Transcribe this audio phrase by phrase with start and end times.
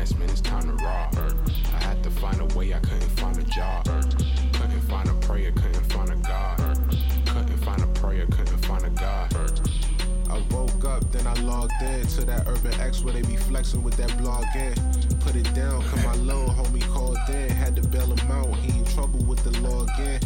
[0.00, 1.14] Man, it's time to rock.
[1.74, 3.84] I had to find a way, I couldn't find a job.
[3.84, 6.56] Couldn't find a prayer, couldn't find a God.
[7.26, 9.60] Couldn't find a prayer, couldn't find a God.
[10.30, 13.82] I woke up, then I logged in to that Urban X where they be flexing
[13.82, 14.72] with that blog in.
[15.20, 17.50] Put it down, cause my little homie called in.
[17.50, 20.18] Had to bail him out, he in trouble with the law again.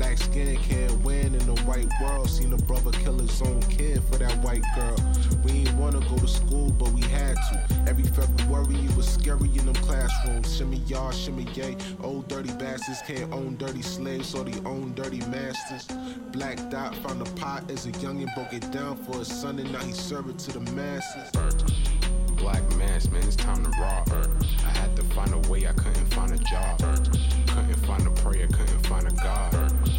[0.00, 2.30] Black skin can't win in the white world.
[2.30, 4.96] Seen a brother kill his own kid for that white girl.
[5.44, 7.84] We ain't wanna go to school, but we had to.
[7.86, 10.56] Every February it was scary in them classrooms.
[10.56, 11.76] Shimmy y'all, shimmy yay.
[12.02, 15.86] Old dirty bastards can't own dirty slaves, so they own dirty masters.
[16.32, 19.70] Black Dot found a pot as a youngin', broke it down for his son, and
[19.70, 21.30] now he serve it to the masses.
[22.38, 24.08] Black mass, man, it's time to rock.
[24.64, 26.78] I had to find a way, I couldn't find a job.
[26.78, 29.89] Couldn't find a prayer, couldn't find a God.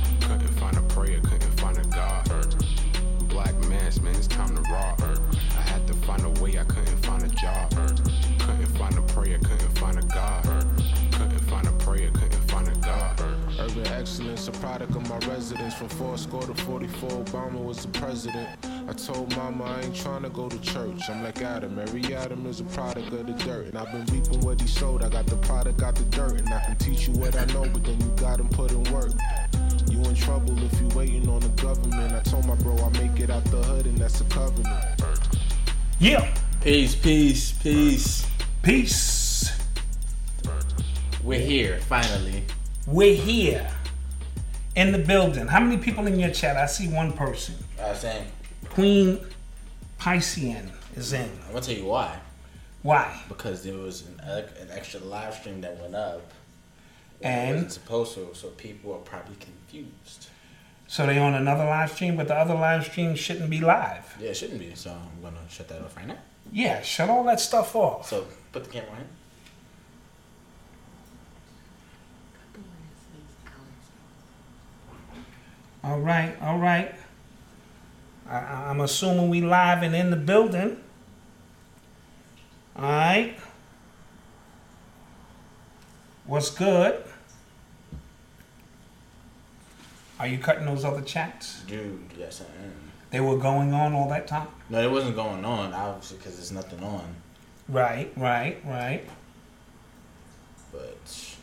[4.31, 5.01] Time to rock.
[5.57, 7.69] I had to find a way, I couldn't find a job.
[8.39, 10.43] Couldn't find a prayer, couldn't find a God.
[11.11, 13.21] Couldn't find a prayer, couldn't find a God.
[13.59, 15.73] Urban excellence, a product of my residence.
[15.73, 18.49] From four score to 44, Obama was the president.
[18.63, 21.09] I told mama I ain't trying to go to church.
[21.09, 23.67] I'm like Adam, every Adam is a product of the dirt.
[23.67, 25.03] And I've been reaping what he sowed.
[25.03, 26.39] I got the product, got the dirt.
[26.39, 29.11] And I can teach you what I know, but then you gotta put in work.
[30.01, 32.13] You in trouble if you waiting on the government.
[32.13, 35.01] I told my bro I make it out the hood, and that's a covenant.
[35.99, 36.33] Yeah.
[36.61, 38.27] Peace, peace, peace.
[38.63, 39.51] Peace.
[41.23, 42.43] We're here, finally.
[42.87, 43.69] We're here
[44.75, 45.47] in the building.
[45.47, 46.57] How many people in your chat?
[46.57, 47.55] I see one person.
[47.79, 48.27] I was saying,
[48.69, 49.19] Queen
[49.99, 51.29] Piscean is in.
[51.45, 52.17] I'm gonna tell you why.
[52.81, 53.21] Why?
[53.27, 56.31] Because there was an, uh, an extra live stream that went up.
[57.21, 57.49] And?
[57.49, 59.35] it wasn't supposed to, so people are probably
[59.71, 60.27] confused.
[60.87, 64.15] So they on another live stream, but the other live stream shouldn't be live.
[64.19, 64.75] Yeah, it shouldn't be.
[64.75, 66.17] So I'm gonna shut that off right now.
[66.51, 68.09] Yeah, shut all that stuff off.
[68.09, 69.07] So put the camera in.
[75.83, 76.93] All right, all right.
[78.29, 78.37] I,
[78.69, 80.77] I'm assuming we live and in the building.
[82.75, 83.35] All right.
[86.25, 87.03] What's good?
[90.21, 91.61] Are you cutting those other chats?
[91.61, 92.73] Dude, yes, I am.
[93.09, 94.47] They were going on all that time.
[94.69, 97.15] No, it wasn't going on, obviously, because there's nothing on.
[97.67, 99.03] Right, right, right.
[100.71, 101.35] But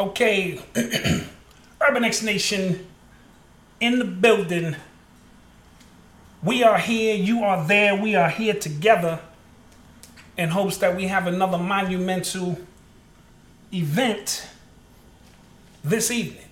[0.00, 0.58] Okay,
[1.86, 2.86] Urban X Nation
[3.78, 4.76] in the building.
[6.42, 9.20] We are here, you are there, we are here together
[10.38, 12.58] in hopes that we have another monumental
[13.70, 14.48] event
[15.84, 16.47] this evening.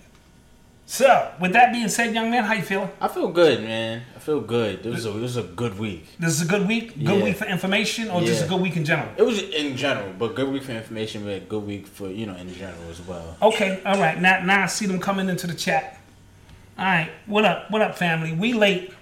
[0.89, 2.89] So, with that being said, young man, how you feeling?
[3.01, 4.03] I feel good, man.
[4.15, 4.85] I feel good.
[4.85, 6.05] It was a it was a good week.
[6.17, 6.93] This is a good week?
[6.97, 7.23] Good Yeah.
[7.25, 9.09] week for information or just a good week in general?
[9.17, 12.35] It was in general, but good week for information, but good week for you know
[12.35, 13.35] in general as well.
[13.41, 14.17] Okay, all right.
[14.21, 15.99] Now, now I see them coming into the chat.
[16.79, 17.69] All right, what up?
[17.69, 18.31] What up, family?
[18.31, 18.93] We late.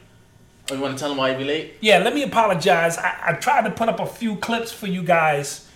[0.71, 1.75] Oh, you want to tell them why you be late?
[1.81, 2.97] Yeah, let me apologize.
[2.97, 5.69] I, I tried to put up a few clips for you guys,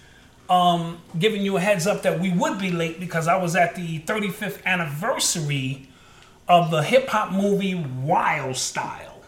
[0.50, 3.76] um, giving you a heads up that we would be late because I was at
[3.76, 5.86] the 35th anniversary
[6.50, 9.22] of the hip hop movie Wild Style.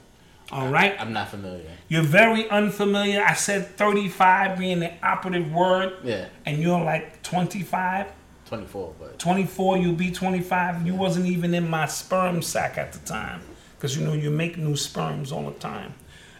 [0.51, 1.63] All right, I'm not familiar.
[1.87, 3.23] you're very unfamiliar.
[3.23, 8.07] I said 35 being the operative word, Yeah, and you're like 25.
[8.47, 10.85] 24, but 24, you'll be 25.
[10.85, 13.41] You wasn't even in my sperm sack at the time.
[13.77, 15.93] Because you know you make new sperms all the time.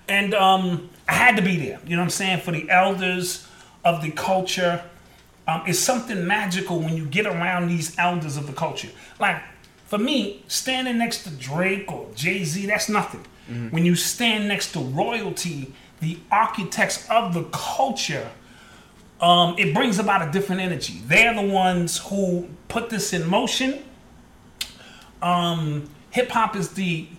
[0.10, 3.48] And um, I had to be there, you know what I'm saying, for the elders
[3.86, 4.84] of the culture.
[5.48, 8.90] Um, it's something magical when you get around these elders of the culture.
[9.20, 9.42] Like,
[9.92, 13.26] for me, standing next to Drake or Jay Z, that's nothing.
[13.72, 18.32] When you stand next to royalty, the architects of the culture,
[19.20, 21.02] um, it brings about a different energy.
[21.08, 23.84] They're the ones who put this in motion.
[25.22, 27.10] Um, Hip hop is the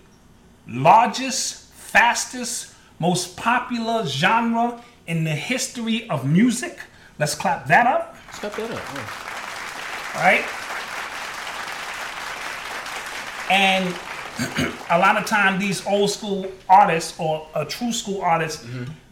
[0.67, 6.79] largest, fastest, most popular genre in the history of music.
[7.19, 8.81] Let's clap that up, step that up.
[8.83, 10.11] Oh.
[10.15, 10.62] right?
[13.49, 13.93] And
[14.89, 18.65] a lot of time, these old school artists or a true school artists,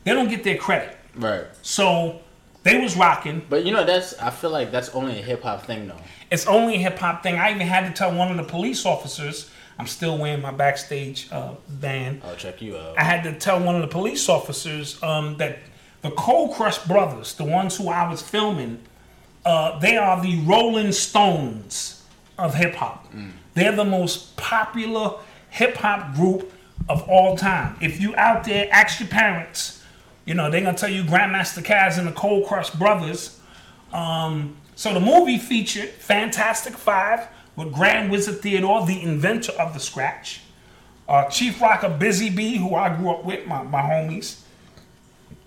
[0.03, 0.97] they don't get their credit.
[1.15, 1.45] Right.
[1.61, 2.21] So
[2.63, 3.41] They was rocking.
[3.49, 5.97] But you know, that's I feel like that's only a hip hop thing though.
[6.29, 7.35] It's only a hip hop thing.
[7.35, 9.49] I even had to tell one of the police officers.
[9.79, 12.21] I'm still wearing my backstage uh, band.
[12.23, 12.99] I'll check you out.
[12.99, 15.57] I had to tell one of the police officers um, that
[16.03, 18.79] the Cold Crush brothers, the ones who I was filming,
[19.43, 22.03] uh, they are the Rolling Stones
[22.37, 23.11] of hip hop.
[23.53, 25.15] They're the most popular
[25.49, 26.51] hip hop group
[26.89, 27.75] of all time.
[27.81, 29.83] If you out there, ask your parents.
[30.25, 33.39] You know they're gonna tell you Grandmaster Caz and the Cold Crush brothers.
[33.91, 39.79] Um, so the movie featured Fantastic Five with Grand Wizard Theodore, the inventor of the
[39.79, 40.41] scratch.
[41.07, 44.41] Uh, Chief Rocker Busy Bee, who I grew up with, my, my homies.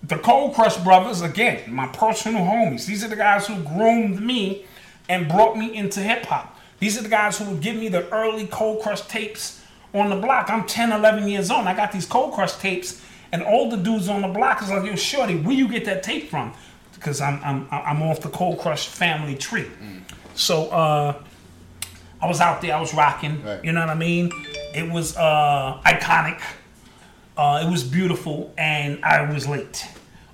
[0.02, 2.84] The Cold Crush Brothers, again, my personal homies.
[2.84, 4.66] These are the guys who groomed me
[5.08, 6.53] and brought me into hip hop.
[6.84, 9.62] These are the guys who would give me the early Cold Crush tapes
[9.94, 10.50] on the block.
[10.50, 11.66] I'm 10, 11 years old.
[11.66, 13.02] I got these Cold Crush tapes,
[13.32, 16.02] and all the dudes on the block is like, yo, Shorty, where you get that
[16.02, 16.52] tape from?
[16.92, 19.66] Because I'm, I'm, I'm off the Cold Crush family tree.
[20.34, 21.22] So, uh,
[22.20, 23.42] I was out there, I was rocking.
[23.42, 23.64] Right.
[23.64, 24.30] You know what I mean?
[24.74, 26.38] It was uh, iconic.
[27.34, 29.86] Uh, it was beautiful, and I was late,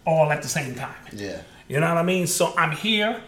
[0.04, 0.96] all at the same time.
[1.12, 1.42] Yeah.
[1.68, 2.26] You know what I mean?
[2.26, 3.22] So I'm here.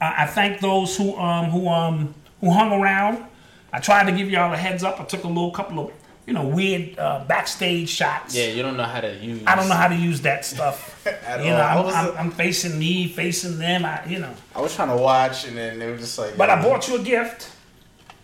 [0.00, 2.12] I, I thank those who um who um
[2.46, 3.24] who hung around.
[3.72, 5.00] I tried to give y'all a heads up.
[5.00, 5.92] I took a little couple of
[6.26, 8.34] you know weird uh, backstage shots.
[8.34, 9.42] Yeah, you don't know how to use.
[9.46, 11.06] I don't know how to use that stuff.
[11.26, 11.88] At you know, all.
[11.88, 13.84] I I'm, I'm, I'm facing me, facing them.
[13.84, 16.36] I, you know, I was trying to watch, and then they were just like.
[16.36, 17.50] but I bought you a gift.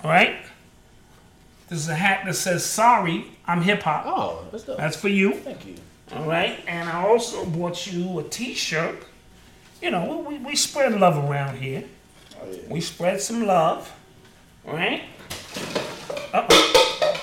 [0.02, 0.36] All right.
[1.69, 4.76] This is a hat that says "Sorry, I'm hip hop." Oh, that's dope.
[4.76, 5.34] That's for you.
[5.34, 5.74] Thank you.
[6.14, 9.02] All right, and I also bought you a T-shirt.
[9.80, 11.84] You know, we, we spread love around here.
[12.40, 12.58] Oh, yeah.
[12.69, 13.90] We spread some love.
[14.66, 15.02] All right.
[16.32, 17.20] Uh-oh.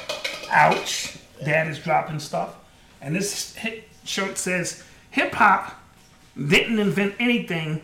[0.51, 1.17] Ouch.
[1.43, 2.55] Dad is dropping stuff.
[3.01, 5.81] And this hip shirt says, "Hip hop
[6.35, 7.81] didn't invent anything.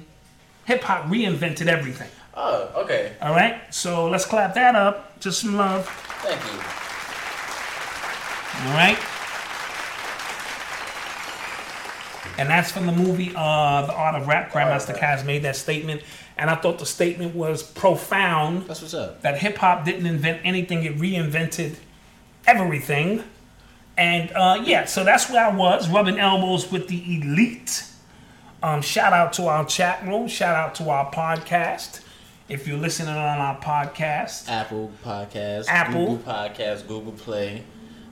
[0.65, 3.13] Hip hop reinvented everything." Oh, okay.
[3.21, 3.61] All right.
[3.73, 5.19] So let's clap that up.
[5.21, 5.87] Just some love.
[6.21, 6.59] Thank you.
[8.67, 8.97] All right.
[12.37, 14.51] And that's from the movie uh, The Art of Rap.
[14.51, 16.01] Grandmaster Caz made that statement.
[16.37, 19.21] And I thought the statement was profound That's what's up.
[19.21, 21.75] that hip hop didn't invent anything, it reinvented
[22.45, 23.23] everything.
[23.97, 27.85] And uh, yeah, so that's where I was, rubbing elbows with the elite.
[28.61, 32.01] Um, shout out to our chat room, shout out to our podcast.
[32.47, 36.17] If you're listening on our podcast, Apple Podcast, Apple.
[36.17, 37.63] Google Podcast, Google Play,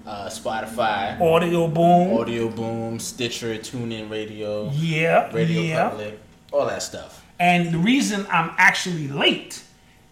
[0.08, 2.18] uh, Spotify, Audio Boom.
[2.18, 5.90] Audio Boom, Stitcher, TuneIn Radio, yeah, Radio yeah.
[5.90, 6.20] Public,
[6.52, 7.23] all that stuff.
[7.44, 9.62] And the reason I'm actually late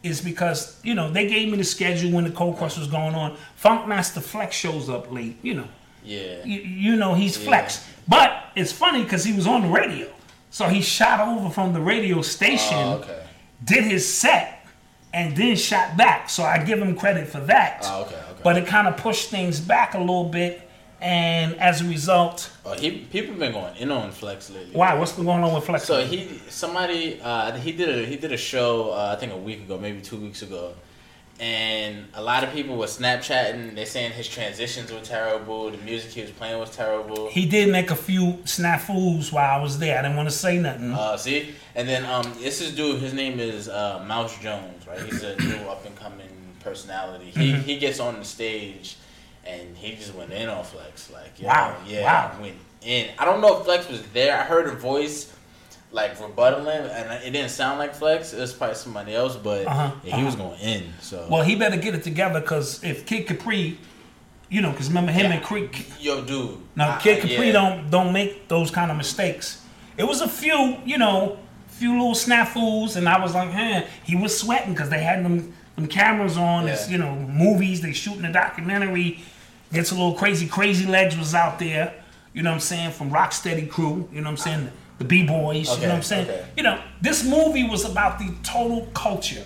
[0.04, 3.16] is because, you know, they gave me the schedule when the Cold Crush was going
[3.16, 3.38] on.
[3.64, 5.68] Funkmaster Flex shows up late, you know.
[6.04, 6.44] Yeah.
[6.44, 7.88] You, you know he's Flex.
[8.06, 10.12] But it's funny because he was on the radio.
[10.50, 13.24] So he shot over from the radio station, Oh, okay.
[13.64, 14.66] did his set,
[15.14, 16.30] and then shot back.
[16.30, 17.84] So I give him credit for that.
[17.86, 18.42] Oh, okay, okay.
[18.44, 20.68] But it kind of pushed things back a little bit.
[21.02, 24.76] And as a result, Oh, he people been going in on Flex lately.
[24.76, 24.94] why?
[24.94, 25.86] What's been going on with Flex?
[25.86, 29.38] So he somebody uh, he did a he did a show uh, I think a
[29.38, 30.74] week ago maybe two weeks ago,
[31.40, 33.74] and a lot of people were Snapchatting.
[33.74, 35.72] They saying his transitions were terrible.
[35.72, 37.30] The music he was playing was terrible.
[37.30, 39.98] He did make a few snafus while I was there.
[39.98, 40.92] I didn't want to say nothing.
[40.92, 43.02] Uh, see, and then um, this is dude.
[43.02, 45.02] His name is uh, Mouse Jones, right?
[45.02, 46.30] He's a new up and coming
[46.60, 47.32] personality.
[47.32, 47.62] He Mm-hmm.
[47.64, 48.98] he gets on the stage,
[49.46, 51.12] and he just went in on Flex.
[51.12, 52.42] Like, yo, Wow, yeah, wow.
[52.42, 53.10] went in.
[53.18, 54.38] I don't know if Flex was there.
[54.40, 55.32] I heard a voice
[55.92, 58.34] like rebuttaling, and it didn't sound like Flex.
[58.34, 60.94] It was probably somebody else, but Uh-huh, yeah, he was going in.
[61.02, 63.78] So, well, he better get it together because if Kid Capri,
[64.50, 65.38] you know, because remember him Yeah.
[65.38, 65.86] and Creek.
[66.00, 66.58] yo, dude.
[66.76, 67.52] Now, I- Kid Capri yeah.
[67.54, 69.62] don't don't make those kind of mistakes.
[69.98, 73.82] It was a few, you know, few little snafus, and I was like, huh.
[74.06, 76.68] He was sweating because they had them them cameras on.
[76.70, 77.82] It's you know movies.
[77.82, 79.20] They shooting a documentary.
[79.74, 80.48] Gets a little crazy.
[80.48, 81.94] Crazy Legs was out there.
[82.34, 82.92] You know what I'm saying?
[82.92, 84.08] From Rocksteady Crew.
[84.12, 84.72] You know what I'm saying?
[84.98, 85.70] The B Boys.
[85.76, 86.30] you know what I'm saying?
[86.30, 86.46] okay.
[86.58, 89.46] You know, this movie was about the total culture.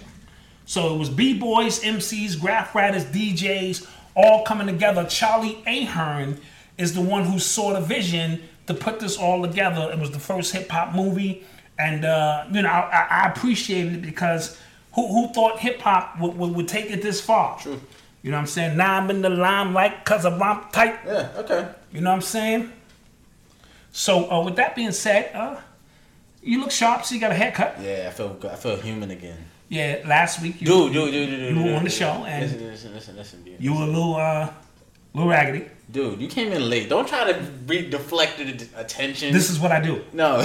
[0.66, 5.06] So it was B-boys, MCs, graf writers, DJs, all coming together.
[5.06, 6.40] Charlie Ahearn
[6.78, 9.90] is the one who saw the vision to put this all together.
[9.92, 11.46] It was the first hip hop movie,
[11.78, 14.58] and uh, you know I, I appreciated it because
[14.96, 17.60] who, who thought hip hop would, would, would take it this far?
[17.60, 17.80] True.
[18.26, 18.76] You know what I'm saying?
[18.76, 20.98] Now I'm in the limelight cause of I'm tight.
[21.06, 21.30] Yeah.
[21.38, 21.68] Okay.
[21.94, 22.72] You know what I'm saying?
[23.92, 25.62] So uh, with that being said, uh,
[26.42, 27.06] you look sharp.
[27.06, 27.78] So you got a haircut.
[27.80, 28.36] Yeah, I feel.
[28.52, 29.38] I feel human again.
[29.70, 31.50] Yeah, last week you, Dude, dude, dude, dude, dude.
[31.56, 33.62] you were dude, on the show and listen, listen, listen, listen, dude.
[33.64, 34.50] you were a little uh,
[35.14, 35.66] Lil Raggedy.
[35.92, 36.90] Dude, you came in late.
[36.90, 39.34] Don't try to deflect deflected attention.
[39.34, 40.04] This is what I do.
[40.14, 40.44] no.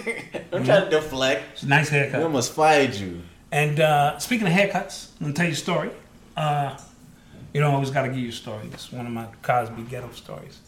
[0.50, 1.42] Don't try to deflect.
[1.54, 2.22] It's a nice We haircut.
[2.22, 3.22] almost fired you.
[3.50, 5.90] And uh, speaking of haircuts, I'm gonna tell you a story.
[6.36, 6.76] Uh,
[7.58, 8.68] you know, I always gotta give you a story.
[8.72, 10.60] It's one of my Cosby ghetto stories.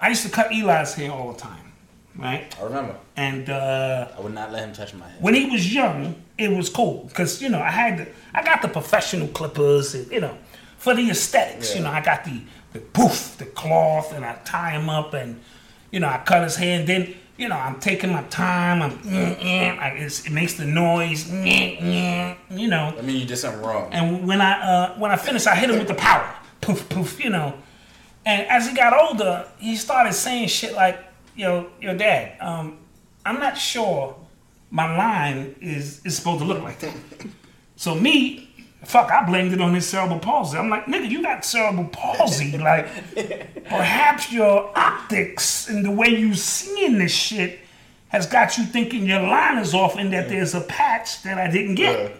[0.00, 1.74] I used to cut Eli's hair all the time,
[2.16, 2.56] right?
[2.58, 2.96] I remember.
[3.14, 5.20] And uh, I would not let him touch my head.
[5.20, 8.62] when he was young, it was cool because you know I had the, I got
[8.62, 10.34] the professional clippers, and, you know,
[10.78, 11.76] for the aesthetics.
[11.76, 12.40] You know, I got the
[12.72, 15.42] the poof, the cloth, and I tie him up, and
[15.90, 18.80] you know I cut his hair, and then you know I'm taking my time.
[18.82, 22.94] I'm mm, mm, I, it's, it makes the noise, mm, you know.
[22.96, 23.92] I mean, you did something wrong.
[23.92, 27.22] And when I uh, when I finished, I hit him with the power, poof poof,
[27.22, 27.54] you know.
[28.24, 31.00] And as he got older, he started saying shit like,
[31.34, 32.78] "Yo, your dad, um,
[33.26, 34.14] I'm not sure
[34.70, 36.94] my line is is supposed to look like that."
[37.74, 38.51] so me,
[38.84, 40.58] fuck, I blamed it on his cerebral palsy.
[40.58, 42.56] I'm like, nigga, you got cerebral palsy.
[42.62, 42.86] Like,
[43.64, 47.60] perhaps your optics and the way you seeing this shit
[48.08, 51.50] has got you thinking your line is off and that there's a patch that I
[51.50, 51.98] didn't get.
[51.98, 52.16] Yeah.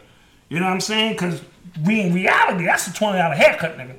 [0.49, 1.13] You know what I'm saying?
[1.13, 1.43] Because
[1.85, 3.95] we in reality, that's a twenty dollar haircut, nigga.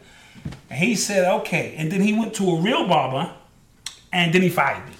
[0.70, 1.76] And he said, okay.
[1.78, 3.34] And then he went to a real barber,
[4.12, 4.94] and then he fired me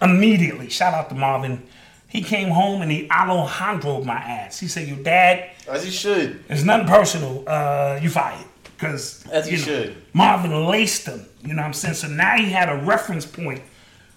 [0.00, 0.68] immediately.
[0.68, 1.66] Shout out to Marvin.
[2.08, 4.58] He came home and he Alejandro my ass.
[4.58, 6.42] He said, "Your dad, As he should.
[6.48, 7.44] it's nothing personal.
[7.46, 8.44] Uh, you fired."
[8.76, 9.96] Because As he should.
[10.14, 11.26] Marvin laced him.
[11.42, 11.94] You know what I'm saying?
[11.94, 13.60] So now he had a reference point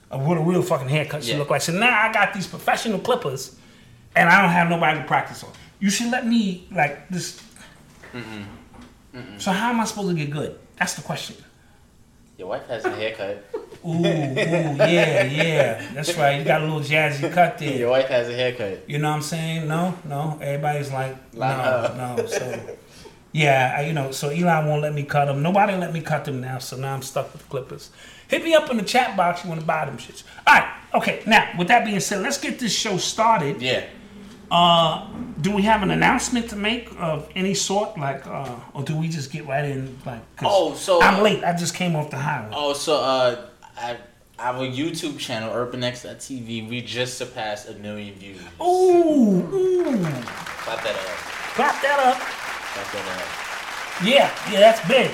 [0.09, 1.39] of what a real fucking haircut should Yeah.
[1.39, 1.61] look like.
[1.61, 3.55] So now I got these professional clippers,
[4.15, 5.49] and I don't have nobody to practice on.
[5.79, 7.41] You should let me like this.
[9.37, 10.57] So how am I supposed to get good?
[10.77, 11.35] That's the question.
[12.37, 13.45] Your wife has a haircut.
[13.85, 15.91] Ooh, ooh, yeah, yeah.
[15.93, 16.37] That's right.
[16.37, 17.77] You got a little jazzy cut there.
[17.77, 18.87] Your wife has a haircut.
[18.87, 19.67] You know what I'm saying?
[19.67, 20.37] No, no.
[20.39, 22.25] Everybody's like, no, Like, no.
[22.27, 22.77] So,
[23.31, 25.41] yeah, I, you know, so Eli won't let me cut them.
[25.41, 27.89] Nobody let me cut them now, so now I'm stuck with Clippers.
[28.27, 29.43] Hit me up in the chat box.
[29.43, 30.23] You want to buy them shits?
[30.45, 31.23] All right, okay.
[31.25, 33.61] Now, with that being said, let's get this show started.
[33.61, 33.85] Yeah.
[34.51, 35.07] Uh,
[35.39, 39.07] do we have an announcement to make of any sort, like, uh, or do we
[39.07, 40.19] just get right in, like?
[40.35, 41.41] 'cause Oh, so- I'm late.
[41.43, 42.49] I just came off the highway.
[42.53, 43.45] Oh, so uh,
[43.77, 43.95] I,
[44.37, 48.41] our YouTube channel, UrbanX.tv, we just surpassed a million views.
[48.61, 48.63] Ooh,
[49.53, 50.03] ooh.
[50.03, 51.17] Clap that up.
[51.55, 52.17] Clap that up.
[52.19, 54.05] Clap that up.
[54.05, 55.11] Yeah, yeah, that's big.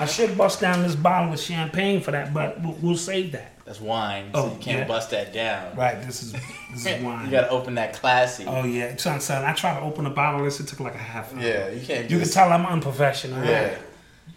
[0.00, 3.52] I should bust down this bottle of champagne for that, but we'll, we'll save that.
[3.68, 4.84] That's wine, so Oh, you can't yeah.
[4.86, 5.76] bust that down.
[5.76, 7.26] Right, this is this is wine.
[7.26, 8.46] You gotta open that classy.
[8.46, 9.44] oh yeah, son, son.
[9.44, 10.58] I tried to open a bottle of this.
[10.58, 11.40] It took like a half hour.
[11.42, 12.32] Yeah, you can't You can just.
[12.32, 13.44] tell I'm unprofessional.
[13.44, 13.76] Yeah.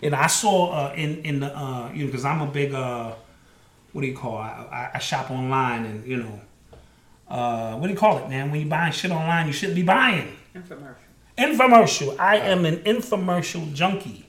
[0.02, 2.74] You know, I saw uh, in in the uh, you know because I'm a big
[2.74, 3.14] uh,
[3.94, 4.38] what do you call?
[4.40, 4.48] it?
[4.48, 6.42] I, I shop online and you know,
[7.30, 8.52] uh, what do you call it, man?
[8.52, 10.28] When you buying shit online, you shouldn't be buying.
[10.54, 10.96] Infomercial.
[11.38, 12.20] Infomercial.
[12.20, 14.26] I am an infomercial junkie.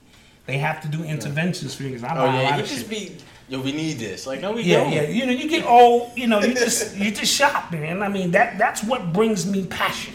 [0.47, 2.69] They have to do interventions for you because I Oh buy a lot you of
[2.69, 2.91] just shit.
[2.91, 3.17] be.
[3.53, 4.27] Yo, we need this.
[4.27, 4.93] Like, no, we Yeah, don't.
[4.95, 5.03] yeah.
[5.03, 6.13] You know, you get old.
[6.17, 8.03] You know, you just you just shop, man.
[8.03, 10.15] I mean, that that's what brings me passion.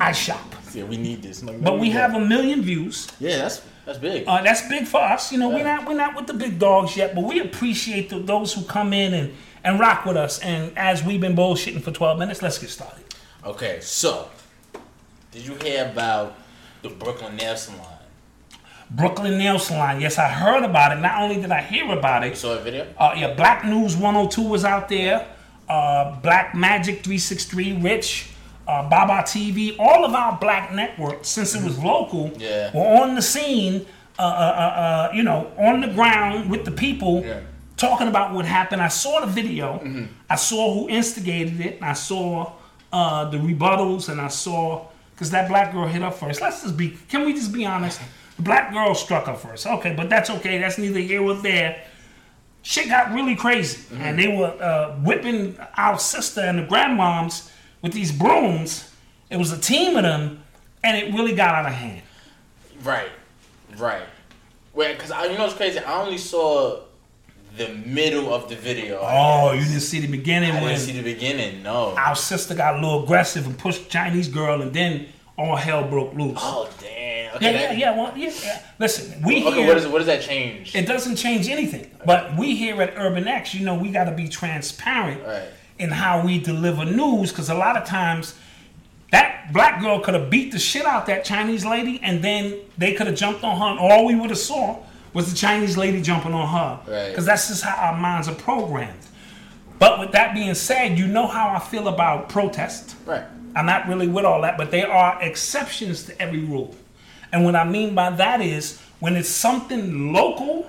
[0.00, 0.56] I shop.
[0.74, 1.40] Yeah, we need this.
[1.44, 1.96] Like, But we don't.
[1.98, 3.06] have a million views.
[3.20, 4.24] Yeah, that's that's big.
[4.26, 5.30] Uh, that's big for us.
[5.30, 8.18] You know, we're not we're not with the big dogs yet, but we appreciate the,
[8.18, 10.40] those who come in and and rock with us.
[10.40, 13.04] And as we've been bullshitting for 12 minutes, let's get started.
[13.44, 14.30] Okay, so
[15.30, 16.34] did you hear about
[16.82, 17.97] the Brooklyn Nail Salon?
[18.90, 20.00] Brooklyn Nail Salon.
[20.00, 21.00] Yes, I heard about it.
[21.00, 22.86] Not only did I hear about You it, saw a video?
[22.96, 25.26] Uh, yeah, Black News 102 was out there.
[25.68, 28.30] Uh, Black Magic 363, Rich,
[28.66, 32.70] uh, Baba TV, all of our black networks, since it was local, Yeah.
[32.72, 33.84] were on the scene,
[34.18, 37.40] uh, uh, uh, uh, you know, on the ground with the people, Yeah.
[37.76, 38.80] talking about what happened.
[38.80, 39.82] I saw the video.
[40.30, 41.78] I saw who instigated it.
[41.82, 42.52] I saw
[42.90, 46.40] uh, the rebuttals, and I saw because that black girl hit up first.
[46.40, 46.96] Let's just be.
[47.10, 48.00] Can we just be honest?
[48.38, 49.66] The black girl struck her first.
[49.66, 50.58] Okay, but that's okay.
[50.58, 51.84] That's neither here nor there
[52.68, 53.82] shit got really crazy.
[53.96, 57.50] And they were uh, whipping our sister and the grandmoms
[57.82, 58.92] with these brooms.
[59.30, 60.42] It was a team of them,
[60.84, 62.02] and it really got out of hand.
[62.82, 63.10] Right,
[63.78, 64.02] right.
[64.74, 65.78] Wait, because I, you know what's crazy?
[65.78, 66.80] I only saw
[67.56, 69.00] the middle of the video.
[69.02, 71.62] Oh, you didn't see the beginning I didn't see the beginning.
[71.62, 71.94] No.
[71.96, 76.14] our sister got a little aggressive and pushed Chinese girl, and then all hell broke
[76.14, 76.38] loose.
[76.40, 76.88] Oh damn.
[76.90, 78.62] yeah, Okay, yeah, that- yeah, well, yeah, yeah.
[78.78, 79.66] Listen, we Okay, here.
[79.68, 80.74] what, is, what does that change?
[80.74, 81.90] it doesn't change anything.
[82.04, 85.48] But we here at Urban X, you know, we got to be transparent Right.
[85.78, 88.34] in how we deliver news because a lot of times
[89.12, 92.92] that black girl could have beat the shit out that Chinese lady, and then they
[92.94, 94.78] could have jumped on her, and all we would have saw
[95.14, 96.92] was the Chinese lady jumping on her.
[96.92, 97.08] Right.
[97.10, 98.98] Because that's just how our minds are programmed.
[99.78, 102.96] But with that being said, you know how I feel about protest.
[103.06, 103.24] right.
[103.54, 106.74] I'm not really with all that, but there are exceptions to every rule.
[107.32, 110.66] And what I mean by that is when it's something local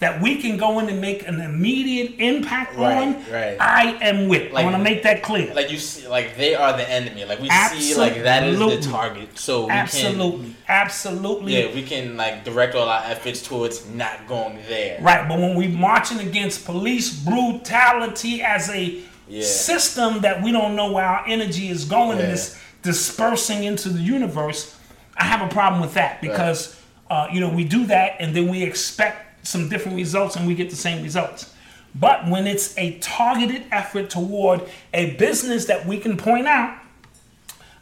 [0.00, 3.56] that we can go in and make an immediate impact Right, on, right.
[3.60, 4.52] I am with.
[4.52, 5.52] Like- I want to make that clear.
[5.52, 7.24] Like you see, like they are the enemy.
[7.24, 9.36] Like we see, like that is the target.
[9.36, 11.52] So we absolutely, can, absolutely.
[11.60, 15.00] yeah, we can like direct all our efforts towards not going there.
[15.00, 19.44] Right, but when we're marching against police brutality as a Yeah.
[19.44, 24.00] system that we don't know where our energy is going and it's dispersing into the
[24.00, 24.76] universe,
[25.16, 26.80] I have a problem with that because
[27.10, 30.54] uh, you know we do that and then we expect some different results and we
[30.54, 31.54] get the same results.
[31.94, 36.78] But when it's a targeted effort toward a business that we can point out,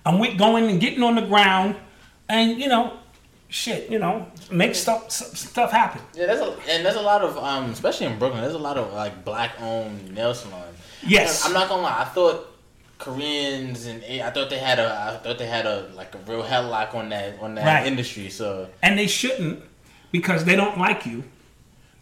[0.04, 1.74] and we're going and getting on the ground,
[2.28, 2.98] and you know,
[3.48, 6.00] shit, you know, make stuff stuff happen.
[6.14, 8.42] Yeah, there's a and there's a lot of um, especially in Brooklyn.
[8.42, 10.75] There's a lot of like black-owned nail salons.
[11.06, 11.44] Yes.
[11.46, 12.00] I'm not gonna lie.
[12.02, 12.52] I thought
[12.98, 16.42] Koreans and I thought they had a I thought they had a like a real
[16.42, 17.86] headlock on that on that Right.
[17.86, 18.30] industry.
[18.30, 19.62] So and they shouldn't
[20.12, 21.24] because they don't like you.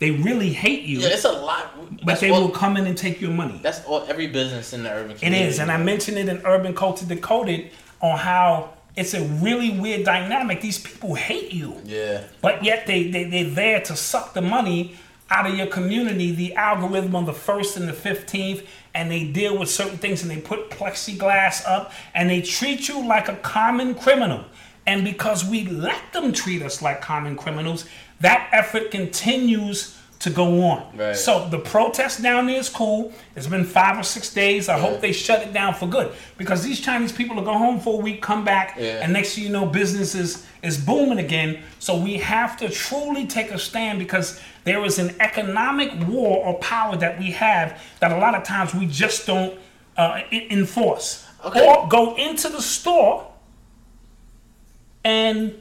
[0.01, 1.73] They really hate you, yeah, it's a lot.
[1.99, 3.61] but That's they all, will come in and take your money.
[3.63, 5.45] That's all every business in the urban It community.
[5.45, 7.71] is, and I mentioned it in Urban Culture Decoded
[8.01, 10.61] on how it's a really weird dynamic.
[10.61, 12.23] These people hate you, Yeah.
[12.43, 14.97] but yet they, they they're there to suck the money
[15.31, 16.33] out of your community.
[16.33, 18.63] The algorithm on the first and the fifteenth,
[18.95, 23.07] and they deal with certain things, and they put plexiglass up, and they treat you
[23.07, 24.45] like a common criminal.
[24.87, 27.87] And because we let them treat us like common criminals,
[28.21, 30.97] that effort continues to go on.
[30.97, 31.17] Right.
[31.17, 33.13] So the protest down there is cool.
[33.37, 34.69] It's been five or six days.
[34.71, 37.79] I hope they shut it down for good because these Chinese people will go home
[37.81, 39.01] for a week, come back, Yeah.
[39.03, 41.63] and next thing you know, business is, is booming again.
[41.79, 46.59] So we have to truly take a stand because there is an economic war or
[46.59, 49.59] power that we have that a lot of times we just don't
[49.97, 51.26] uh, enforce.
[51.44, 51.66] Okay.
[51.66, 53.30] Or go into the store
[55.04, 55.54] and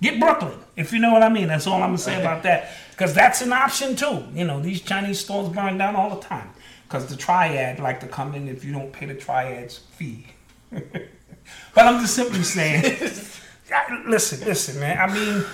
[0.00, 1.48] get Brooklyn, if you know what I mean.
[1.48, 4.24] That's all I'm gonna say about that, because that's an option too.
[4.32, 6.50] You know, these Chinese stores burn down all the time
[6.84, 10.26] because the triad like to come in if you don't pay the triad's fee.
[10.70, 11.12] but
[11.76, 12.82] I'm just simply saying,
[14.06, 14.98] listen, listen, man.
[14.98, 15.44] I mean,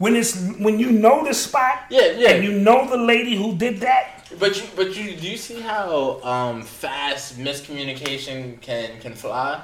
[0.00, 2.30] when it's when you know the spot, Yeah, yeah.
[2.30, 4.24] and you know the lady who did that.
[4.38, 9.60] But you, but you, do you see how um, fast miscommunication can can fly?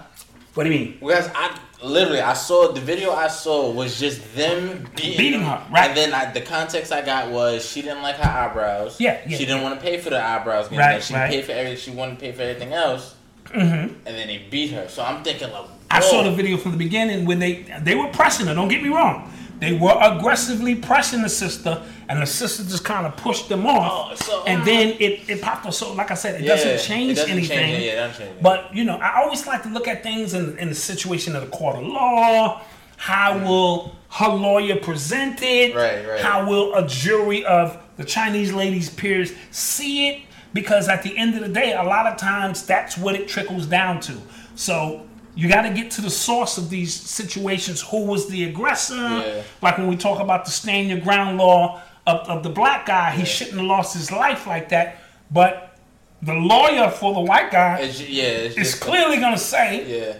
[0.52, 0.98] What do you mean?
[1.00, 5.62] Because I literally I saw the video I saw was just them beating, Beating her,
[5.70, 5.88] right.
[5.88, 9.00] And then I, the context I got was she didn't like her eyebrows.
[9.00, 10.70] Yeah, yeah, She didn't want to pay for the eyebrows.
[10.70, 11.02] Right.
[11.02, 11.30] She right.
[11.30, 11.78] paid for everything.
[11.78, 13.14] She wanted to pay for everything else.
[13.46, 13.94] Mm-hmm.
[14.04, 14.88] And then they beat her.
[14.88, 18.08] So I'm thinking like, I saw the video from the beginning when they they were
[18.08, 18.54] pressing her.
[18.54, 19.32] Don't get me wrong.
[19.58, 24.10] They were aggressively pressing the sister, and the sister just kind of pushed them off.
[24.12, 24.64] Oh, so- and uh-huh.
[24.66, 25.72] then it, it popped up.
[25.72, 27.74] So, like I said, it Yeah, doesn't it change doesn't change anything.
[27.74, 28.42] it, yeah, it doesn't change it.
[28.42, 31.42] But you know, I always like to look at things in, in the situation of
[31.42, 32.62] the court of law.
[32.98, 35.74] How will her lawyer present it?
[35.74, 36.20] Right, right.
[36.20, 40.22] How will a jury of the Chinese ladies' peers see it?
[40.52, 43.66] Because at the end of the day, a lot of times that's what it trickles
[43.66, 44.18] down to.
[44.54, 45.05] So
[45.36, 47.82] you got to get to the source of these situations.
[47.82, 48.96] Who was the aggressor?
[48.96, 49.42] Yeah.
[49.60, 53.10] Like when we talk about the stand your ground law of, of the black guy,
[53.10, 55.02] he shouldn't have lost his life like that.
[55.30, 55.78] But
[56.22, 60.14] the lawyer for the white guy It's, yeah, it's is clearly going to say yeah.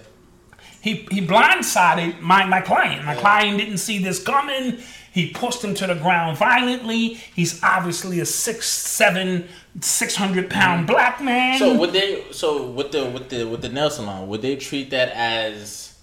[0.83, 3.05] he he blindsided my, my client.
[3.07, 4.79] My client didn't see this coming.
[5.17, 7.15] He pushed him to the ground violently.
[7.15, 9.49] He's obviously a six, seven,
[9.81, 11.59] six hundred pound black man.
[11.59, 12.31] So would they?
[12.33, 15.97] So with the with the with the nail salon, would they treat that as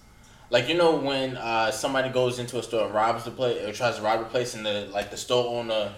[0.50, 3.72] like you know when uh, somebody goes into a store and robs the place or
[3.72, 5.94] tries to rob a place and the like the store owner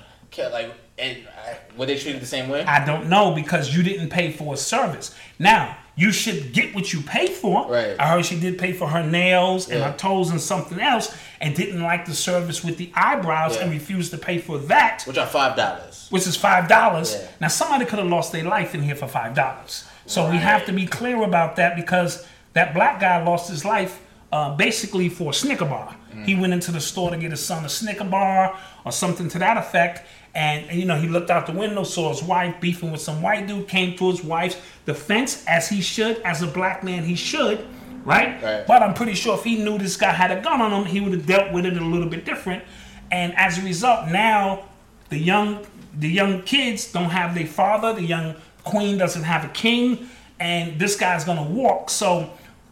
[0.52, 2.66] like and uh, would they treat it the same way?
[2.66, 5.16] I don't know because you didn't pay for a service.
[5.40, 7.70] Now you should get what you pay for.
[7.70, 7.96] Right.
[8.00, 11.56] I heard she did pay for her nails and her toes and something else, and
[11.56, 13.62] didn't like the service with the eyebrows Yeah.
[13.64, 15.04] and refused to pay for that.
[15.06, 16.08] Which are five dollars.
[16.10, 17.14] which is five dollars.
[17.16, 17.28] Yeah.
[17.42, 19.86] Now somebody could have lost their life in here for five dollars.
[20.08, 24.02] So we have to be clear about that because that black guy lost his life
[24.32, 25.96] uh, basically for a Snicker bar.
[26.26, 29.40] He went into the store to get his son a Snicker bar or something to
[29.40, 30.08] that effect.
[30.34, 33.22] And, and, you know, he looked out the window, saw his wife beefing with some
[33.22, 37.16] white dude, came to his wife's defense as he should, as a black man he
[37.16, 37.66] should,
[38.06, 38.42] right?
[38.42, 38.68] Right.
[38.68, 41.02] But I'm pretty sure if he knew this guy had a gun on him, he
[41.02, 42.64] would have dealt with it a little bit different.
[43.12, 44.66] And as a result, now
[45.10, 45.66] the young
[45.98, 47.94] the young kids don't have their father.
[47.94, 51.90] The young queen doesn't have a king, and this guy's gonna walk.
[51.90, 52.32] So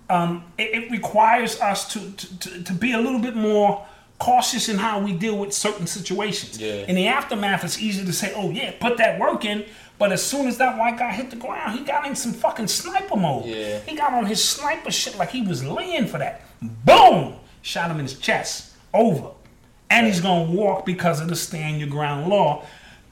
[0.10, 3.86] um, it, it requires us to, to to to be a little bit more
[4.20, 6.58] cautious in how we deal with certain situations.
[6.58, 6.86] Yeah.
[6.88, 9.66] In the aftermath, it's easy to say, "Oh yeah, put that work in."
[10.00, 12.68] But as soon as that white guy hit the ground, he got in some fucking
[12.68, 13.46] sniper mode.
[13.46, 13.80] Yeah.
[13.82, 16.42] He got on his sniper shit like he was laying for that.
[16.62, 17.36] Boom!
[17.62, 18.74] Shot him in his chest.
[18.94, 19.32] over.
[19.90, 22.66] And he's going to walk because of the stand your ground law.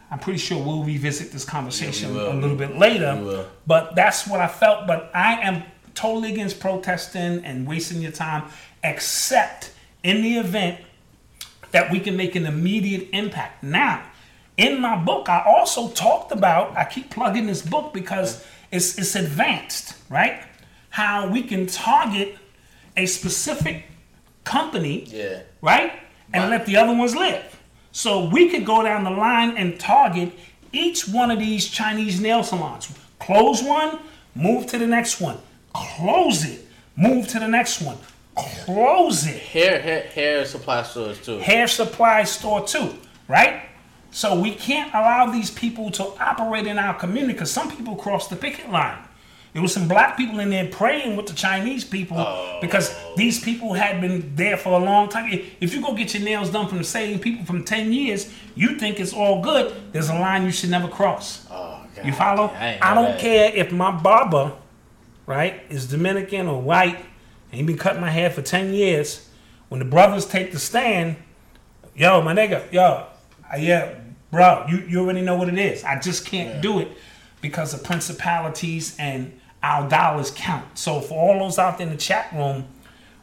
[0.09, 2.31] I'm pretty sure we'll revisit this conversation will.
[2.31, 3.45] a little bit later.
[3.67, 4.87] But that's what I felt.
[4.87, 5.63] But I am
[5.93, 8.49] totally against protesting and wasting your time,
[8.83, 9.71] except
[10.03, 10.79] in the event
[11.71, 13.63] that we can make an immediate impact.
[13.63, 14.03] Now,
[14.61, 19.15] in my book, I also talked about, I keep plugging this book because it's, it's
[19.15, 20.43] advanced, right?
[20.91, 22.37] How we can target
[22.95, 23.85] a specific
[24.43, 25.39] company, Yeah.
[25.61, 25.93] right?
[26.33, 27.43] And let the other ones live.
[27.91, 30.31] So we could go down the line and target
[30.71, 32.93] each one of these Chinese nail salons.
[33.19, 33.99] Close one,
[34.35, 35.37] move to the next one.
[35.73, 37.97] Close it, move to the next one.
[38.35, 41.39] Close it Hair, hair, hair supply stores too.
[41.39, 42.95] hair supply store too,
[43.27, 43.63] right?
[44.11, 48.27] So we can't allow these people to operate in our community because some people cross
[48.27, 48.97] the picket line.
[49.53, 52.17] There was some black people in there praying with the Chinese people
[52.61, 55.29] because these people had been there for a long time.
[55.59, 58.77] If- you go get your nails done from the same people from 10 years, you
[58.79, 59.73] think it's all good.
[59.91, 61.45] There's a line you should never cross.
[61.51, 61.79] Oh.
[62.03, 62.45] You follow?
[62.57, 63.19] I I don't that.
[63.19, 64.53] care if my barber,
[65.25, 66.95] right, is Dominican or white,
[67.51, 69.27] and he been cutting my hair for 10 years.
[69.67, 71.17] When the brothers take the stand,
[71.93, 73.05] yo, my nigga, yo,
[73.59, 73.95] yeah,
[74.31, 75.83] bro, you, you already know what it is.
[75.83, 76.89] I just can't do it
[77.41, 80.77] because the principalities and our dollars count.
[80.77, 82.65] So for all those out there in the chat room,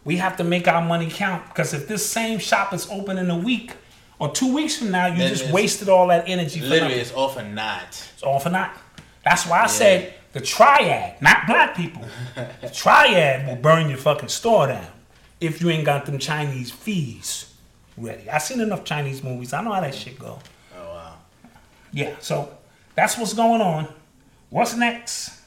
[0.05, 3.31] we have to make our money count because if this same shop is open in
[3.31, 3.73] a week
[4.19, 7.01] or two weeks from now, you Then just wasted all that energy for Literally, nothing.
[7.01, 8.11] it's all for not.
[8.15, 8.77] It's all for naught.
[9.25, 12.03] That's why I said the triad, not black people.
[12.61, 14.87] the triad will burn your fucking store down
[15.41, 17.55] if you ain't got them Chinese fees
[17.97, 18.29] ready.
[18.31, 19.53] I seen enough Chinese movies.
[19.53, 20.39] I know how that shit go.
[21.93, 22.57] Yeah, so
[22.95, 23.89] that's what's going on.
[24.51, 25.39] What's next?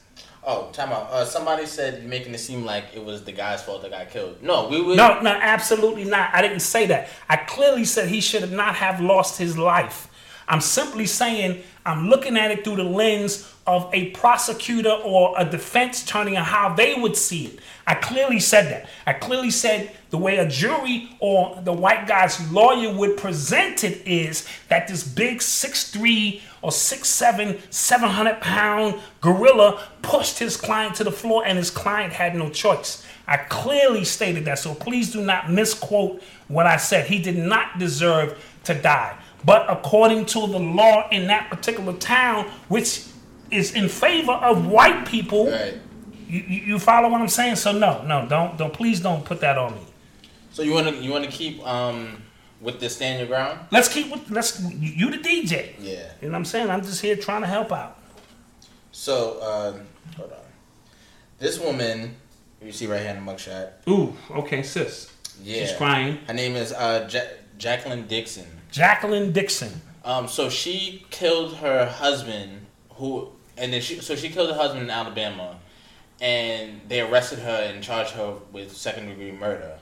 [0.44, 1.08] Oh, time out.
[1.10, 4.10] Uh, somebody said you're making it seem like it was the guy's fault that got
[4.10, 4.42] killed.
[4.42, 4.96] No, we would.
[4.96, 6.34] No, no, absolutely not.
[6.34, 7.08] I didn't say that.
[7.28, 10.08] I clearly said he should not have lost his life.
[10.48, 15.44] I'm simply saying I'm looking at it through the lens of a prosecutor or a
[15.44, 17.60] defense attorney and how they would see it.
[17.86, 18.88] I clearly said that.
[19.06, 24.06] I clearly said the way a jury or the white guy's lawyer would present it
[24.06, 31.10] is that this big 6'3 or 6'7, 700 pound gorilla pushed his client to the
[31.10, 33.04] floor and his client had no choice.
[33.26, 37.06] I clearly stated that, so please do not misquote what I said.
[37.06, 39.16] He did not deserve to die.
[39.44, 43.06] But according to the law in that particular town, which
[43.50, 45.80] is in favor of white people, Right.
[46.40, 47.56] You, you follow what I'm saying?
[47.56, 49.82] So no, no, don't, don't, please don't put that on me.
[50.52, 52.22] So you want to you want to keep um
[52.60, 53.58] with the stand your ground?
[53.70, 55.74] Let's keep with, let's, you, the DJ.
[55.80, 56.12] Yeah.
[56.20, 56.70] You know what I'm saying?
[56.70, 57.98] I'm just here trying to help out.
[58.92, 60.38] So um, hold on.
[61.38, 62.14] This woman
[62.62, 63.70] you see right here in the mugshot.
[63.88, 65.12] Ooh, okay, sis.
[65.42, 65.66] Yeah.
[65.66, 66.18] She's crying.
[66.28, 67.20] Her name is uh ja-
[67.58, 68.46] Jacqueline Dixon.
[68.70, 69.80] Jacqueline Dixon.
[70.04, 74.82] Um, so she killed her husband, who, and then she, so she killed her husband
[74.82, 75.56] in Alabama,
[76.22, 79.76] and they arrested her and charged her with second degree murder.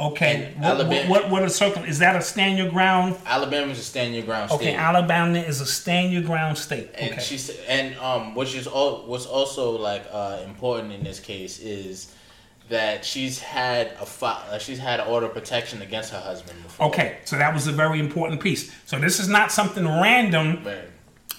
[0.00, 0.52] Okay.
[0.56, 3.16] What, Alabama- what, what, a circle is that a stand your ground?
[3.26, 4.56] Alabama's a stand your ground state.
[4.56, 6.90] Okay, Alabama is a stand your ground state.
[6.94, 7.20] and Okay.
[7.22, 12.14] she and um, which is all what's also like uh, important in this case is
[12.68, 16.60] that she's had a fi- uh, she's had an order of protection against her husband
[16.62, 16.86] before.
[16.88, 18.72] Okay, so that was a very important piece.
[18.86, 20.88] So this is not something random Right.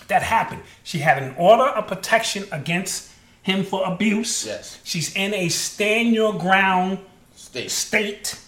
[0.09, 0.61] that happened.
[0.83, 3.09] She had an order of protection against
[3.43, 4.45] him for abuse.
[4.45, 4.79] Yes.
[4.83, 6.97] She's in a stand your ground
[7.35, 7.69] State.
[7.71, 8.39] state.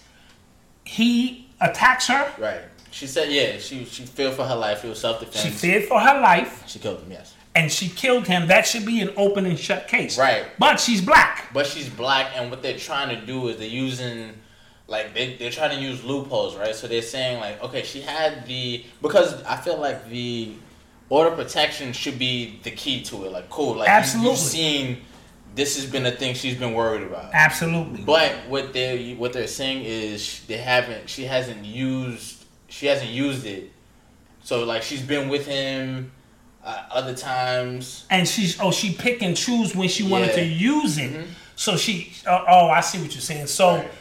[0.84, 2.32] He attacks her.
[2.38, 2.62] Right.
[2.92, 4.84] She said, yeah, she she feared for her life.
[4.86, 5.44] It was self defense.
[5.44, 7.12] She feared for her life, She killed him.
[7.12, 7.34] Yes.
[7.54, 8.48] and she killed him.
[8.48, 10.18] That should be an open and shut case.
[10.18, 10.46] Right.
[10.60, 11.50] But she's black.
[11.54, 14.34] But she's black, and what they're trying to do is they're using,
[14.88, 16.74] like, they, they're trying to use loopholes, right?
[16.76, 20.54] So they're saying, like, okay, she had the, because I feel like the
[21.10, 23.32] order protection should be the key to it.
[23.32, 24.30] Like, cool, like, you- Absolutely.
[24.32, 24.98] you've seen
[25.56, 27.30] this has been a thing she's been worried about.
[27.34, 28.02] Absolutely.
[28.02, 33.46] But what they what they're saying is they haven't she hasn't used she hasn't used
[33.46, 33.72] it.
[34.44, 36.12] So like she's been with him
[36.64, 38.06] uh, other times.
[38.10, 40.36] and she's oh she pick and choose when she wanted Yeah.
[40.36, 41.26] to use it.
[41.56, 43.48] So she uh, oh I see what you're saying.
[43.48, 43.92] So Right.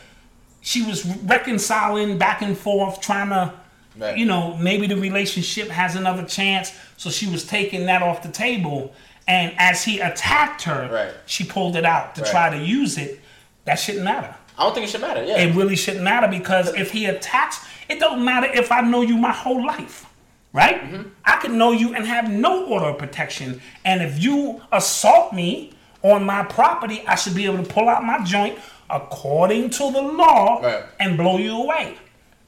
[0.61, 3.53] she was reconciling back and forth, trying to
[3.97, 4.17] Right.
[4.19, 6.73] you know maybe the relationship has another chance.
[6.97, 8.93] So she was taking that off the table.
[9.27, 11.13] And as he attacked her, Right.
[11.27, 12.31] she pulled it out to Right.
[12.31, 13.21] try to use it.
[13.65, 14.35] That shouldn't matter.
[14.59, 15.25] I don't think it should matter.
[15.25, 15.39] Yeah.
[15.39, 19.17] It really shouldn't matter because if he attacks, it don't matter if I know you
[19.17, 20.07] my whole life,
[20.53, 20.83] right?
[20.83, 21.09] Mm-hmm.
[21.25, 25.73] I could know you and have no order of protection, and if you assault me
[26.03, 28.59] on my property, I should be able to pull out my joint
[28.91, 30.85] according to the law Right.
[31.01, 31.97] and blow you away.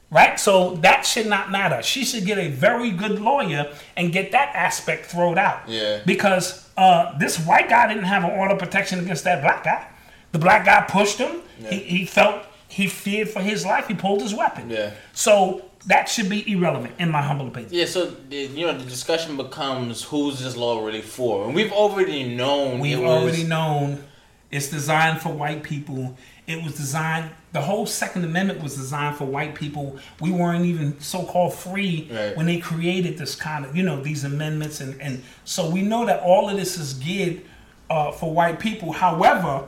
[0.09, 0.39] Right?
[0.39, 1.83] So that should not matter.
[1.83, 5.67] She should get a very good lawyer and get that aspect thrown out.
[5.67, 5.99] Yeah.
[6.05, 9.85] Because uh, this white guy didn't have an order of protection against that black guy.
[10.31, 11.41] The black guy pushed him.
[11.69, 13.87] He, he felt he feared for his life.
[13.87, 14.69] He pulled his weapon.
[14.69, 14.91] Yeah.
[15.13, 17.73] So that should be irrelevant, in my humble opinion.
[17.73, 21.71] Yeah, so the- you know the discussion becomes who's this law really for, and we've
[21.71, 22.79] already known.
[22.79, 24.03] We've it was, already known
[24.51, 26.17] it's designed for white people.
[26.45, 27.31] It was designed.
[27.57, 29.97] The whole Second Amendment was designed for white people.
[30.21, 32.37] We weren't even so-called free Right.
[32.37, 36.05] when they created this kind of, you know, these amendments, and and so we know
[36.05, 37.41] that all of this is geared
[37.89, 38.91] uh, for white people.
[38.91, 39.67] However,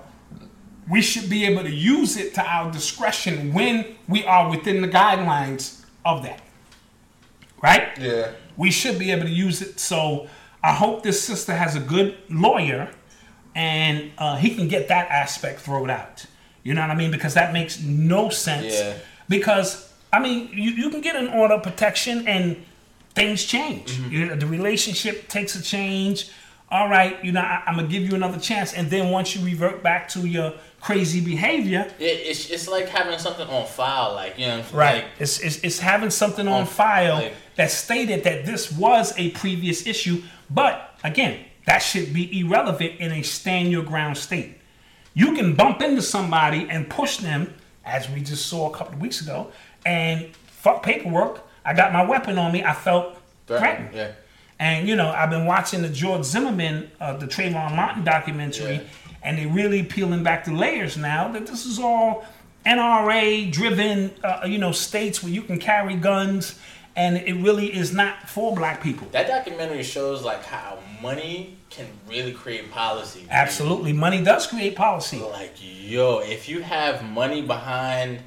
[0.87, 4.87] we should be able to use it to our discretion when we are within the
[4.87, 6.41] guidelines of that.
[7.63, 7.87] Right?
[7.99, 8.31] Yeah.
[8.55, 9.79] we should be able to use it.
[9.79, 10.27] So
[10.63, 12.91] I hope this sister has a good lawyer
[13.55, 16.25] and uh, he can get that aspect thrown out.
[16.69, 17.09] You know what I mean?
[17.09, 18.75] Because that makes no sense.
[18.75, 18.93] Yeah.
[19.27, 22.57] Because, I mean, you, you can get an order of protection and
[23.15, 23.93] things change.
[23.93, 24.11] Mm-hmm.
[24.11, 26.29] You know, the relationship takes a change.
[26.69, 28.75] All right, you know, I, I'm going to give you another chance.
[28.75, 33.17] And then once you revert back to your crazy behavior, It, it's, it's like having
[33.17, 34.97] something on file, like you know, Right.
[34.97, 39.11] Like, it's, it's, it's having something on On- file like- that stated that this was
[39.17, 40.21] a previous issue.
[40.51, 44.58] But again, that should be irrelevant in a stand your ground state.
[45.19, 47.53] You can bump into somebody and push them,
[47.83, 49.51] as we just saw a couple of weeks ago,
[49.85, 51.41] and fuck paperwork.
[51.65, 52.63] I got my weapon on me.
[52.63, 53.89] I felt threatened.
[53.93, 54.11] yeah.
[54.59, 58.81] And you know, I've been watching the George Zimmerman, uh, the Trayvon Martin documentary, Yeah.
[59.23, 62.25] and they're really peeling back the layers now that this is all
[62.65, 66.57] NRA driven, uh, you know, states where you can carry guns,
[66.95, 69.07] and it really is not for black people.
[69.11, 73.21] That documentary shows like how money can really create policy.
[73.21, 73.29] dude.
[73.29, 75.19] Absolutely, money does create policy.
[75.19, 78.19] Like yo, if you have money behind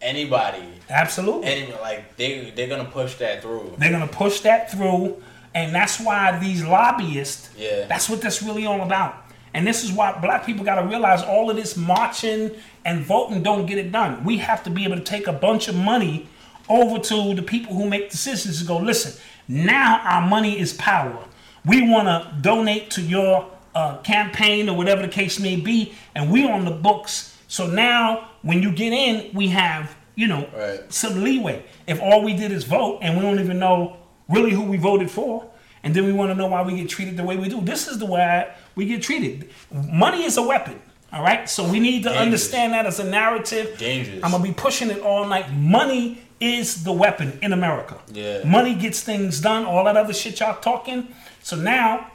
[0.00, 1.46] anybody, Absolutely.
[1.48, 3.74] any like they they're gonna push that through.
[3.78, 5.22] They're gonna push that through,
[5.54, 7.50] and that's why these lobbyists.
[7.56, 7.86] Yeah.
[7.86, 9.14] That's what that's really all about.
[9.54, 12.50] And this is why black people got to realize all of this marching
[12.84, 14.22] and voting don't get it done.
[14.22, 16.28] We have to be able to take a bunch of money
[16.68, 21.24] over to the people who make decisions and go, listen, now our money is power.
[21.66, 26.30] We want to donate to your uh, campaign or whatever the case may be, and
[26.30, 27.36] we on the books.
[27.48, 30.80] So now when you get in, we have, you know, Right.
[30.92, 31.64] some leeway.
[31.86, 33.96] If all we did is vote and we don't even know
[34.28, 35.50] really who we voted for,
[35.82, 37.86] and then we want to know why we get treated the way we do, this
[37.88, 39.50] is the way we get treated.
[39.72, 40.80] Money is a weapon.
[41.12, 42.20] All right, so we need to Dangerous.
[42.22, 43.78] understand that as a narrative.
[43.78, 44.22] Dangerous.
[44.24, 45.52] I'm gonna be pushing it all night.
[45.52, 47.96] Money is the weapon in America.
[48.12, 48.42] Yeah.
[48.44, 49.64] Money gets things done.
[49.64, 51.08] All that other shit y'all talking.
[51.46, 52.10] So now,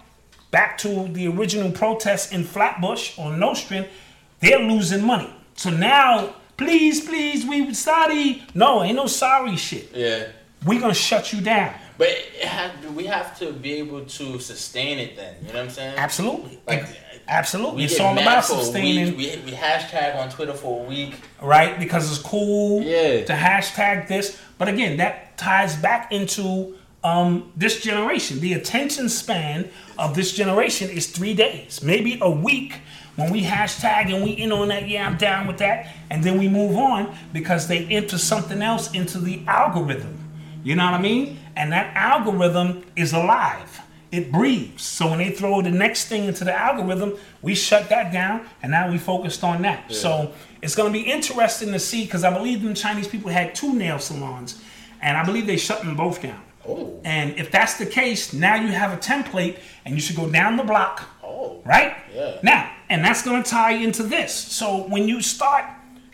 [0.52, 3.88] back to the original protests in Flatbush on Nostrand,
[4.42, 5.34] they're losing money.
[5.56, 8.44] So now, please, please, we sorry.
[8.54, 9.90] No, ain't no sorry shit.
[9.96, 10.28] Yeah.
[10.68, 11.74] We gonna shut you down.
[11.98, 12.10] But
[12.44, 15.36] has, we have to be able to sustain it then.
[15.44, 15.96] You know what I'm saying?
[15.98, 16.60] Absolutely.
[16.68, 16.88] Like,
[17.30, 17.78] Absolutely.
[17.78, 18.66] We it's all about for a week.
[18.66, 19.16] sustaining.
[19.16, 21.16] We, we hashtag on Twitter for a week.
[21.42, 21.80] right?
[21.80, 23.24] Because it's cool Yeah.
[23.24, 24.38] to hashtag this.
[24.58, 28.40] But again, that ties back into um, this generation.
[28.40, 32.82] The attention span of this generation is three days, maybe a week.
[33.16, 36.40] When we hashtag and we in on that, yeah, I'm down with that, and then
[36.40, 40.18] we move on because they enter something else into the algorithm.
[40.64, 41.38] You know what I mean?
[41.56, 43.82] And that algorithm is alive.
[44.12, 44.84] It breathes.
[44.84, 48.72] So when they throw the next thing into the algorithm, we shut that down, and
[48.72, 49.92] now we focused on that.
[49.92, 53.56] So it's going to be interesting to see because I believe them Chinese people had
[53.56, 54.62] two nail salons,
[55.02, 56.42] and I believe they shut them both down.
[56.68, 57.00] Oh.
[57.04, 60.58] And if that's the case, now you have a template, and you should go down
[60.58, 61.62] the block, Oh.
[61.66, 61.96] right?
[62.14, 62.38] Yeah.
[62.44, 64.34] Now, and that's going to tie into this.
[64.34, 65.66] So when you start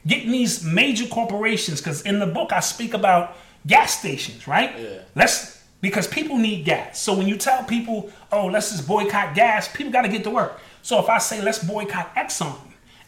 [0.06, 4.74] getting these major corporations, because in the book I speak about gas stations, right?
[4.80, 5.00] Yeah.
[5.16, 7.00] Let's because people need gas.
[7.00, 10.32] So when you tell people, oh, let's just boycott gas, people got to get to
[10.32, 10.60] work.
[10.82, 12.56] So if I say let's boycott Exxon,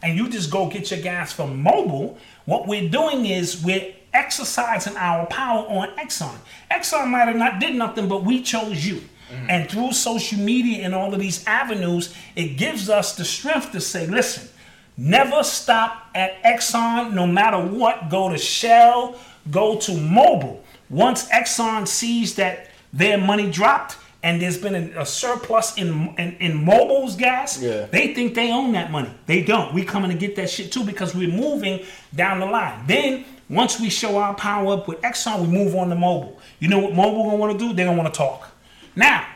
[0.02, 4.96] and you just go get your gas from Mobil, what we're doing is we're exercising
[4.96, 6.34] our power on Exxon.
[6.70, 8.96] Exxon might have not did nothing, but we chose you.
[8.96, 9.46] Mm-hmm.
[9.50, 13.80] And through social media and all of these avenues, it gives us the strength to
[13.80, 14.48] say, listen,
[14.96, 18.10] never stop at Exxon, no matter what.
[18.10, 19.16] Go to Shell,
[19.50, 20.58] go to Mobil.
[20.88, 26.32] Once Exxon sees that their money dropped and there's been a, a surplus in, in
[26.40, 27.86] in Mobil's gas, Yeah.
[27.86, 29.08] they think they own that money.
[29.26, 29.72] They don't.
[29.72, 32.84] We coming to get that shit too because we're moving down the line.
[32.86, 36.36] Then once we show our power up with Exxon, we move on to Mobil.
[36.60, 37.74] You know what Mobil gonna want to do?
[37.74, 38.48] They're gonna want to talk.
[38.94, 39.26] Now,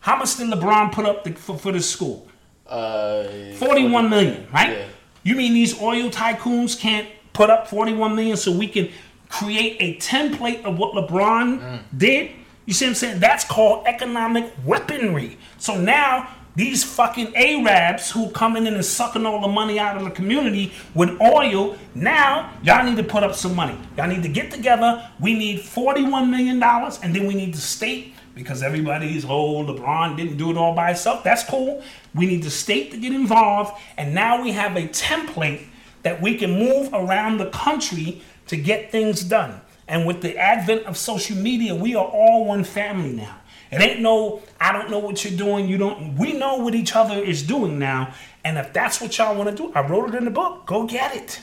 [0.00, 2.26] how much did LeBron put up the, for, for this school?
[2.66, 3.24] Uh,
[3.56, 4.78] 41 million, right?
[4.78, 4.86] Yeah.
[5.22, 8.88] You mean these oil tycoons can't put up 41 million so we can
[9.28, 12.32] create a template of what LeBron did.
[12.64, 13.20] You see what I'm saying?
[13.20, 15.38] That's called economic weaponry.
[15.58, 20.04] So now these fucking Arabs who coming in and sucking all the money out of
[20.04, 23.78] the community with oil, now y'all need to put up some money.
[23.96, 25.08] Y'all need to get together.
[25.20, 30.36] We need $41 million, and then we need the state because everybody's oh LeBron didn't
[30.36, 31.24] do it all by himself.
[31.24, 31.82] That's cool.
[32.14, 35.64] We need the state to get involved, and now we have a template
[36.02, 39.60] that we can move around the country to get things done.
[39.88, 43.36] And with the advent of social media, we are all one family now.
[43.70, 45.68] It ain't no, I don't know what you're doing.
[45.68, 46.16] You don't.
[46.16, 48.14] We know what each other is doing now.
[48.44, 50.66] And if that's what y'all want to do, I wrote it in the book.
[50.66, 51.40] Go get it.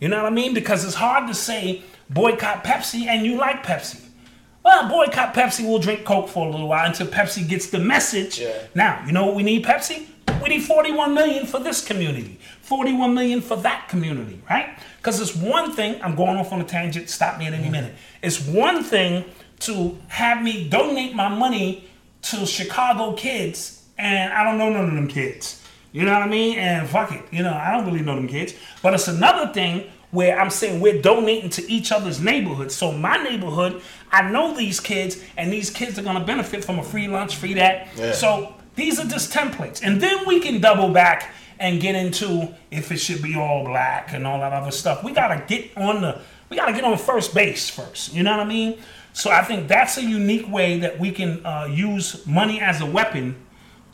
[0.00, 0.54] You know what I mean?
[0.54, 4.00] Because it's hard to say boycott Pepsi and you like Pepsi.
[4.64, 5.66] Well, boycott Pepsi.
[5.68, 8.40] We'll drink Coke for a little while until Pepsi gets the message.
[8.40, 8.66] Yeah.
[8.74, 10.06] Now, you know what we need, Pepsi?
[10.42, 14.78] We need 41 million for this community, 41 million for that community, right?
[14.98, 17.72] Because it's one thing, I'm going off on a tangent, stop me at any mm.
[17.72, 17.94] minute.
[18.22, 19.24] It's one thing
[19.64, 21.88] to have me donate my money
[22.22, 25.62] to Chicago kids, and I don't know none of them kids.
[25.92, 26.58] You know what I mean?
[26.58, 28.54] And fuck it, you know, I don't really know them kids.
[28.82, 32.74] But it's another thing where I'm saying we're donating to each other's neighborhoods.
[32.74, 36.82] So my neighborhood, I know these kids, and these kids are gonna benefit from a
[36.82, 37.88] free lunch, free that.
[37.96, 38.12] Yeah.
[38.12, 42.90] So these are just templates, and then we can double back and get into if
[42.90, 45.04] it should be all black and all that other stuff.
[45.04, 48.14] We gotta get on the, we gotta get on first base first.
[48.14, 48.78] You know what I mean?
[49.14, 52.86] So I think that's a unique way that we can uh, use money as a
[52.86, 53.36] weapon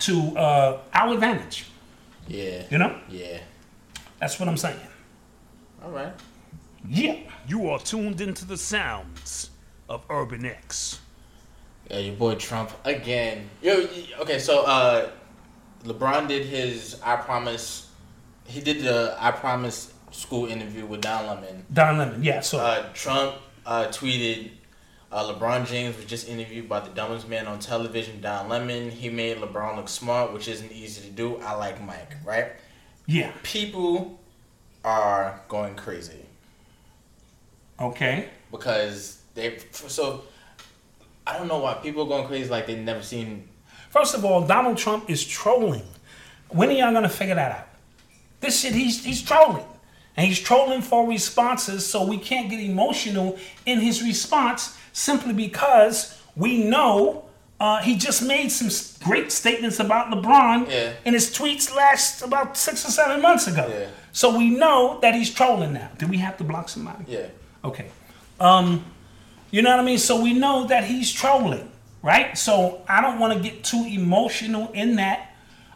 [0.01, 1.67] to uh, our advantage.
[2.27, 2.63] Yeah.
[2.71, 3.39] You know, Yeah.
[4.19, 4.81] that's what I'm saying.
[5.85, 6.13] All right.
[6.89, 7.17] Yeah.
[7.47, 9.51] You are tuned into the sounds
[9.91, 11.01] of Urban X.
[11.91, 13.51] Yeah, your boy Trump again.
[13.61, 13.87] Yo,
[14.21, 15.11] okay, so uh,
[15.85, 17.89] LeBron did his I promise.
[18.45, 21.67] He did the I promise school interview with Don Lemon.
[21.73, 22.41] Don Lemon, yeah.
[22.41, 23.35] So Uh, Trump
[23.67, 24.51] uh, tweeted,
[25.13, 28.91] uh, LeBron James was just interviewed by the dumbest man on television, Don Lemon.
[28.91, 31.37] He made LeBron look smart, which isn't easy to do.
[31.39, 32.53] I like Mike, right?
[33.07, 34.21] yeah, People
[34.85, 36.25] are going crazy
[37.81, 38.29] okay.
[38.53, 39.59] because they.
[39.73, 40.23] So
[41.27, 43.49] I don't know why people are going crazy like they've never seen.
[43.91, 45.83] First of all, Donald Trump is trolling.
[46.51, 47.69] When are y'all gonna figure that out?
[48.41, 49.67] This shit, he's he's trolling,
[50.17, 51.85] and he's trolling for responses.
[51.85, 57.25] So we can't get emotional in his response simply because we know
[57.59, 58.69] uh, he just made some
[59.07, 60.93] great statements about LeBron Yeah.
[61.05, 63.67] in his tweets last about six or seven months ago.
[63.71, 63.89] Yeah.
[64.13, 65.91] So we know that he's trolling now.
[65.99, 67.05] Do we have to block somebody?
[67.07, 67.27] Yeah.
[67.65, 67.91] Okay.
[68.41, 68.85] Um,
[69.51, 69.99] you know what I mean?
[69.99, 71.71] So we know that he's trolling,
[72.03, 72.37] right?
[72.39, 75.35] So I don't want to get too emotional in that.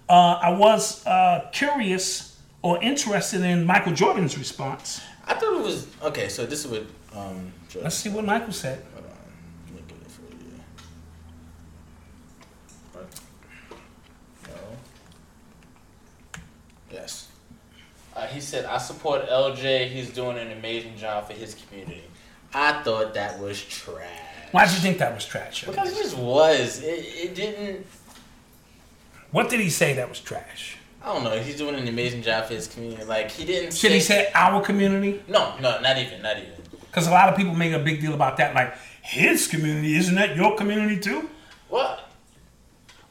[0.08, 5.00] Uh, I was uh, curious or interested in Michael Jordan's response.
[5.26, 6.28] I thought it was okay.
[6.28, 6.82] So this is what
[7.14, 7.52] um.
[7.68, 8.82] Jordan- Let's see what Michael said.
[8.94, 9.10] Hold on.
[9.66, 10.60] Let me get it for you.
[12.92, 13.20] What?
[14.48, 14.54] No.
[16.94, 17.28] Yes.
[18.14, 19.88] Uh, he said, "I support LJ.
[19.88, 22.04] He's doing an amazing job for his community."
[22.54, 24.08] I thought that was trash.
[24.52, 25.64] Why did you think that was trash?
[25.64, 26.80] Because it just was.
[26.82, 27.84] It, it didn't.
[29.32, 30.76] What did he say that was trash?
[31.02, 31.36] I don't know.
[31.40, 33.04] He's doing an amazing job for his community.
[33.04, 33.74] Like he didn't.
[33.74, 34.26] Should he say?
[34.26, 35.22] say our community?
[35.26, 36.52] No, no, not even, not even.
[36.94, 38.54] Because a lot of people make a big deal about that.
[38.54, 41.28] Like, his community, isn't that your community too?
[41.68, 42.08] What?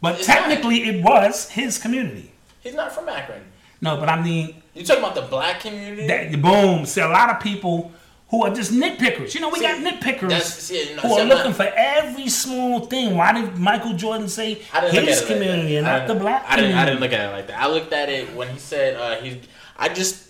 [0.01, 0.37] But It's not.
[0.37, 2.31] technically, it was his community.
[2.61, 3.43] He's not from Akron.
[3.83, 6.07] No, but I mean, You talking about the black community?
[6.07, 6.85] that boom.
[6.85, 7.91] See, a lot of people
[8.29, 9.35] who are just nitpickers.
[9.35, 13.15] You know, we See, got nitpickers see, who are looking not- for every small thing.
[13.15, 16.15] Why did Michael Jordan say I didn't look his it like community and not the
[16.15, 16.71] black I didn't.
[16.71, 16.79] community?
[16.81, 17.59] I didn't look at it like that.
[17.61, 19.39] I looked at it when he said uh, he.
[19.77, 20.29] I just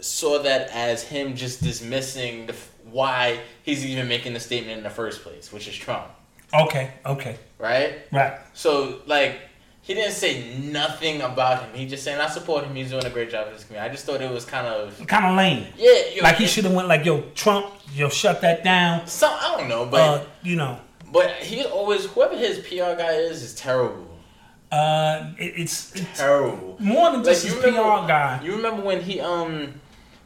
[0.00, 2.54] saw that as him just dismissing the,
[2.90, 6.06] why he's even making the statement in the first place, which is Trump,
[6.52, 8.00] Okay, okay, right?
[8.10, 8.38] right.
[8.54, 9.38] So like.
[9.84, 11.74] He didn't say nothing about him.
[11.74, 12.74] He just saying I support him.
[12.74, 13.90] He's doing a great job in his community.
[13.90, 15.66] I just thought it was kind of Kind of lame.
[15.76, 15.92] yeah.
[16.14, 19.56] Yo, Like he should have went like, "Yo, Trump, yo, shut that down." Some I
[19.58, 20.78] don't know, but Uh, you know,
[21.10, 24.06] but he always whoever his PR guy is is terrible.
[24.70, 26.76] uh, it, it's, it's Terrible.
[26.78, 29.74] more than just his you PR guy You remember when he um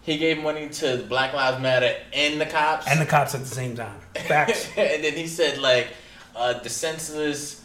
[0.03, 3.47] he gave money to Black Lives Matter and the cops, and the cops at the
[3.47, 3.99] same time.
[4.29, 4.69] Facts.
[4.77, 5.89] and then he said like
[6.37, 7.63] uh, the senseless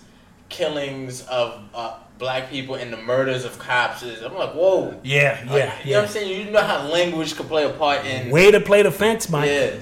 [0.51, 4.21] killings of uh, black people and the murders of cops is.
[4.21, 4.99] I'm like, whoa.
[5.03, 6.05] Yeah, Like, yeah, You know what.
[6.07, 6.45] I'm saying?
[6.47, 8.29] You know how language could play a part in.
[8.29, 9.49] Way to play the fence, Mike.
[9.49, 9.73] Yeah.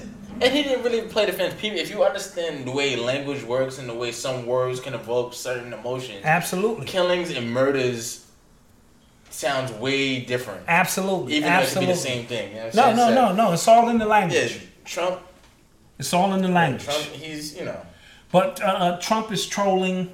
[0.42, 1.54] And he didn't really play the fence.
[1.60, 5.34] People, if you understand the way language works and the way some words can evoke
[5.34, 8.26] certain emotions, Absolutely, killings and murders
[9.28, 10.62] sounds way different.
[10.66, 12.50] absolutely, Even though it could be the same thing.
[12.52, 13.52] You know No, no, So- no, no.
[13.52, 14.60] It's all in the Yeah, language.
[14.86, 15.20] Trump
[15.98, 16.84] It's all in the language.
[16.84, 17.80] Trump, he's you know.
[18.32, 20.10] But uh, uh, Trump is trolling,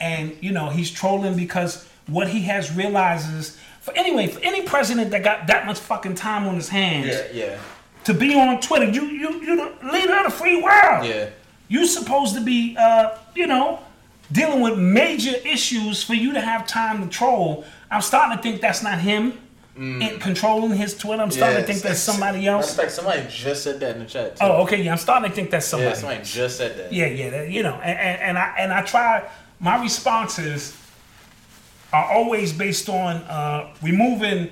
[0.00, 4.62] and you know he's trolling because what he has realized is, for anyway, for any
[4.62, 7.58] president that got that much fucking time on his hands Yeah, yeah,
[8.04, 11.04] to be on Twitter, you you you the leader of the free world.
[11.06, 11.30] yeah.
[11.70, 13.80] You supposed to be, uh, you know,
[14.32, 17.62] dealing with major issues for you to have time to troll.
[17.90, 19.34] I'm starting to think that's not him
[19.76, 21.22] in controlling his Twitter.
[21.22, 22.74] I'm starting to think that's somebody else.
[22.74, 24.36] fact, somebody just said that in the chat.
[24.36, 24.44] Too.
[24.46, 25.90] Oh, okay, yeah, I'm starting to think that's somebody.
[25.90, 26.90] yeah, somebody just said that.
[26.92, 29.28] Yeah, yeah, that- you know, and, and, and I and I try.
[29.60, 30.76] My responses
[31.92, 34.50] are always based on uh, removing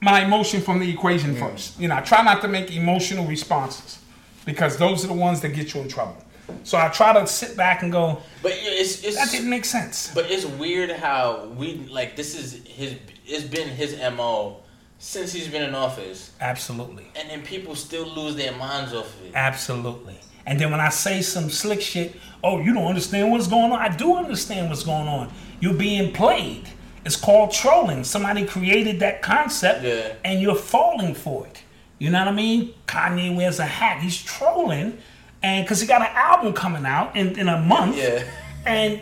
[0.00, 1.78] my emotion from the equation first.
[1.78, 3.98] You know, I try not to make emotional responses
[4.44, 6.16] because those are the ones that get you in trouble.
[6.64, 10.12] So I try to sit back and go, But it's it's that didn't make sense.
[10.14, 12.96] But it's weird how we like this is his.
[13.24, 14.56] It's been his mo
[14.98, 19.26] since he's been in office, Absolutely, and then people still lose their minds off of
[19.26, 19.32] it.
[19.34, 20.16] absolutely.
[20.46, 23.78] And then when I say some slick shit, oh, you don't understand what's going on.
[23.78, 25.32] I do understand what's going on.
[25.60, 26.68] You're being played.
[27.04, 28.04] It's called trolling.
[28.04, 30.12] Somebody created that concept, Yeah.
[30.24, 31.62] and you're falling for it.
[31.98, 32.74] You know what I mean?
[32.86, 34.00] Kanye wears a hat.
[34.02, 34.98] He's trolling,
[35.42, 38.24] and because he got an album coming out in, in a month, Yeah.
[38.66, 39.00] and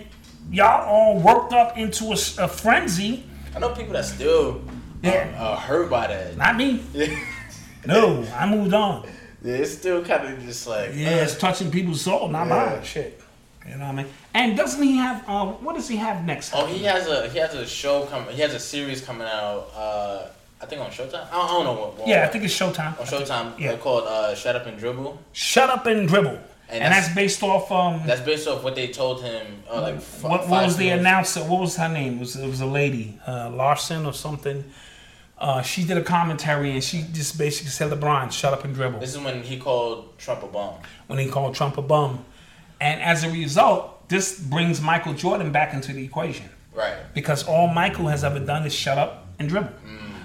[0.50, 3.24] y'all all worked up into a frenzy.
[3.54, 4.60] I know people that still
[5.02, 5.28] Yeah.
[5.38, 6.36] are, are hurt by that.
[6.36, 6.82] Not me.
[7.86, 9.06] No, I moved on.
[9.44, 12.74] It's still kind of just like Yeah, it's touching people's soul, not Yeah.
[12.76, 12.84] mine.
[12.84, 13.20] Shit.
[13.68, 14.06] You know what I mean?
[14.34, 15.22] And doesn't he have?
[15.28, 16.52] Uh, what does he have next?
[16.54, 18.34] Oh, he has a he has a show coming.
[18.34, 19.68] He has a series coming out.
[19.76, 20.26] Uh,
[20.62, 21.26] I think on Showtime.
[21.28, 21.98] I don't, I don't know what.
[21.98, 22.98] what yeah, I think it's Showtime.
[23.00, 23.58] on Showtime.
[23.58, 23.72] Yeah.
[23.72, 23.76] Yeah.
[23.78, 25.18] called uh, Shut Up and Dribble.
[25.32, 26.38] Shut up and dribble.
[26.72, 28.02] And, And that's, that's- based off um.
[28.06, 29.62] That's based off what they told him.
[29.70, 31.40] Uh, like f- what, what was the announcer?
[31.40, 32.16] What was her name?
[32.16, 34.64] It was it was a lady, uh, Larson or something.
[35.40, 39.00] Uh, she did a commentary and she just basically said, "LeBron, shut up and dribble."
[39.00, 40.74] This is when he called Trump a bum.
[41.06, 42.24] when he called Trump a bum,
[42.80, 46.48] and as a result, this brings Michael Jordan back into the equation.
[46.72, 46.94] Right.
[47.14, 49.72] because all Michael has ever done is shut up and dribble.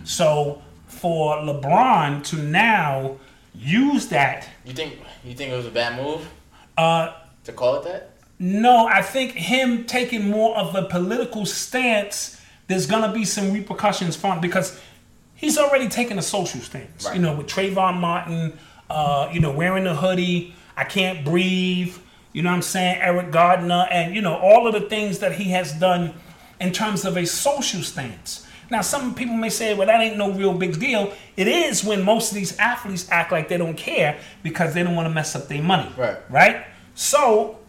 [0.04, 3.18] So for LeBron to now
[3.56, 6.22] use that, You think you think it was a bad move
[6.78, 7.14] uh,
[7.46, 8.12] to call it that?
[8.38, 14.16] no, I think him taking more of a political stance, there's gonna be some repercussions
[14.16, 14.80] from because
[15.36, 17.06] he's already taken a social stance.
[17.06, 17.16] Right.
[17.16, 18.58] You know, with Trayvon Martin,
[18.90, 21.96] uh, you know, wearing a hoodie, I can't breathe.
[22.34, 22.98] You know what I'm saying?
[23.02, 26.14] Eric Garner, and you know all of the things that he has done
[26.60, 28.46] in terms of a social stance.
[28.70, 32.04] Now, some people may say, "Well, that ain't no real big deal." It is when
[32.04, 35.36] most of these athletes act like they don't care because they don't want to mess
[35.36, 35.90] up their money.
[35.96, 36.18] Right.
[36.30, 36.66] Right.
[36.94, 37.60] So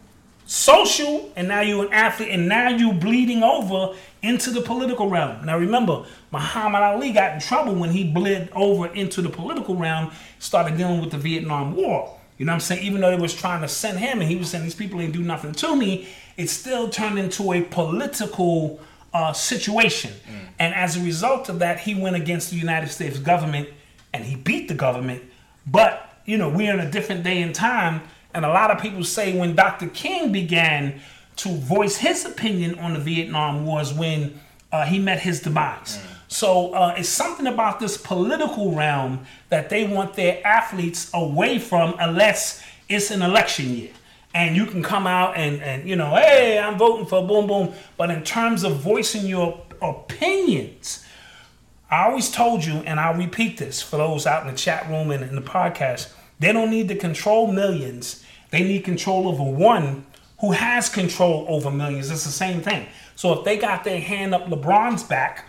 [0.47, 3.95] social, and now you're an athlete, and now you're bleeding over
[4.27, 5.45] into the political realm.
[5.47, 10.11] Now remember, Muhammad Ali got in trouble when he bled over into the political realm,
[10.39, 12.19] started dealing with the Vietnam War.
[12.37, 12.85] You know what I'm saying?
[12.85, 15.13] Even though they was trying to send him, and he was saying these people ain't
[15.13, 18.79] do nothing to me, it still turned into a political
[19.15, 20.13] uh, situation.
[20.59, 23.69] And as a result of that, he went against the United States government,
[24.13, 25.23] and he beat the government.
[25.67, 28.03] But you know, we're in a different day and time,
[28.35, 29.89] and a lot of people say when Dr.
[29.89, 31.01] King began
[31.37, 34.41] to voice his opinion on the Vietnam Wars when
[34.73, 36.01] uh, he met his demise.
[36.29, 41.95] So uh, it's something about this political realm that they want their athletes away from
[42.01, 43.91] unless it's an election year.
[44.35, 47.73] And you can come out and, and you know, hey, I'm voting for boom boom.
[47.97, 51.05] But in terms of voicing your opinions,
[51.91, 55.11] I always told you, and I'll repeat this for those out in the chat room
[55.11, 58.25] and in the podcast, they don't need to control millions.
[58.51, 60.05] They need control over one
[60.41, 62.11] who has control over millions.
[62.11, 62.87] It's the same thing.
[63.15, 65.47] So if they got their hand up LeBron's back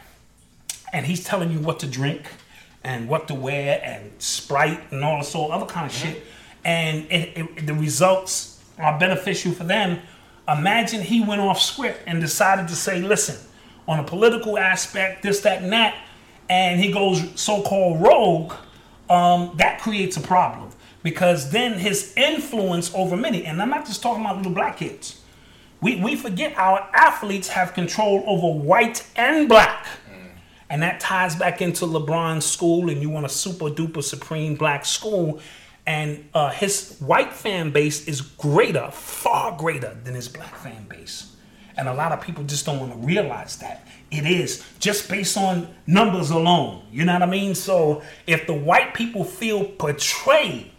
[0.94, 2.24] and he's telling you what to drink
[2.84, 6.24] and what to wear and Sprite and all this sort of other kind of shit,
[6.64, 10.00] and it, it, the results are beneficial for them,
[10.48, 13.38] imagine he went off script and decided to say, listen,
[13.88, 15.98] on a political aspect, this, that, and that,
[16.50, 18.54] and he goes so-called rogue,
[19.10, 20.72] um, that creates a problem
[21.08, 25.22] because then his influence over many, and I'm not just talking about little black kids.
[25.80, 29.88] We, we forget our athletes have control over white and black.
[30.70, 34.84] And that ties back into LeBron's school, and you want a super duper supreme black
[34.84, 35.40] school.
[35.86, 41.38] And uh, his white fan base is greater, far greater than his black fan base.
[41.78, 43.88] And a lot of people just don't want to realize that.
[44.12, 46.84] It is just based on numbers alone.
[46.92, 47.56] You know what I mean?
[47.56, 50.72] So if the white people feel portrayed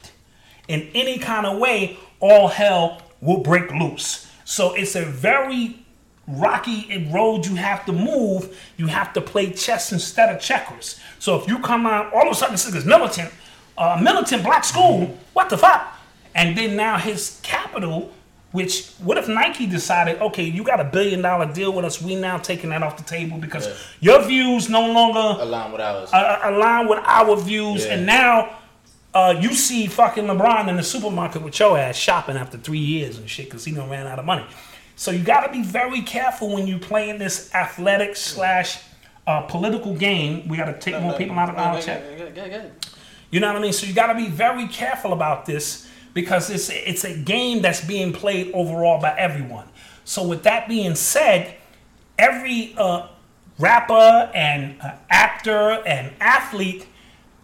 [0.69, 4.31] in any kind of way, all hell will break loose.
[4.45, 5.85] So it's a very
[6.27, 8.57] rocky road you have to move.
[8.77, 11.01] You have to play chess instead of checkers.
[11.19, 13.31] So if you come out all of a sudden this is militant,
[13.77, 15.95] uh, militant black school, what the fuck?
[16.35, 18.13] And then now his capital,
[18.53, 22.15] which what if Nike decided, okay, you got a billion dollar deal with us, we
[22.15, 23.75] now taking that off the table because Yeah.
[24.01, 26.11] your views no longer Align with ours.
[26.13, 27.95] uh, align with our views, Yeah.
[27.95, 28.51] and now
[29.15, 33.19] uh, you see fucking LeBron in the supermarket with your ass shopping after three years
[33.19, 34.47] and shit because he done ran out of money.
[34.97, 38.83] So you got to be very careful when you play in this athletic slash
[39.27, 40.49] uh, political game.
[40.49, 42.03] We got to take more people out of our chat.
[43.31, 43.73] You know what I mean?
[43.73, 47.85] So you got to be very careful about this because it's it's a game that's
[47.85, 49.69] being played overall by everyone.
[50.05, 51.55] So with that being said,
[52.19, 53.09] every uh,
[53.59, 56.87] rapper and uh, actor and athlete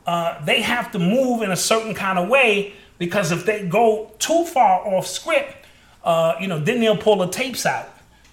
[0.07, 4.11] uh, they have to move in a certain kind of way because if they go
[4.19, 5.55] too far off script,
[6.05, 7.89] uh, you know, then they'll pull the tapes out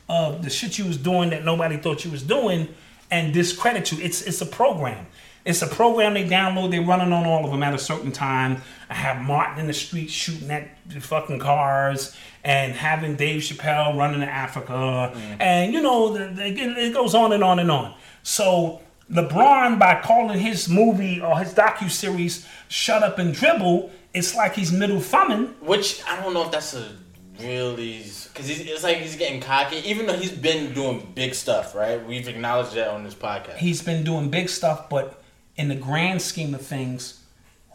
[0.10, 2.68] of the shit you was doing that nobody thought you was doing
[3.10, 4.00] and discredit you.
[4.00, 5.06] It's it's a program.
[5.44, 6.70] It's a program they download.
[6.72, 8.62] They're running on all of them at a certain time.
[8.90, 13.98] I have Martin in the street shooting at the fucking cars and having Dave Chappelle
[13.98, 15.12] running to Africa.
[15.40, 17.96] And, you know, the, the, it goes on and on and on.
[18.22, 18.82] So
[19.12, 24.72] LeBron, by calling his movie or his docu-series Shut Up and Dribble, it's like he's
[24.72, 25.48] middle thumbing.
[25.62, 26.92] Which I don't know if that's a
[27.40, 28.04] really
[28.34, 29.78] because it's like he's getting cocky.
[29.78, 32.06] Even though he's been doing big stuff, right?
[32.06, 33.58] We've acknowledged that on this podcast.
[33.58, 35.22] He's been doing big stuff, but
[35.56, 37.22] in the grand scheme of things,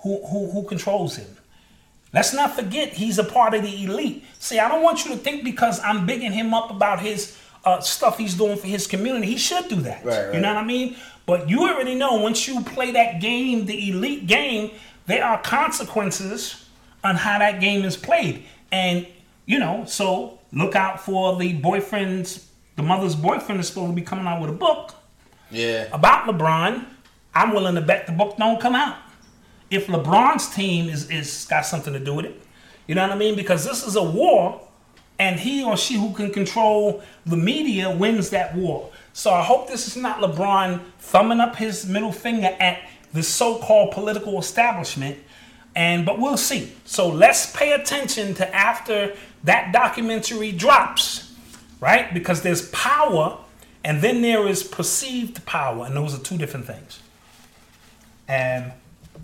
[0.03, 1.37] who who who controls him?
[2.13, 4.25] Let's not forget he's a part of the elite.
[4.39, 7.81] See, I don't want you to think because I'm bigging him up about his uh,
[7.81, 10.05] stuff he's doing for his community, he should do that.
[10.05, 10.97] Right, You know what I mean?
[11.27, 14.71] But you already know once you play that game, the elite game,
[15.07, 16.67] there are consequences
[17.03, 18.45] on how that game is played.
[18.73, 19.07] And,
[19.45, 24.03] you know, so look out for the boyfriend's, the mother's boyfriend is supposed to be
[24.03, 24.95] coming out with a book
[25.51, 26.85] yeah, about LeBron,
[27.35, 28.97] I'm willing to bet the book don't come out.
[29.71, 32.41] If LeBron's team is is got something to do with it,
[32.87, 33.37] you know what I mean?
[33.37, 34.61] Because this is a war,
[35.19, 38.91] and he or she who can control the media wins that war.
[39.17, 43.93] So I hope this is not LeBron thumbing up his middle finger at the so-called
[43.93, 45.17] political establishment.
[45.75, 46.75] And but we'll see.
[46.85, 51.33] So let's pay attention to after that documentary drops,
[51.81, 52.13] right?
[52.13, 53.39] Because there's power
[53.83, 57.01] and then there is perceived power, and those are two different things.
[58.29, 58.71] And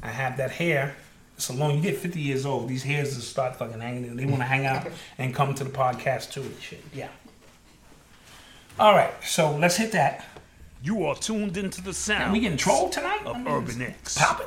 [0.02, 0.96] I have that hair.
[1.36, 4.16] So long you get 50 years old, these hairs just start fucking hanging.
[4.16, 4.86] They want to hang out
[5.18, 6.82] and come to the podcast too and shit.
[6.94, 7.08] Yeah.
[8.78, 10.24] All right, so let's hit that.
[10.82, 13.20] You are tuned into the sound we getting trolled tonight?
[13.24, 14.18] of I mean, Urban X.
[14.18, 14.46] Popping?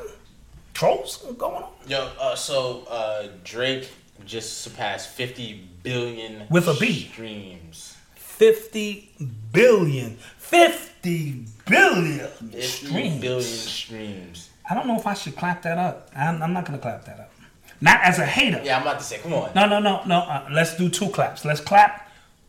[0.73, 1.69] Trolls What's going on?
[1.87, 2.09] yo.
[2.19, 3.89] Uh, so uh, Drake
[4.25, 7.07] just surpassed 50 billion With a B.
[7.11, 7.95] streams.
[8.15, 9.11] 50
[9.53, 10.17] billion.
[10.37, 13.21] 50 billion 50 streams.
[13.21, 14.49] billion streams.
[14.69, 16.09] I don't know if I should clap that up.
[16.15, 17.31] I'm, I'm not going to clap that up.
[17.79, 18.61] Not as a hater.
[18.63, 19.51] Yeah, I'm about to say, come on.
[19.55, 20.19] No, no, no, no.
[20.19, 21.45] Uh, let's do two claps.
[21.45, 22.04] Let's clap.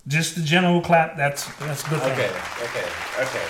[0.09, 1.17] Just the general clap.
[1.17, 2.01] That's that's good.
[2.01, 2.13] thing.
[2.13, 2.31] Okay,
[2.63, 2.87] okay,
[3.23, 3.47] okay.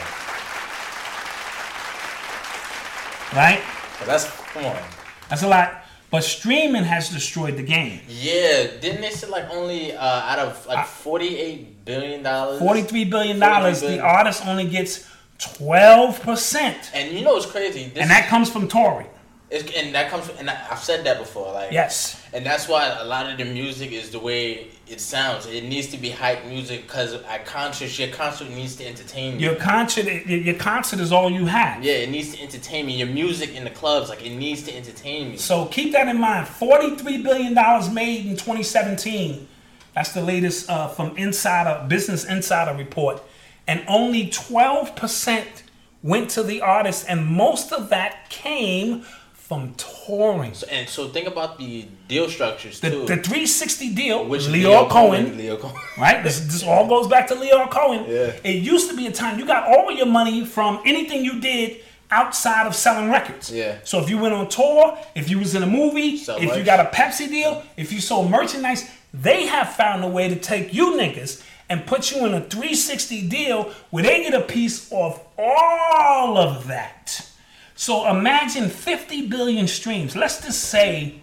[3.37, 3.61] Right?
[4.07, 4.83] That's come on.
[5.29, 5.83] That's a lot.
[6.11, 8.01] But streaming has destroyed the game.
[8.09, 12.59] Yeah, didn't they say like only uh, out of like 48 billion dollars?
[12.61, 13.81] Forty-three billion dollars.
[13.81, 15.07] The artist only gets
[15.39, 17.89] twelve percent, And you know what's crazy?
[17.89, 19.09] This and that comes from touring.
[19.51, 21.53] Is, and that comes and I've said that before.
[21.53, 22.21] Like Yes.
[22.33, 25.47] and that's why a lot of the music is the way it sounds.
[25.47, 29.47] It needs to be hype music because at concerts, your concert needs to entertain you.
[29.51, 31.83] Your concert, your concert is all you have.
[31.85, 32.97] yeah, it needs to entertain me.
[32.97, 35.37] Your music in the clubs, like it needs to entertain me.
[35.37, 36.49] So keep that in mind.
[36.49, 39.47] Forty-three billion dollars made in 2017.
[39.95, 43.23] That's the latest uh, from Insider Business Insider report,
[43.67, 45.63] and only 12 percent
[46.03, 49.05] went to the artist, and most of that came
[49.47, 50.53] from touring.
[50.73, 53.01] and so think about the deal structures The, too.
[53.07, 55.81] the 360 deal, which Lyor, Cohen, Lyor Cohen.
[55.99, 56.21] right?
[56.25, 58.07] This, this all goes back to Lyor Cohen.
[58.09, 58.33] Yeah.
[58.43, 61.81] It used to be a time you got all your money from anything you did
[62.11, 63.53] outside of selling records.
[63.53, 63.79] Yeah.
[63.85, 66.65] So if you went on tour, if you was in a movie, Sell if you
[66.65, 70.75] got a Pepsi deal, if you sold merchandise, they have found a way to take
[70.75, 75.21] you niggas and put you in a 360 deal where they get a piece of
[75.39, 77.29] all of that.
[77.77, 80.17] So imagine 50 billion streams.
[80.17, 81.21] Let's just say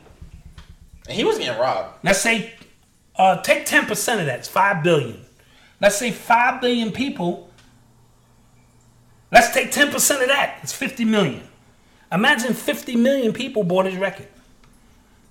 [1.08, 1.97] And he was getting robbed.
[2.04, 2.54] Let's say,
[3.16, 4.39] uh, take 10% of that.
[4.39, 5.26] It's 5 billion.
[5.82, 7.49] Let's say 5 billion people.
[9.32, 9.91] Let's take 10%
[10.22, 10.60] of that.
[10.62, 11.41] It's 50 million.
[12.12, 14.28] Imagine 50 million people bought his record.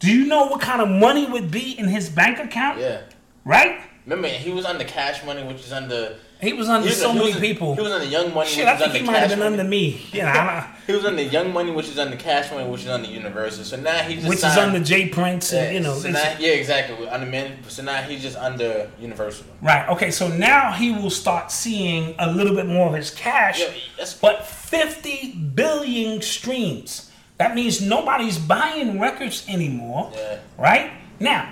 [0.00, 2.80] Do you know what kind of money would be in his bank account?
[2.80, 3.02] Yeah.
[3.44, 3.80] Right?
[4.04, 6.16] Remember, he was under Cash Money, which is under.
[6.42, 7.76] He was under he was- so many was- people.
[7.76, 9.30] He was under Young Money, Shit, which I is think under he might have Cash
[9.30, 9.58] been Money.
[9.60, 10.06] under me.
[10.22, 13.64] I He was under Young Money, which is under Cash Money, which is under Universal.
[13.64, 15.06] So now he's just which is signed- under J.
[15.08, 15.94] Prince, and Yeah, you know.
[15.96, 17.08] so now, yeah, exactly.
[17.08, 19.46] Under man, so now he's just under Universal.
[19.62, 19.88] Right.
[19.90, 20.10] Okay.
[20.10, 24.44] So now he will start seeing a little bit more of his cash, Yeah, but
[24.44, 27.10] 50 billion streams.
[27.38, 30.10] That means nobody's buying records anymore.
[30.14, 30.38] Yeah.
[30.58, 30.90] Right
[31.20, 31.48] now,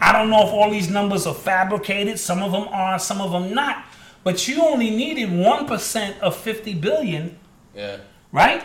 [0.00, 2.18] I don't know if all these numbers are fabricated.
[2.18, 3.84] Some of them are, some of them not.
[4.26, 7.38] But you only needed one percent of 50 billion,
[7.76, 7.98] Yeah.
[8.32, 8.64] right,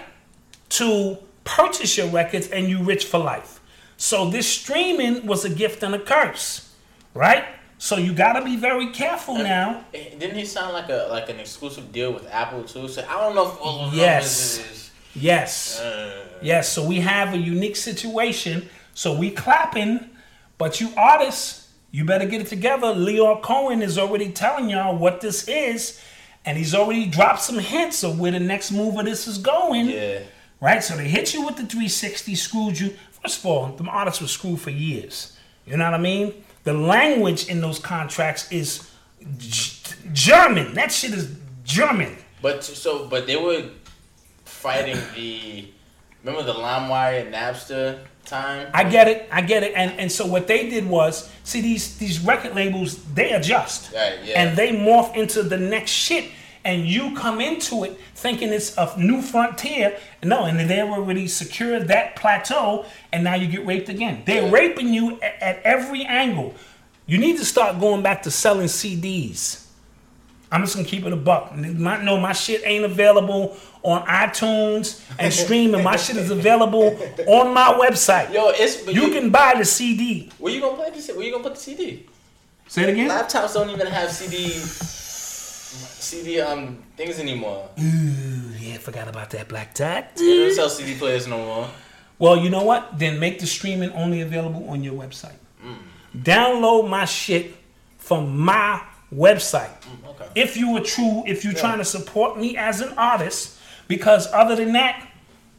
[0.69, 3.59] to purchase your records, and you rich for life.
[3.95, 6.73] So this streaming was a gift and a curse,
[7.13, 7.45] right?
[7.77, 9.85] So you got to be very careful now.
[9.93, 12.87] Eh, Didn't he sound like a like an exclusive deal with Apple too?
[12.87, 14.57] So I don't know if all of Yes.
[14.57, 14.89] is.
[15.13, 15.79] Yes.
[15.79, 16.73] Uh, Yes.
[16.73, 18.67] So we have a unique situation.
[18.95, 20.09] So we clapping,
[20.57, 21.60] but you artists,
[21.91, 22.87] you better get it together.
[22.87, 26.01] Lyor Cohen is already telling y'all what this is,
[26.45, 29.89] and he's already dropped some hints of where the next move of this is going.
[29.89, 30.19] yeah.
[30.59, 30.83] Right?
[30.83, 32.93] So they hit you with the 360, screwed you.
[33.21, 35.35] First of all, them artists were screwed for years.
[35.65, 36.43] You know what I mean?
[36.63, 38.89] The language in those contracts is
[39.37, 40.73] G- German.
[40.75, 42.15] That shit is German.
[42.41, 43.69] But so, but they were
[44.45, 45.65] fighting the.
[46.23, 48.69] Remember the LimeWire Napster time?
[48.73, 49.27] I get it.
[49.31, 49.73] I get it.
[49.75, 54.19] And and so what they did was see these these record labels they adjust Right,
[54.23, 54.41] yeah.
[54.41, 56.25] and they morph into the next shit.
[56.63, 59.97] And you come into it thinking it's a new frontier.
[60.23, 64.21] No, and they already secured that plateau, and now you get raped again.
[64.27, 64.51] They're Yeah.
[64.51, 66.53] raping you at, at every angle.
[67.07, 69.60] You need to start going back to selling CDs.
[70.51, 71.55] I'm just gonna keep it a buck.
[71.55, 75.81] My, no, my shit ain't available on iTunes and streaming.
[75.83, 76.97] My shit is available
[77.27, 78.33] on my website.
[78.33, 80.29] Yo, it's but You can buy the CD.
[80.39, 81.07] Where you gonna play this?
[81.07, 82.05] Where you gonna put the CD?
[82.67, 83.09] Say it again.
[83.09, 84.49] Laptops don't even have CD.
[84.49, 87.69] CD um things anymore.
[87.79, 90.17] Ooh, yeah, forgot about that black tat.
[90.17, 91.69] They don't sell CD players no more.
[92.19, 92.99] Well, you know what?
[92.99, 95.35] Then make the streaming only available on your website.
[96.15, 97.55] Download my shit
[97.97, 98.81] from my
[99.13, 99.69] website.
[100.07, 100.27] okay.
[100.35, 103.57] If you were true, if you're trying to support me as an artist,
[103.87, 105.07] because other than that,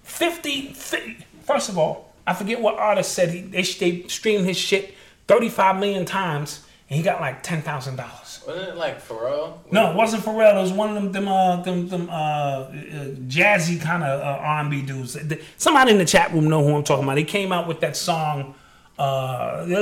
[0.05, 4.57] 50, fi- first of all, I forget what artist said he they, they streamed his
[4.57, 4.95] shit
[5.29, 8.47] 35 million times and he got like $10,000.
[8.47, 9.59] Wasn't it like Pharrell?
[9.71, 10.57] No, it wasn't Pharrell.
[10.59, 12.71] It was one of them, them, uh, them, them uh, uh,
[13.29, 15.15] jazzy kind of uh, R&B dudes.
[15.15, 17.19] Th- Somebody in the chat room know who I'm talking about.
[17.19, 18.55] He came out with that song.
[18.99, 19.73] Uh, it,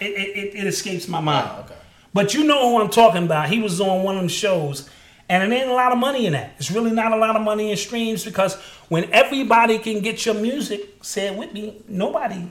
[0.00, 1.48] it, it, it escapes my mind.
[1.50, 1.74] Oh, okay.
[2.18, 3.48] But you know who I'm talking about.
[3.48, 4.90] He was on one of them shows,
[5.28, 6.54] and it ain't a lot of money in that.
[6.58, 8.56] It's really not a lot of money in streams because
[8.88, 12.48] when everybody can get your music, say it with me, nobody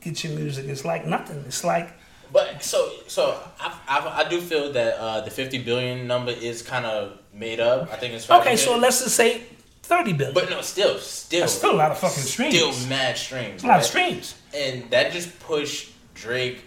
[0.00, 0.66] gets your music.
[0.66, 1.42] It's like nothing.
[1.48, 1.90] It's like
[2.32, 6.62] But so so I, I, I do feel that uh, the 50 billion number is
[6.62, 7.92] kind of made up.
[7.92, 8.54] I think it's okay.
[8.54, 9.42] So let's just say
[9.82, 10.34] 30 billion.
[10.34, 12.54] But no, still, still, That's still a lot of fucking streams.
[12.54, 13.64] Still mad streams.
[13.64, 14.36] a lot of streams.
[14.54, 16.64] and that just pushed Drake.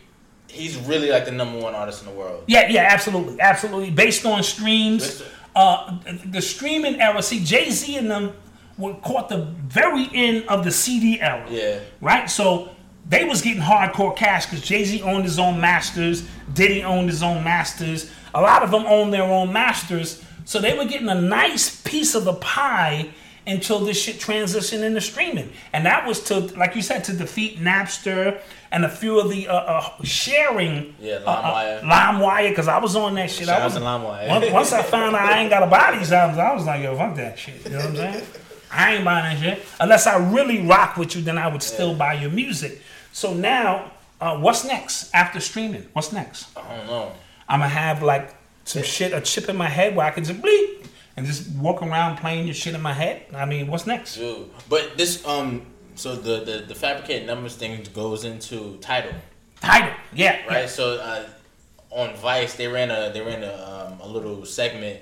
[0.51, 2.43] He's really like the number one artist in the world.
[2.47, 3.91] Yeah, yeah, absolutely, absolutely.
[3.91, 5.23] Based on streams,
[5.55, 7.21] uh, the streaming era.
[7.23, 8.33] See, Jay Z and them
[8.77, 11.45] were caught the very end of the CD era.
[11.49, 11.79] Yeah.
[12.01, 12.29] Right.
[12.29, 12.69] So
[13.07, 17.23] they was getting hardcore cash because Jay Z owned his own masters, Diddy owned his
[17.23, 18.11] own masters.
[18.33, 22.15] A lot of them owned their own masters, so they were getting a nice piece
[22.15, 23.09] of the pie
[23.47, 27.59] until this shit transitioned into streaming, and that was to, like you said, to defeat
[27.59, 28.39] Napster
[28.71, 30.95] and a few of the uh, uh, sharing.
[30.99, 31.81] Yeah, uh, uh, LimeWire.
[31.81, 33.47] LimeWire, because I was on that shit.
[33.47, 34.27] Shout I was to LimeWire.
[34.27, 36.83] Once, once I found out I ain't got to buy these albums, I was like,
[36.83, 37.63] yo, fuck that shit.
[37.65, 38.25] You know what I'm saying?
[38.71, 41.21] I ain't buying that shit unless I really rock with you.
[41.21, 42.81] Then I would still buy your music.
[43.11, 45.87] So now, uh, what's next after streaming?
[45.93, 46.57] What's next?
[46.57, 47.11] I don't know.
[47.49, 48.33] I'm gonna have like
[48.63, 50.87] some shit, a chip in my head where I can just bleep
[51.17, 53.23] and just walk around playing your shit in my head.
[53.35, 54.15] I mean, what's next?
[54.15, 54.49] Dude.
[54.69, 59.11] But this um so the, the the fabricated numbers thing goes into Tidal,
[59.61, 60.69] Tidal, yeah, right?
[60.69, 61.23] So uh,
[61.89, 63.53] on Vice they ran a they ran a
[63.91, 64.99] um, a little segment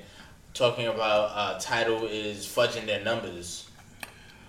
[0.53, 3.69] talking about uh, Tidal is fudging their numbers.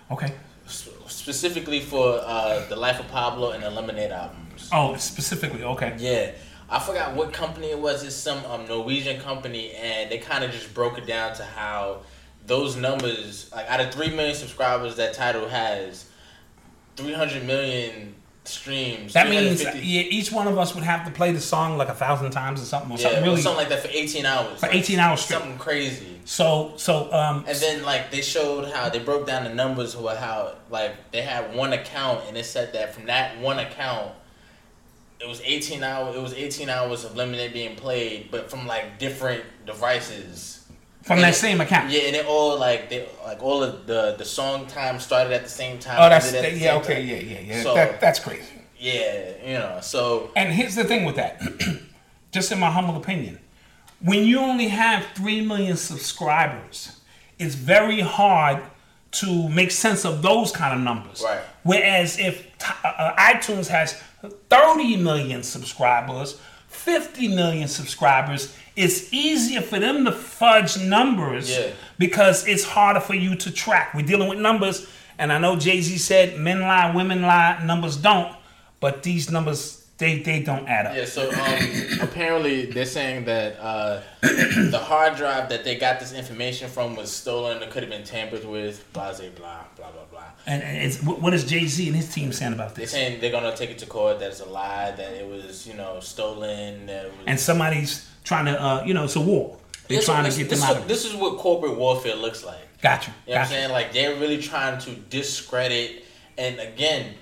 [0.09, 0.33] Okay.
[0.65, 4.69] S- Specifically for uh, the Life of Pablo and the Lemonade albums.
[4.73, 5.95] Oh, specifically, okay.
[5.99, 6.31] Yeah,
[6.71, 8.03] I forgot what company it was.
[8.03, 12.01] It's some um, Norwegian company, and they kind of just broke it down to how
[12.47, 16.09] those numbers, like out of three million subscribers that Tidal has,
[16.95, 18.15] three hundred million
[18.45, 19.11] streams.
[19.13, 21.93] That means yeah, each one of us would have to play the song like a
[21.93, 23.41] thousand times or something, or yeah, something really.
[23.41, 24.61] something like that for eighteen hours.
[24.61, 25.39] For like, 18 hours straight.
[25.39, 26.21] something crazy.
[26.23, 30.17] So, so um, And then like they showed how they broke down the numbers with
[30.17, 34.13] how like they had one account and it said that from that one account
[35.23, 36.15] it was 18 hours.
[36.15, 40.65] It was 18 hours of lemonade being played, but from like different devices.
[41.03, 41.89] From And that it- same account.
[41.91, 45.43] Yeah, and it all like they like all of the the song time started at
[45.43, 45.97] the same time.
[45.99, 46.75] Oh, that's yeah.
[46.77, 47.07] Okay, time.
[47.07, 47.63] yeah, yeah, yeah.
[47.63, 48.45] So- that, that's crazy.
[48.77, 49.79] Yeah, you know.
[49.81, 51.39] So And here's the thing with that,
[52.31, 53.39] just in my humble opinion,
[53.99, 56.99] when you only have three million subscribers,
[57.37, 58.63] it's very hard
[59.11, 61.21] to make sense of those kind of numbers.
[61.23, 61.41] Right.
[61.63, 64.01] Whereas if t- uh, uh, iTunes has
[64.49, 71.71] 30 million subscribers, 50 million subscribers, it's easier for them to fudge numbers Yeah.
[71.99, 73.93] because it's harder for you to track.
[73.93, 77.97] We're dealing with numbers, and I know Jay Z said men lie, women lie, numbers
[77.97, 78.33] don't,
[78.79, 80.95] but these numbers they they don't add up.
[80.95, 86.11] yeah, so um, apparently they're saying that uh, the hard drive that they got this
[86.11, 87.61] information from was stolen.
[87.61, 88.83] It could have been tampered with.
[88.93, 90.10] Blah blah blah blah blah blah.
[90.47, 92.91] And, and it's what what is Jay Z and his team saying about They're this?
[92.91, 94.19] saying they're gonna take it to court.
[94.19, 94.91] That it's a lie.
[94.91, 96.87] That it was you know stolen.
[96.87, 99.57] That was, And somebody's trying to, uh, you know, it's a war.
[99.87, 100.87] They're This- trying this, to get this, them out of.
[100.87, 102.81] This is what corporate warfare looks like.
[102.81, 103.13] Got you.
[103.27, 103.71] Know what I'm saying?
[103.71, 106.03] Like they're really trying to discredit,
[106.37, 107.13] and again,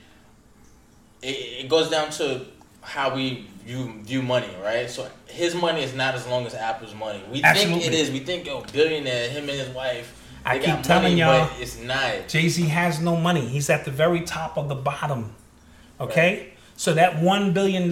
[1.21, 1.27] it,
[1.65, 2.45] it goes down to
[2.81, 4.89] how we view view money, right?
[4.89, 7.21] So his money is not as long as Apple's money.
[7.29, 8.11] We think it is.
[8.11, 10.15] We think yo billionaire, him and his wife.
[10.45, 11.49] I they keep telling money, y'all.
[11.59, 12.27] it's not.
[12.27, 13.45] Jay Z has no money.
[13.45, 15.33] He's at the very top of the bottom.
[15.99, 16.53] Okay?
[16.75, 17.91] So that $1 billion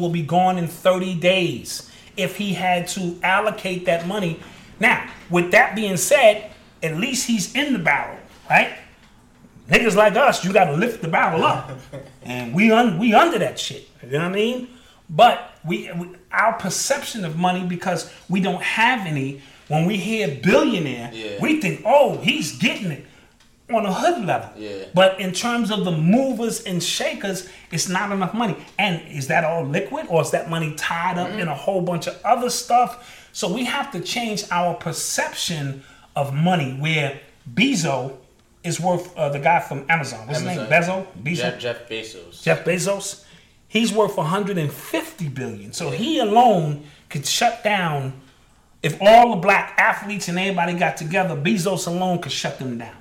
[0.00, 4.40] will be gone in 30 days if he had to allocate that money.
[4.80, 6.50] Now, with that being said,
[6.82, 8.16] at least he's in the barrel,
[8.48, 8.76] right?
[9.68, 11.70] Niggas like us, you gotta lift the barrel up.
[12.22, 13.88] And we un- we under that shit.
[14.02, 14.68] You know what I mean?
[15.08, 19.40] But we, we our perception of money because we don't have any.
[19.68, 21.40] When we hear billionaire, Yeah.
[21.40, 23.04] we think, oh, he's getting it
[23.70, 24.50] on a hood level.
[24.56, 24.84] Yeah.
[24.94, 28.56] But in terms of the movers and shakers, it's not enough money.
[28.78, 32.06] And is that all liquid or is that money tied up in a whole bunch
[32.06, 33.28] of other stuff?
[33.32, 35.84] So we have to change our perception
[36.16, 37.20] of money where
[37.52, 38.16] Bezo
[38.64, 40.26] is worth uh, the guy from Amazon.
[40.26, 40.60] What's his name?
[40.60, 41.06] Amazon.
[41.22, 41.22] Bezo?
[41.22, 41.36] Bezos?
[41.36, 42.42] Jeff, Jeff Bezos.
[42.42, 43.24] Jeff Bezos,
[43.68, 45.72] he's worth 150 billion.
[45.74, 48.14] So he alone could shut down.
[48.82, 52.94] If all the black athletes and everybody got together, Bezos alone could shut them down.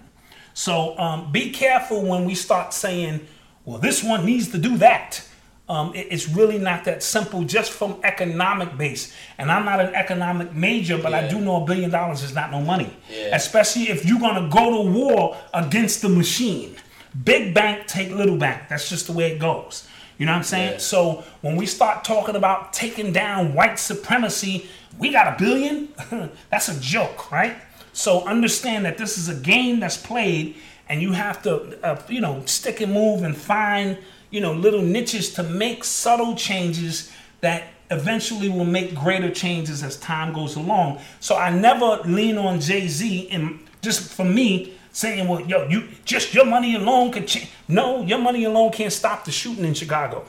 [0.54, 3.28] So um, be careful when we start saying,
[3.66, 5.22] "Well, this one needs to do that."
[5.70, 9.14] Um, it- it's really not that simple, just from economic base.
[9.38, 12.52] And I'm not an economic major, but I do know a billion dollars is not
[12.52, 12.90] no money.
[13.12, 13.36] Yeah.
[13.36, 16.76] Especially if you're gonna go to war against the machine.
[17.24, 18.64] Big bank take little bank.
[18.70, 19.88] That's just the way it goes.
[20.18, 20.72] You know what I'm saying?
[20.74, 20.78] Yeah.
[20.80, 24.68] So when we start talking about taking down white supremacy,
[24.98, 25.90] we got a billion.
[26.50, 27.56] that's a joke, right?
[27.94, 30.56] So understand that this is a game that's played,
[30.90, 33.98] and you have to, uh, you know, stick and move and find,
[34.30, 39.98] you know, little niches to make subtle changes that eventually will make greater changes as
[39.98, 41.00] time goes along.
[41.20, 45.88] So I never lean on Jay Z, and just for me saying, well, yo, you
[46.06, 47.50] just your money alone could change.
[47.68, 50.26] No, your money alone can't stop the shooting in Chicago.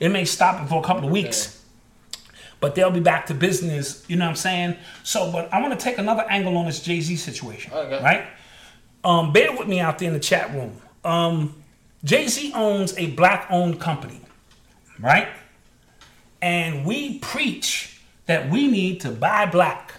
[0.00, 1.61] It may stop it for a couple of weeks
[2.62, 4.04] but they'll be back to business.
[4.08, 4.76] You know what I'm saying?
[5.02, 8.02] So, but I want to take another angle on this Jay Z situation, Okay.
[8.02, 8.26] right?
[9.04, 10.80] Um, bear with me out there in the chat room.
[11.04, 11.62] Um,
[12.04, 14.20] Jay Z owns a black-owned company,
[15.00, 15.28] right?
[16.40, 19.94] And we preach that we need to buy black.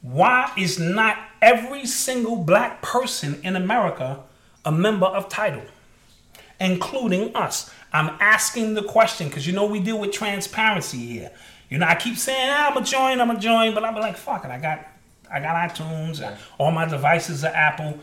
[0.00, 4.20] Why is not every single black person in America
[4.64, 5.62] a member of Tidal?
[6.60, 7.68] including us.
[7.94, 11.30] I'm asking the question because you know we deal with transparency here.
[11.70, 14.16] You know, I keep saying ah, I'm a join, I'm a join, but I'm like,
[14.16, 14.84] fuck it, I got,
[15.32, 18.00] I got iTunes, all my devices are Apple.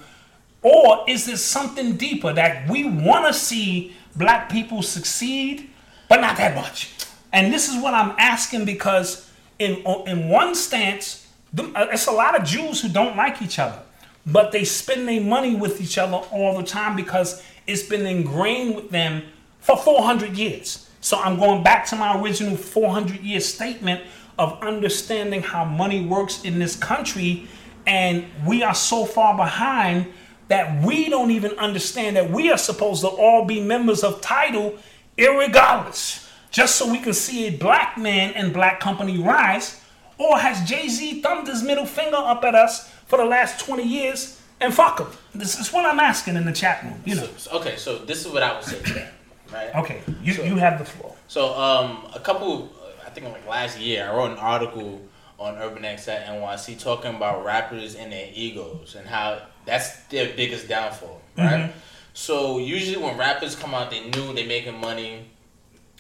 [0.62, 5.70] Or is there something deeper that we want to see black people succeed,
[6.08, 6.94] but not that much?
[7.34, 9.30] And this is what I'm asking because
[9.60, 9.76] in
[10.08, 11.28] in one stance,
[11.58, 13.82] uh, it's a lot of Jews who don't like each other,
[14.26, 18.76] but they spend their money with each other all the time because it's been ingrained
[18.76, 19.24] with them
[19.62, 20.90] for 400 years.
[21.00, 24.04] So I'm going back to my original 400 year statement
[24.38, 27.48] of understanding how money works in this country,
[27.86, 30.12] and we are so far behind
[30.48, 34.78] that we don't even understand that we are supposed to all be members of Tidal
[35.18, 36.28] irregardless.
[36.52, 39.82] Just so we can see a black man and black company rise
[40.18, 44.42] or has jay-z thumbed his middle finger up at us for the last 20 years
[44.60, 45.08] and fuck him.
[45.34, 47.28] This is what i'm asking in the chat room you know.
[47.54, 49.14] Okay, so this is what I would say to that,
[49.54, 49.76] right?
[49.76, 52.70] okay you, you have the floor So um, a couple,
[53.06, 55.02] I think like last year, I wrote an article
[55.40, 60.34] on Urban X at NYC talking about rappers and their egos and how that's their
[60.36, 61.72] biggest downfall, right?
[62.14, 65.26] So usually when rappers come out, they new, they making money,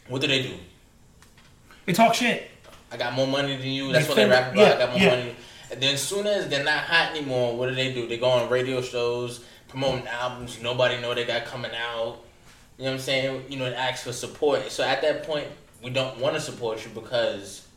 [0.09, 0.55] What do they do?
[1.85, 2.49] They talk shit.
[2.91, 3.91] I got more money than you.
[3.91, 4.57] That's They what they rap about.
[4.57, 5.09] yeah, I got more yeah.
[5.15, 5.35] money.
[5.71, 8.07] And then soon as they're not hot anymore, what do they do?
[8.07, 9.39] They go on radio shows,
[9.69, 10.61] promoting albums.
[10.61, 12.19] Nobody know they got coming out.
[12.81, 13.45] You know what I'm saying?
[13.47, 14.71] You know, and ask for support.
[14.71, 15.45] So at that point,
[15.83, 17.67] we don't want to support you because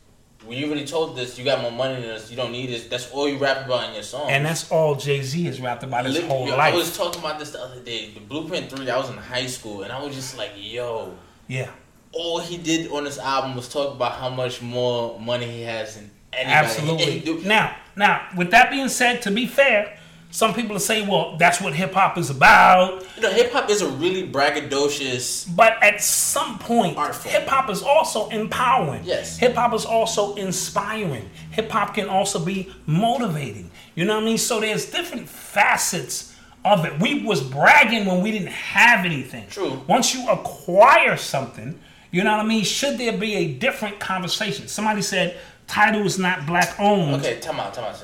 [0.47, 1.37] we already told this.
[1.37, 2.31] You got more money than us.
[2.31, 2.87] You don't need this.
[2.87, 4.31] That's all you rap about in your song.
[4.31, 6.73] And that's all Jay Z is rapped about his whole yo, life.
[6.73, 8.09] I was talking about this the other day.
[8.15, 8.89] The Blueprint Three.
[8.89, 11.15] I was in high school, and I was just like, "Yo."
[11.47, 11.69] yeah.
[12.11, 15.97] all he did on this album was talk about how much more money he has
[15.97, 16.55] than anybody.
[16.55, 17.47] Absolutely.
[17.47, 19.99] Now, now, with that being said, to be fair,
[20.35, 23.81] some people say, "Well, that's what hip hop is about." you know, hip hop is
[23.81, 25.55] a really braggadocious.
[25.55, 29.03] But at some point, hip hop is also empowering.
[29.05, 29.37] Yes.
[29.37, 31.29] Hip hop is also inspiring.
[31.51, 33.71] Hip hop can also be motivating.
[33.95, 34.37] You know what I mean?
[34.37, 36.99] So there's different facets of it.
[36.99, 39.47] We was bragging when we didn't have anything.
[39.49, 39.81] True.
[39.87, 41.79] Once you acquire something,
[42.11, 42.65] you know what I mean?
[42.65, 44.67] Should there be a different conversation?
[44.67, 47.21] Somebody said Tidal is not black owned.
[47.21, 48.03] Okay, time out, time out.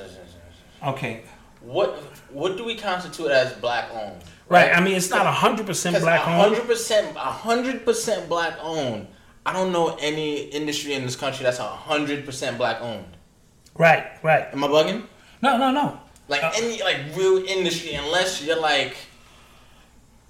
[0.95, 1.23] Okay.
[1.61, 1.95] What
[2.31, 4.21] what do we constitute as black owned?
[4.49, 4.75] Right.
[4.75, 6.41] I mean, it's not hundred percent black owned.
[6.41, 9.07] hundred percent, hundred percent black owned.
[9.45, 13.05] I don't know any industry in this country that's hundred percent black owned.
[13.77, 14.05] Right.
[14.23, 14.47] Right.
[14.51, 15.03] Am I bugging?
[15.41, 15.57] No.
[15.57, 15.71] No.
[15.71, 15.99] No.
[16.27, 18.95] Like Uh, any like real industry, unless you're like,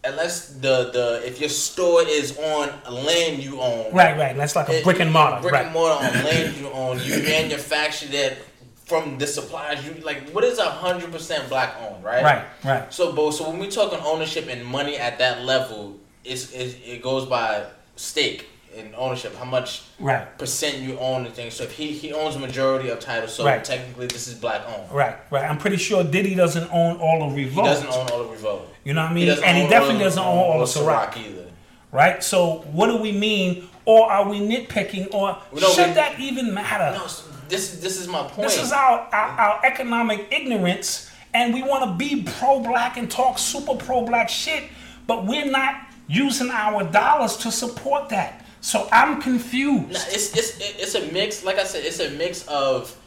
[0.04, 2.70] unless the the if your store is on
[3.06, 4.18] land you own, Right.
[4.18, 4.36] Right.
[4.36, 5.42] That's like a brick and mortar.
[5.42, 5.66] Brick right.
[5.66, 7.00] and mortar on land you own.
[7.00, 8.38] You manufacture that
[8.86, 9.86] from the suppliers.
[9.86, 12.24] You like what is a hundred percent black owned, right?
[12.24, 12.46] Right.
[12.64, 12.94] Right.
[12.94, 17.02] So, but so when we talking ownership and money at that level, it's, it's it
[17.02, 17.66] goes by
[17.96, 19.36] stake in ownership.
[19.36, 20.38] How much Right.
[20.38, 21.52] percent you own the thing?
[21.52, 23.64] So if he he owns a majority of Tidal, so Right.
[23.64, 24.92] technically this is black owned.
[24.92, 25.50] Right, right.
[25.50, 27.36] I'm pretty sure Diddy doesn't own all of Revolve.
[27.36, 27.66] He Revolt.
[27.68, 28.74] doesn't own all of Revolt.
[28.84, 29.28] You know what I mean?
[29.28, 31.18] doesn't and he definitely all doesn't own all of Ciroc.
[31.18, 31.48] either.
[31.92, 32.24] Right?
[32.24, 33.68] So what do we mean?
[33.84, 35.14] Or are we nitpicking?
[35.14, 36.98] Or don't- should we- that even matter?
[36.98, 37.08] No,
[37.52, 38.48] this this is my point.
[38.48, 43.38] this is our, our, our economic ignorance, and we want to be pro-black and talk
[43.38, 44.70] super pro-black shit,
[45.06, 45.76] but we're not
[46.08, 48.44] using our dollars to support that.
[48.62, 49.94] So I'm confused.
[49.94, 51.44] Nah, it's it's it's a mix.
[51.44, 52.98] Like I said, it's a mix of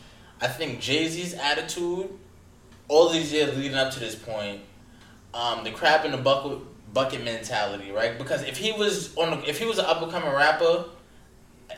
[0.40, 2.10] I think Jay Z's attitude,
[2.88, 4.60] all these years leading up to this point,
[5.32, 6.58] um, the crab in the bucket
[6.92, 8.18] bucket mentality, right?
[8.18, 10.84] Because if he was on, if he was an up and coming rapper,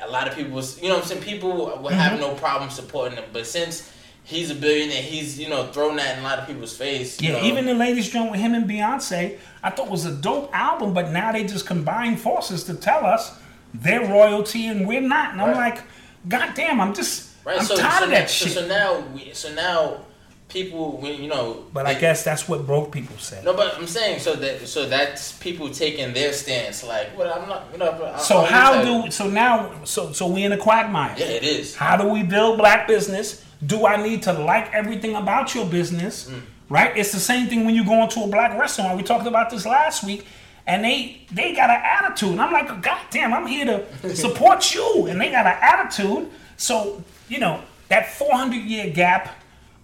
[0.00, 2.20] a lot of people was, you know, what I'm saying people would have mm-hmm.
[2.20, 3.24] no problem supporting him.
[3.32, 3.90] But since
[4.24, 7.20] he's a billionaire, he's you know thrown that in a lot of people's face.
[7.20, 7.44] you Yeah, know.
[7.44, 11.10] even the latest joint with him and Beyonce, I thought was a dope album, but
[11.10, 13.38] now they just combine forces to tell us
[13.72, 15.32] they're royalty and we're not.
[15.32, 15.82] And I'm like,
[16.28, 17.58] God damn, I'm just, right.
[17.58, 18.54] I'm so, tired so of now, that so, shit.
[18.54, 20.00] so now, we, so now
[20.48, 23.40] people, we, you know, but I guess that's what broke people say.
[23.44, 26.84] No, but I'm saying so that so that's people taking their stance.
[26.84, 27.68] Like, well, I'm not.
[27.72, 31.14] You know, I- So I'm how do so now so so we in a quagmire?
[31.18, 31.74] Yeah, it is.
[31.76, 33.44] How do we build black business?
[33.64, 36.28] Do I need to like everything about your business?
[36.28, 36.40] Mm.
[36.68, 36.96] Right?
[36.96, 38.96] It's the same thing when you go into a black restaurant.
[38.96, 40.26] We talked about this last week.
[40.68, 42.30] And they they got an attitude.
[42.32, 43.64] And I'm like, God damn, I'm here
[44.02, 45.06] to support you.
[45.06, 46.28] And they got an attitude.
[46.56, 49.28] So, you know, that 400 year gap,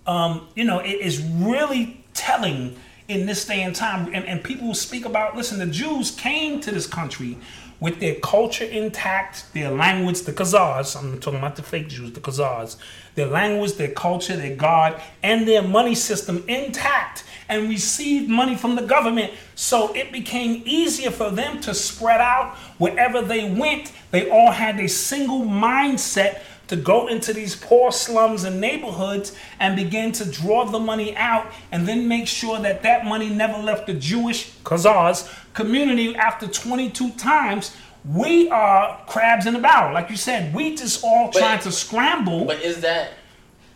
[0.06, 2.76] um, you know, it is really telling
[3.08, 4.12] in this day and time.
[4.12, 7.38] And, and people speak about, listen, the Jews came to this country
[7.82, 12.20] with their culture intact, their language, the Khazars, I'm talking about the fake Jews, the
[12.20, 12.76] Khazars,
[13.16, 18.76] their language, their culture, their God, and their money system intact and received money from
[18.76, 19.32] the government.
[19.56, 23.90] So it became easier for them to spread out wherever they went.
[24.12, 26.40] They all had a single mindset
[26.72, 31.46] to go into these poor slums and neighborhoods and begin to draw the money out
[31.70, 37.10] and then make sure that that money never left the Jewish Khazars community after 22
[37.10, 37.76] times.
[38.06, 39.92] We are crabs in the barrel.
[39.92, 42.46] Like you said, we just all But- trying to scramble.
[42.46, 43.10] But is that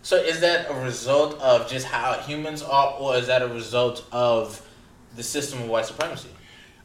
[0.02, 0.16] so?
[0.16, 4.62] Is that a result of just how humans are, or is that a result of
[5.16, 6.28] the system of white supremacy?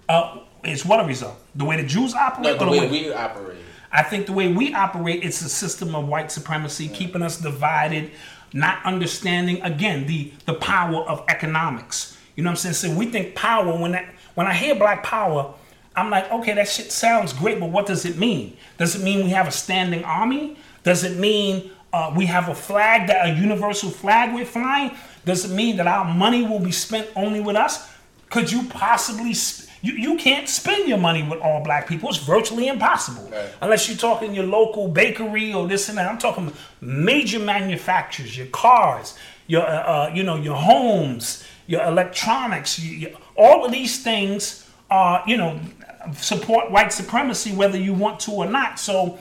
[0.10, 1.38] uh, it's what a result.
[1.56, 3.58] The way the Jews No, operate, the or the way way we operate.
[3.92, 8.12] I think the way we operate, it's a system of white supremacy, keeping us divided,
[8.54, 12.18] not understanding again the the power of economics.
[12.36, 12.94] You know what I'm saying?
[12.94, 15.54] So we think power when that when I hear black power,
[15.96, 18.56] I'm like, okay, that shit sounds great, but what does it mean?
[18.78, 20.58] Does it mean we have a standing army?
[20.84, 24.92] Does it mean uh, we have a flag that a universal flag we're flying?
[25.26, 27.90] Does it mean that our money will be spent only with us?
[28.30, 29.34] Could you possibly?
[29.36, 32.10] Sp- you, you can't spend your money with all black people.
[32.10, 33.30] It's virtually impossible.
[33.32, 33.50] Right.
[33.62, 36.08] Unless you're talking your local bakery or this and that.
[36.10, 39.18] I'm talking major manufacturers, your cars,
[39.48, 44.70] your uh, uh, you know your homes, your electronics, you, you, all of these things
[44.90, 45.60] are you know
[46.16, 48.80] support white supremacy whether you want to or not.
[48.80, 49.18] So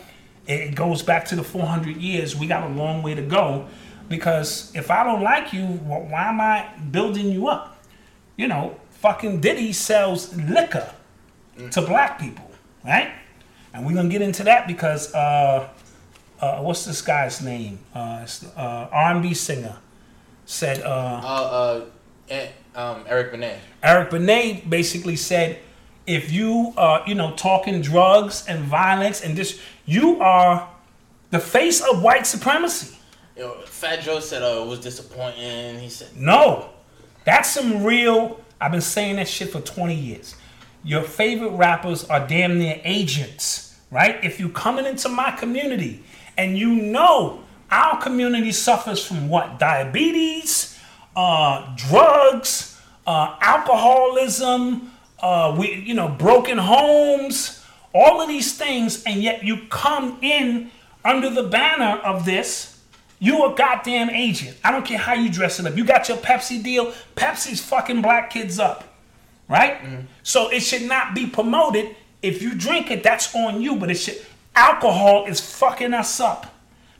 [0.46, 2.36] it goes back to the 400 years.
[2.36, 3.66] We got a long way to go
[4.08, 7.78] because if I don't like you, wh- why am I building you up?
[8.36, 10.88] You know, fucking Diddy sells liquor
[11.70, 12.51] to black people,
[12.84, 13.12] right?
[13.72, 15.68] And we're gonna get into that because uh,
[16.40, 17.78] uh, what's this guy's name?
[17.94, 18.26] Uh,
[18.57, 19.76] uh, R&B singer
[20.46, 20.82] said.
[20.82, 21.84] Uh, Uh, uh,
[22.28, 23.59] eh, um, Eric Benet.
[23.82, 25.59] Eric Benet basically said,
[26.07, 30.68] if you are, you know, talking drugs and violence and this, you are
[31.30, 32.96] the face of white supremacy.
[33.36, 36.70] You know, Fat Joe said, "Oh, it was disappointing." He said, No,
[37.24, 38.39] that's some real.
[38.61, 40.36] I've been saying that shit for 20 years.
[40.84, 44.22] Your favorite rappers are damn near agents, right?
[44.22, 46.04] If you're coming into my community
[46.36, 49.58] and you know our community suffers from what?
[49.58, 50.78] Diabetes,
[51.16, 59.22] uh, drugs, uh, alcoholism, uh, we, you know, broken homes, all of these things, and
[59.22, 60.70] yet you come in
[61.04, 62.69] under the banner of this
[63.20, 64.56] you a goddamn agent.
[64.64, 65.76] I don't care how you dress it up.
[65.76, 66.92] You got your Pepsi deal.
[67.14, 68.84] Pepsi's fucking black kids up,
[69.48, 69.80] right?
[69.82, 70.06] Mm.
[70.22, 71.94] So it should not be promoted.
[72.22, 73.76] If you drink it, that's on you.
[73.76, 74.24] But it should.
[74.56, 76.54] Alcohol is fucking us up.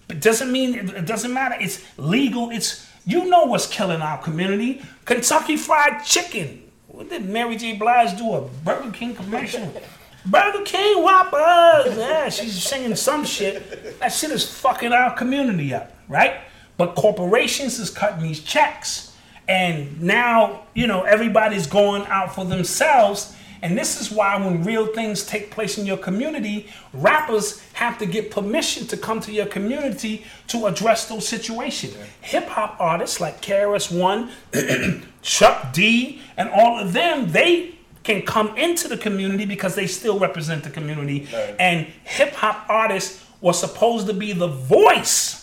[0.07, 1.57] But doesn't mean it doesn't matter.
[1.59, 2.51] It's legal.
[2.51, 4.83] It's you know what's killing our community.
[5.05, 6.65] Kentucky Fried Chicken.
[6.89, 7.77] What did Mary J.
[7.77, 8.35] Blige do?
[8.35, 9.73] A Burger King commercial.
[10.27, 11.97] Burger King Whoppers.
[11.97, 13.99] Yeah, she's singing some shit.
[14.01, 16.41] That shit is fucking our community up, right?
[16.77, 19.17] But corporations is cutting these checks.
[19.49, 23.35] And now, you know, everybody's going out for themselves.
[23.63, 28.07] And this is why when real things take place in your community, rappers have to
[28.07, 31.97] get permission to come to your community to address those situations.
[32.23, 34.31] Hip hop artists like KRS One,
[35.23, 40.19] Chuck D, and all of them, they can come into the community because they still
[40.19, 41.29] represent the community.
[41.59, 45.40] And hip hop artists were supposed to be the voice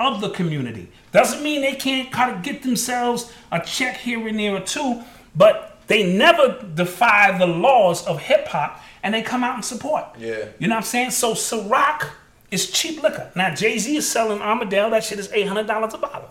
[0.00, 0.90] of the community.
[1.12, 5.02] Doesn't mean they can't kind of get themselves a check here and there or two,
[5.36, 10.04] but they never defy the laws of hip hop and they come out and support.
[10.18, 10.46] Yeah.
[10.58, 11.10] You know what I'm saying?
[11.10, 12.08] So Ciroc
[12.50, 13.30] is cheap liquor.
[13.36, 14.90] Now Jay Z is selling Armadale.
[14.90, 16.30] That shit is eight hundred dollars a bottle.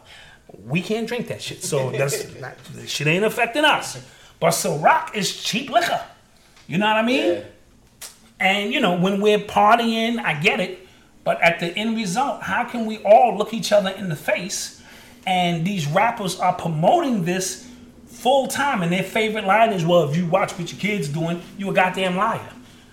[0.65, 4.01] We can't drink that shit, so that's not, that shit ain't affecting us.
[4.39, 6.01] But Ciroc is cheap liquor.
[6.67, 7.33] You know what I mean?
[7.33, 7.43] Yeah.
[8.39, 10.87] And you know, when we're partying, I get it.
[11.23, 14.81] But at the end result, how can we all look each other in the face?
[15.25, 17.67] And these rappers are promoting this
[18.07, 21.41] full time, and their favorite line is, "Well, if you watch what your kids doing,
[21.57, 22.39] you a goddamn liar."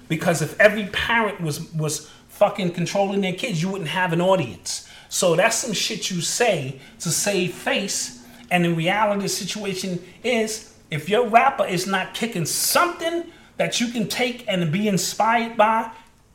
[0.08, 4.86] Because if every parent was was fucking controlling their kids, you wouldn't have an audience.
[5.08, 8.18] So that's some shit you say to save face.
[8.50, 13.24] And the reality the situation is, if your rapper is not kicking something
[13.56, 15.90] that you can take and be inspired by,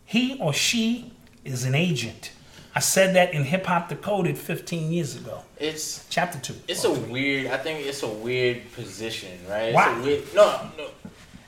[0.06, 1.11] he or she
[1.44, 2.32] is an agent.
[2.74, 6.56] I said that in Hip Hop Decoded 15 years ago, "It's chapter two.
[6.68, 7.48] it's a weird.
[7.48, 9.74] I think it's a weird position, right?
[9.74, 10.00] Why?
[10.00, 10.88] Weird, no, no,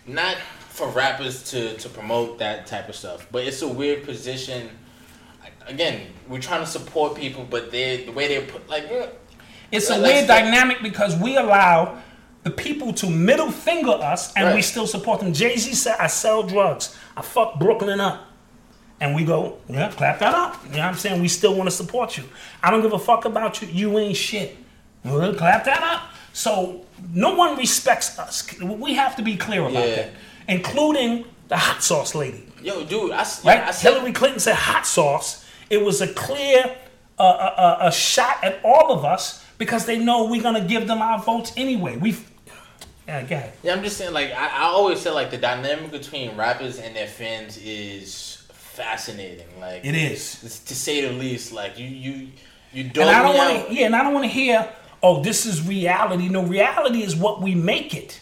[0.05, 0.35] not
[0.69, 4.69] for rappers to to promote that type of stuff, but it's a weird position.
[5.65, 9.05] Again, we're trying to support people, but they the way they put like yeah,
[9.71, 11.99] It's a weird dynamic because we allow
[12.43, 15.31] the people to middle finger us and we still support them.
[15.31, 16.97] Jay Z said, I sell drugs.
[17.15, 18.27] I fuck Brooklyn up.
[19.03, 20.63] And we go, yeah, clap that up.
[20.65, 21.21] You know what I'm saying?
[21.21, 22.23] We still want to support you.
[22.61, 23.67] I don't give a fuck about you.
[23.67, 24.55] You ain't shit.
[25.03, 26.03] Well, clap that up.
[26.31, 28.47] So no one respects us.
[28.61, 29.95] We have to be clear about Yeah.
[29.95, 30.09] that,
[30.47, 33.59] including the hot sauce lady yo, dude, I, right?
[33.61, 35.45] I said, Hillary Clinton said hot sauce.
[35.69, 36.75] It was a clear
[37.19, 40.87] uh, uh, uh, a shot at all of us because they know we're gonna give
[40.87, 41.97] them our votes anyway.
[41.97, 42.17] We,
[43.07, 43.53] yeah, go ahead.
[43.63, 46.95] Yeah, I'm just saying, like, I, I always say, like, the dynamic between rappers and
[46.95, 48.32] their fans is
[48.73, 49.47] fascinating.
[49.59, 50.39] Like, It is.
[50.65, 51.53] to say the least.
[51.53, 52.27] Like, you, you,
[52.73, 53.07] you don't.
[53.07, 54.67] And I don't want to, yeah, and I don't want to hear,
[55.01, 56.27] oh, this is reality.
[56.27, 58.19] No, reality is what we make it.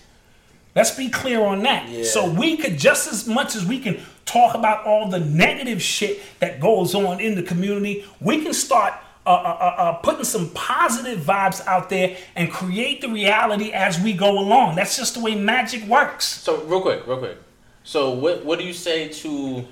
[0.76, 1.90] Let's be clear on that.
[1.90, 2.04] Yeah.
[2.04, 6.22] So we could just as much as we can talk about all the negative shit
[6.40, 8.94] that goes on in the community, we can start
[9.26, 14.00] uh, uh, uh, uh, putting some positive vibes out there and create the reality as
[14.00, 14.76] we go along.
[14.76, 16.26] That's just the way magic works.
[16.26, 17.38] So, real quick, real quick.
[17.84, 19.68] So, what, what do you say to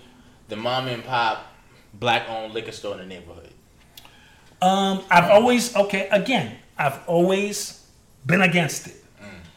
[0.50, 1.46] the mom and pop
[1.94, 3.52] black owned liquor store in the neighborhood?
[4.62, 6.10] Um, I've always okay.
[6.10, 7.88] Again, I've always
[8.26, 8.96] been against it.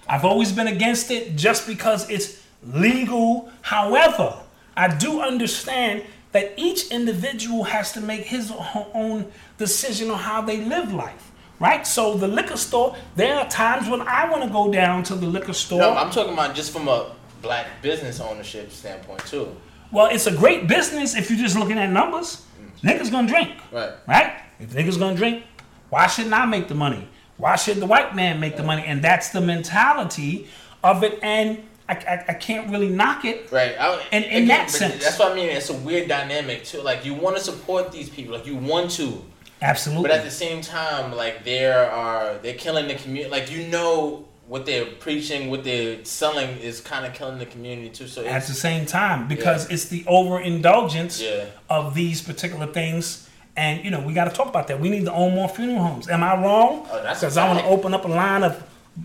[0.09, 3.51] I've always been against it just because it's legal.
[3.63, 4.35] However,
[4.77, 10.19] I do understand that each individual has to make his or her own decision on
[10.19, 11.31] how they live life.
[11.61, 11.87] Right?
[11.87, 15.27] So the liquor store, there are times when I want to go down to the
[15.27, 15.79] liquor store.
[15.79, 19.55] No, I'm talking about just from a black business ownership standpoint too.
[19.93, 22.45] Well, it's a great business if you're just looking at numbers.
[22.83, 22.91] Mm.
[22.99, 23.53] Niggas gonna drink.
[23.71, 23.93] Right.
[24.09, 24.33] Right?
[24.59, 25.45] If niggas gonna drink,
[25.91, 27.09] why shouldn't I make the money?
[27.37, 28.85] Why should the white man make the money?
[28.87, 30.49] And that's the mentality
[30.83, 31.19] of it.
[31.23, 33.51] And I, I, I can't really knock it.
[33.53, 33.75] Right.
[33.79, 35.03] I, And in that sense.
[35.03, 35.49] that's what I mean.
[35.51, 36.81] It's a weird dynamic too.
[36.81, 39.23] Like you want to support these people, like you want to,
[39.61, 40.03] Absolutely.
[40.09, 43.31] but at the same time, like there are they're killing the community.
[43.31, 47.89] Like you know what they're preaching, what they're selling is kind of killing the community
[47.89, 48.07] too.
[48.07, 49.75] So at the same time because Yeah.
[49.75, 51.45] it's the overindulgence Yeah.
[51.71, 53.27] of these particular things.
[53.57, 54.79] And you know, we got to talk about that.
[54.79, 56.07] We need to own more funeral homes.
[56.09, 56.87] Am I wrong?
[56.93, 58.63] Oh, Because I want to open up a line of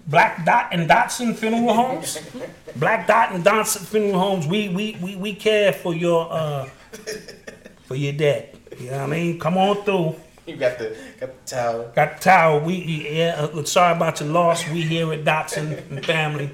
[0.07, 2.19] Black Dot and Dotson funeral homes.
[2.75, 4.47] Black Dot and Dotson funeral homes.
[4.47, 6.67] We we we, we care for your uh
[7.87, 8.49] for your dead.
[8.81, 9.39] You know what I mean?
[9.39, 10.15] Come on through.
[10.51, 11.91] you got the got the towel.
[11.93, 12.59] Got the towel.
[12.61, 13.49] We yeah.
[13.53, 14.67] Uh, sorry about your loss.
[14.69, 16.49] We here at Dotson and family.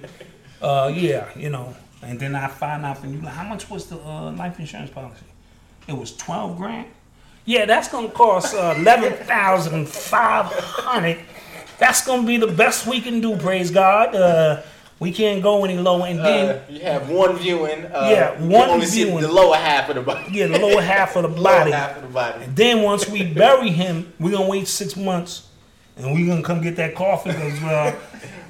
[0.61, 1.75] Uh, yeah, you know.
[2.01, 4.89] And then I find out from you like, how much was the uh, life insurance
[4.89, 5.25] policy?
[5.87, 6.87] It was twelve grand.
[7.45, 11.19] Yeah, that's gonna cost uh, eleven thousand five hundred.
[11.77, 13.37] That's gonna be the best we can do.
[13.37, 14.15] Praise God.
[14.15, 14.63] Uh,
[14.99, 16.05] we can't go any lower.
[16.07, 17.85] And then Uh, you have one viewing.
[17.85, 19.21] Uh, Yeah, one only see viewing.
[19.21, 20.25] the lower half of the body.
[20.31, 21.71] yeah, the lower half of the lower body.
[21.71, 22.43] half of the body.
[22.45, 25.43] And then once we bury him, we're gonna wait six months,
[25.97, 27.95] and we're gonna come get that coffin because uh,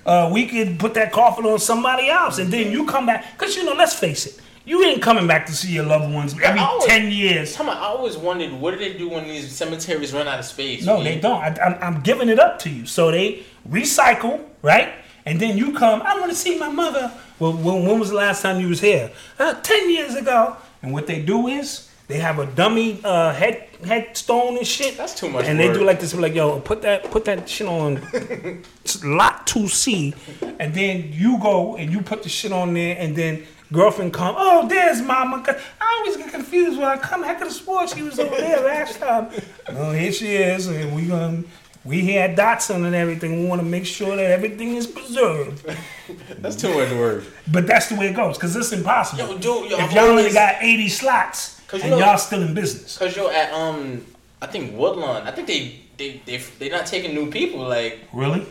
[0.05, 3.37] uh, we could put that coffin on somebody else, and then you come back.
[3.37, 6.35] Cause you know, let's face it, you ain't coming back to see your loved ones
[6.43, 7.57] every always- ten years.
[7.59, 10.85] I always wondered what do they do when these cemeteries run out of space?
[10.85, 11.41] No, You- they don't.
[11.41, 12.85] I, I'm, I'm giving it up to you.
[12.85, 14.89] So they recycle, right?
[15.25, 16.01] And then you come.
[16.01, 17.11] I want to see my mother.
[17.39, 19.11] Well, when, when was the last time you was here?
[19.39, 20.57] Uh, Ten years ago.
[20.81, 24.97] And what they do is they have a dummy uh, head headstone and shit.
[24.97, 27.67] That's too much And they do like this, like yo, put that put that shit
[27.67, 28.01] on
[29.03, 30.13] lot two C,
[30.59, 34.35] and then you go and you put the shit on there, and then girlfriend come.
[34.37, 35.43] Oh, there's mama.
[35.81, 37.23] I always get confused when I come.
[37.23, 39.29] I could have swore she was over there last time.
[39.75, 41.43] Oh, here she is, and we gonna.
[41.85, 43.41] We here at Dotson and everything.
[43.41, 45.65] We want to make sure that everything is preserved.
[46.41, 47.23] That's too much work.
[47.51, 49.23] But that's the way it goes, because it's impossible.
[49.27, 52.05] Yo, dude, yo, if I've y'all only always- got 80 slots 'Cause you and know-
[52.05, 52.97] y'all still in business.
[52.97, 54.05] Cause you're at um,
[54.41, 55.23] I think Woodlawn.
[55.23, 57.59] I think they they they they're not taking new people.
[57.61, 58.45] Like Really?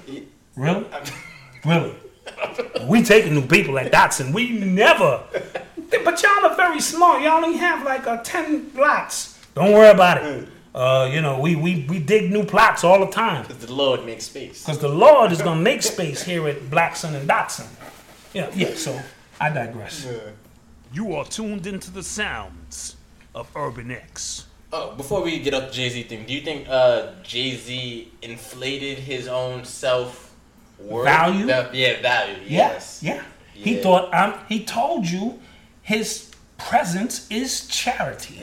[0.57, 0.87] Really?
[1.65, 1.95] Really?
[2.89, 4.33] we taking new people at Dotson.
[4.35, 5.23] We never.
[6.05, 7.21] But y'all are very small.
[7.21, 9.39] Y'all only have like uh, 10 lots.
[9.55, 10.49] Don't worry about it.
[10.75, 13.43] Uh, you know, we, we, we dig new plots all the time.
[13.43, 14.65] Because the Lord makes space.
[14.65, 17.67] Because the Lord is going to make space here at Blackson and Dotson.
[18.33, 18.99] Yeah, yeah, so
[19.39, 20.09] I digress.
[20.93, 22.97] You are tuned into the sounds
[23.35, 24.47] of Urban X.
[24.73, 28.11] Oh, before we get up the Jay Z thing, do you think uh, Jay Z
[28.23, 30.35] inflated his own self
[30.79, 31.05] worth?
[31.05, 31.47] Value?
[31.47, 32.37] yeah, value.
[32.47, 33.03] Yeah, Yes.
[33.03, 33.23] yeah.
[33.53, 35.39] He thought um, he told you
[35.83, 38.41] his presence is charity,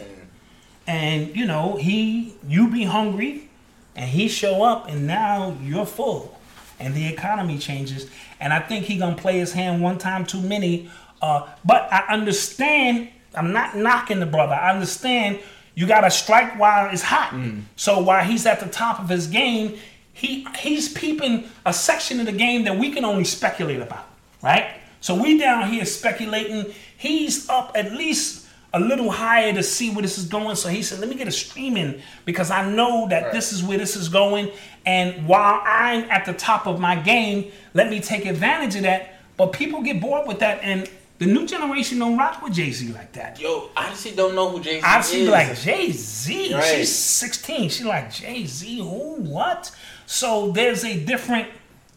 [0.90, 3.48] and you know he you be hungry,
[3.96, 6.38] and he show up, and now you're full,
[6.80, 8.10] and the economy changes,
[8.40, 10.90] and I think he gonna play his hand one time too many.
[11.22, 13.10] Uh, but I understand.
[13.36, 14.56] I'm not knocking the brother.
[14.56, 15.40] I understand.
[15.76, 17.34] You gotta strike while it's hot.
[17.76, 19.78] So while he's at the top of his game,
[20.12, 24.08] he he's peeping a section of the game that we can only speculate about,
[24.42, 24.74] right?
[25.02, 26.74] So we down here speculating.
[26.98, 30.56] He's up at least a little higher to see where this is going.
[30.56, 33.78] So he said, "Let me get a streaming because I know that this is where
[33.78, 34.52] this is going.
[34.86, 39.16] And while I'm at the top of my game, let me take advantage of that."
[39.38, 42.92] But people get bored with that, and the new generation don't rock with Jay Z
[42.94, 43.40] like that.
[43.40, 45.06] Yo, I honestly don't know who Jay Z I is.
[45.06, 46.54] see like Jay Z.
[46.54, 46.64] Right.
[46.64, 47.70] She's 16.
[47.70, 48.78] She's like Jay Z.
[48.78, 49.16] Who?
[49.16, 49.72] What?
[50.06, 51.48] So there's a different,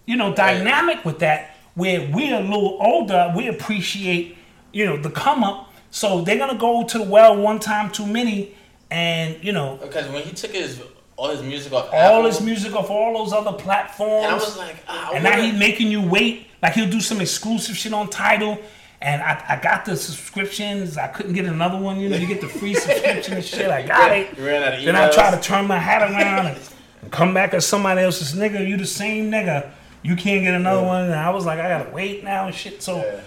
[0.07, 3.33] you know, dynamic with that where we're a little older.
[3.37, 4.37] We appreciate,
[4.73, 5.72] you know, the come up.
[5.93, 8.55] So they're gonna go to the well one time too many,
[8.91, 10.83] and you know, because when he took his
[11.17, 14.25] all his music off all Apple, his music off all those other platforms.
[14.25, 16.47] and I was like, ah, I and now he's making you wait.
[16.63, 18.59] Like he'll do some exclusive shit on Tidal.
[19.03, 20.97] And I, I got the subscriptions.
[20.97, 21.99] I couldn't get another one.
[21.99, 23.69] You know, you get the free subscription and shit.
[23.69, 24.39] I got it.
[24.39, 27.67] Ran out of Then I try to turn my hat around and, come back as
[27.67, 28.67] somebody else's nigga.
[28.67, 29.73] You the same nigga.
[30.05, 31.03] You can't get another one.
[31.07, 32.81] And I was like, I gotta wait now and shit.
[32.81, 33.21] So, Yeah.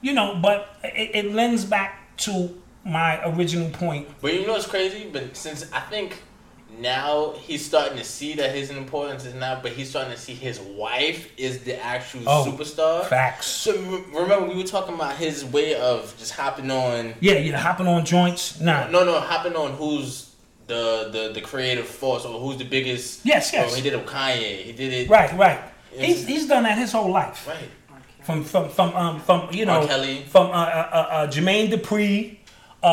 [0.00, 4.08] you know, but it, it lends back to my original point.
[4.20, 5.08] But you know what's crazy?
[5.12, 6.22] But since I think
[6.78, 10.34] now he's starting to see that his importance is now, but he's starting to see
[10.34, 13.04] his wife is the actual Oh, superstar.
[13.06, 13.46] Facts.
[13.46, 13.72] So
[14.14, 17.14] remember we were talking about his way of just hopping on.
[17.20, 18.60] Yeah, you know, hopping on joints.
[18.60, 18.88] Nah.
[18.88, 20.34] No, no, hopping on who's
[20.68, 23.26] the the the creative force or who's the biggest.
[23.26, 23.72] Yes, oh, yes.
[23.72, 24.62] Oh, he did it with Kanye.
[24.62, 25.08] He did it.
[25.10, 25.60] Right, right.
[25.92, 27.48] He's, he's done that his whole life.
[27.48, 27.68] Right.
[28.30, 30.22] From from from um from you know Kelly.
[30.28, 32.36] from uh, uh, uh, uh, Jermaine Dupri.
[32.82, 32.90] Uh, uh,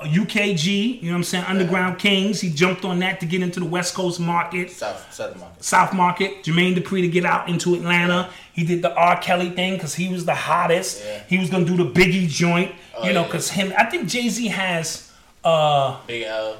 [0.00, 1.44] uh, UGK, you know what I'm saying?
[1.44, 2.40] Underground Kings.
[2.40, 4.70] He jumped on that to get into the West Coast market.
[4.70, 5.62] South Market.
[5.62, 8.30] South Market, Jermaine Dupri to get out into Atlanta.
[8.54, 9.20] He did the R.
[9.20, 11.04] Kelly thing because he was the hottest.
[11.04, 11.22] Yeah.
[11.28, 13.26] He was gonna do the Biggie joint, Oh, you know, yeah.
[13.26, 13.70] because him.
[13.76, 15.12] I think Jay Z has,
[15.44, 16.56] uh, Big L.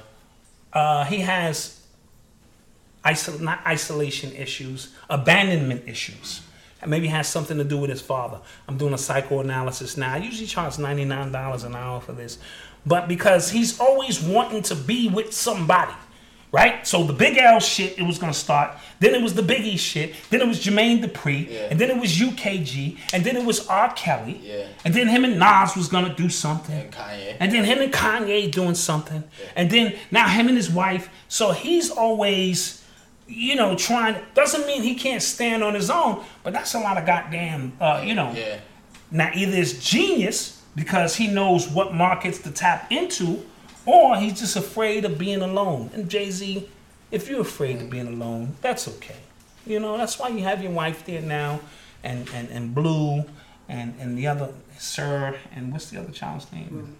[0.74, 1.80] uh, he has,
[3.02, 6.42] isol- not isolation issues, abandonment issues.
[6.86, 8.40] Maybe has something to do with his father.
[8.68, 10.14] I'm doing a psychoanalysis now.
[10.14, 12.38] I usually charge ninety nine dollars an hour for this,
[12.86, 15.94] but because he's always wanting to be with somebody
[16.52, 16.86] right?
[16.86, 18.76] So the Big L shit, it was gonna start.
[19.00, 20.14] Then it was the Biggie shit.
[20.30, 21.50] Then it was Jermaine Dupri.
[21.50, 21.68] Yeah.
[21.70, 22.98] And then it was UGK.
[23.12, 23.92] And then it was R.
[23.94, 24.40] Kelly.
[24.42, 24.66] Yeah.
[24.84, 26.74] And then him and Nas was gonna do something.
[26.74, 27.36] And Kanye.
[27.40, 29.24] And then him and Kanye doing something.
[29.56, 31.08] And then now him and his wife.
[31.28, 32.77] So he's always,
[33.28, 34.16] you know, trying.
[34.34, 38.02] Doesn't mean he can't stand on his own, but that's a lot of goddamn, uh,
[38.04, 38.32] you know.
[38.34, 38.58] Yeah.
[39.10, 43.44] Now either it's genius because he knows what markets to tap into,
[43.86, 45.90] or he's just afraid of being alone.
[45.92, 46.68] And Jay Z,
[47.10, 49.16] if you're afraid of being alone, that's okay.
[49.66, 51.60] You know, that's why you have your wife there now,
[52.02, 53.24] and and, and Blue,
[53.68, 56.96] and and the other Sir, and what's the other child's name?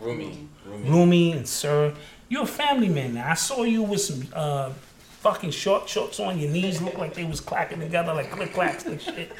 [0.00, 0.48] Rumi.
[0.64, 0.88] Rumi.
[0.90, 1.94] Rumi and Sir.
[2.28, 3.30] You're a family man now.
[3.30, 4.70] I saw you with some uh,
[5.28, 8.86] fucking short shorts on your knees, look like they was clacking together like click clacks
[8.86, 9.30] and shit.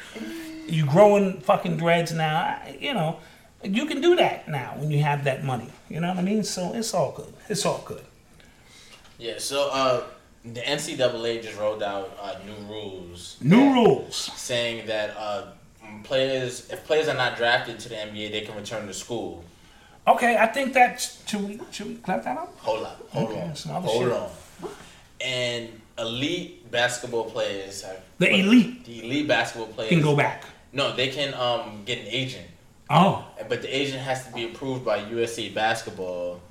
[0.67, 2.61] You growing fucking dreads now.
[2.79, 3.19] You know,
[3.63, 5.69] you can do that now when you have that money.
[5.89, 6.43] You know what I mean?
[6.43, 7.33] So it's all good.
[7.49, 8.03] It's all good.
[9.17, 9.39] Yeah.
[9.39, 10.03] So uh,
[10.45, 14.15] the NCAA just rolled out uh, new rules New rules.
[14.15, 15.47] saying that uh,
[16.03, 19.43] players, if players are not drafted to the NBA, they can return to school.
[20.07, 22.55] Okay, I think that should we should we clap that up?
[22.59, 23.09] Hold up.
[23.09, 23.81] Hold Okay, on.
[23.81, 24.11] Hold shit.
[24.13, 24.29] on.
[25.21, 30.43] And elite basketball players have The elite The elite basketball players can go back.
[30.71, 32.47] No, they can um get an agent,
[32.89, 36.41] Oh, but the agent has to be approved by USA Basketball,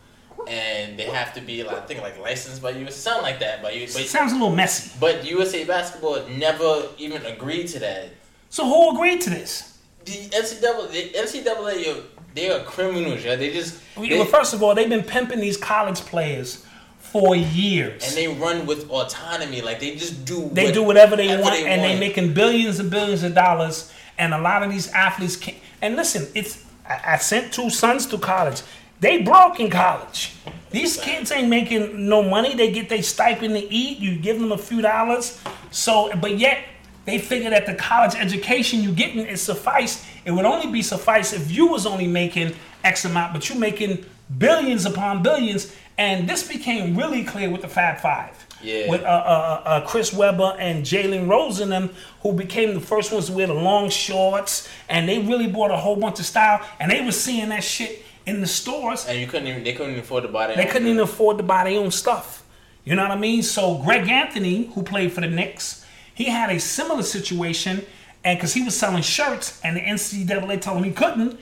[0.47, 3.63] and they have to be like I think like licensed by USA, something like that.
[3.63, 4.97] By it USA, sounds a little messy.
[5.01, 8.11] but USA Basketball never even agreed to that.
[8.51, 9.79] So who agreed to this?
[10.05, 12.03] The NCAA, the NCAA,
[12.35, 13.37] they are criminals, yeah.
[13.37, 16.65] They just they, well, first of all, they've been pimping these college players
[17.13, 18.05] for years.
[18.07, 20.49] and they run with autonomy, like they just do.
[20.53, 22.01] They what- do whatever they whatever want, and they want.
[22.01, 23.93] making billions and billions of dollars.
[24.19, 28.07] And a lot of these athletes can And listen, it's I, I sent two sons
[28.07, 28.63] to college.
[29.01, 30.33] They broke in college.
[30.71, 32.55] These kids ain't making no money.
[32.55, 33.99] They get their stipend to eat.
[33.99, 35.41] You give them a few dollars.
[35.71, 36.59] So, but yet
[37.05, 40.05] they figure that the college education you getting is suffice.
[40.25, 42.55] It would only be suffice if you was only making
[42.85, 44.05] X amount, but you making
[44.37, 45.73] billions upon billions.
[45.99, 48.89] And this became really clear with the Fab Five Yeah.
[48.89, 51.91] with uh, uh, uh, Chris Webber and Jalen Rose in them,
[52.23, 55.77] who became the first ones to wear the long shorts, and they really brought a
[55.77, 59.07] whole bunch of style, and they were seeing that shit in the stores.
[59.07, 61.01] and you couldn't even they couldn't even afford to buy their They own- couldn't even
[61.01, 62.45] afford to buy their own stuff.
[62.85, 63.43] You know what I mean?
[63.43, 65.85] So Greg Anthony, who played for the Knicks,
[66.15, 67.85] he had a similar situation,
[68.25, 71.39] and because he was selling shirts, and the NCAA told him he couldn't,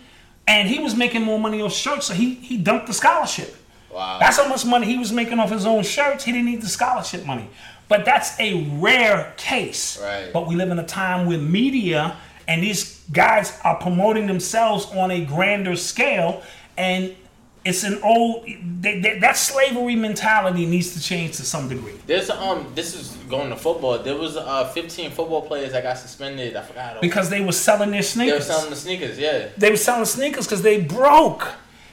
[0.48, 3.54] and he was making more money on shirts, so he he dumped the scholarship.
[3.96, 4.18] Wow.
[4.20, 6.24] That's how much money he was making off his own shirts.
[6.24, 7.48] He didn't need the scholarship money.
[7.88, 9.98] But that's a rare case.
[10.02, 10.30] Right.
[10.34, 15.10] But we live in a time with media and these guys are promoting themselves on
[15.10, 16.42] a grander scale.
[16.76, 17.16] And
[17.64, 21.94] it's an old, they, they, that slavery mentality needs to change to some degree.
[22.06, 23.98] There's um this is going to football.
[23.98, 26.54] There was uh 15 football players that got suspended.
[26.54, 27.00] I forgot.
[27.00, 28.46] Because they were selling their sneakers.
[28.46, 29.18] they were selling the sneakers.
[29.18, 29.48] Yeah.
[29.56, 31.48] they were selling sneakers because they broke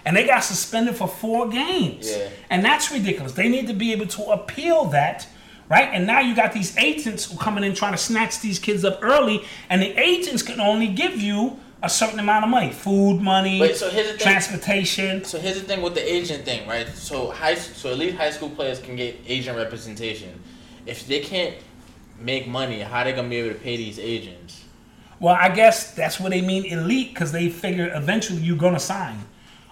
[0.06, 2.30] and they got suspended for four games Yeah.
[2.50, 5.28] and that's ridiculous they need to be able to appeal that
[5.70, 8.84] right and now you got these agents who coming in trying to snatch these kids
[8.84, 13.20] up early and the agents can only give you a certain amount of money food
[13.22, 14.22] money Wait, so here's the thing.
[14.24, 16.88] transportation So here's the thing with the agent thing, right?
[16.88, 20.40] So high so elite high school players can get agent representation.
[20.86, 21.56] If they can't
[22.20, 24.62] make money, how are they gonna be able to pay these agents?
[25.20, 29.18] well i guess that's what they mean elite because they figure eventually you're gonna sign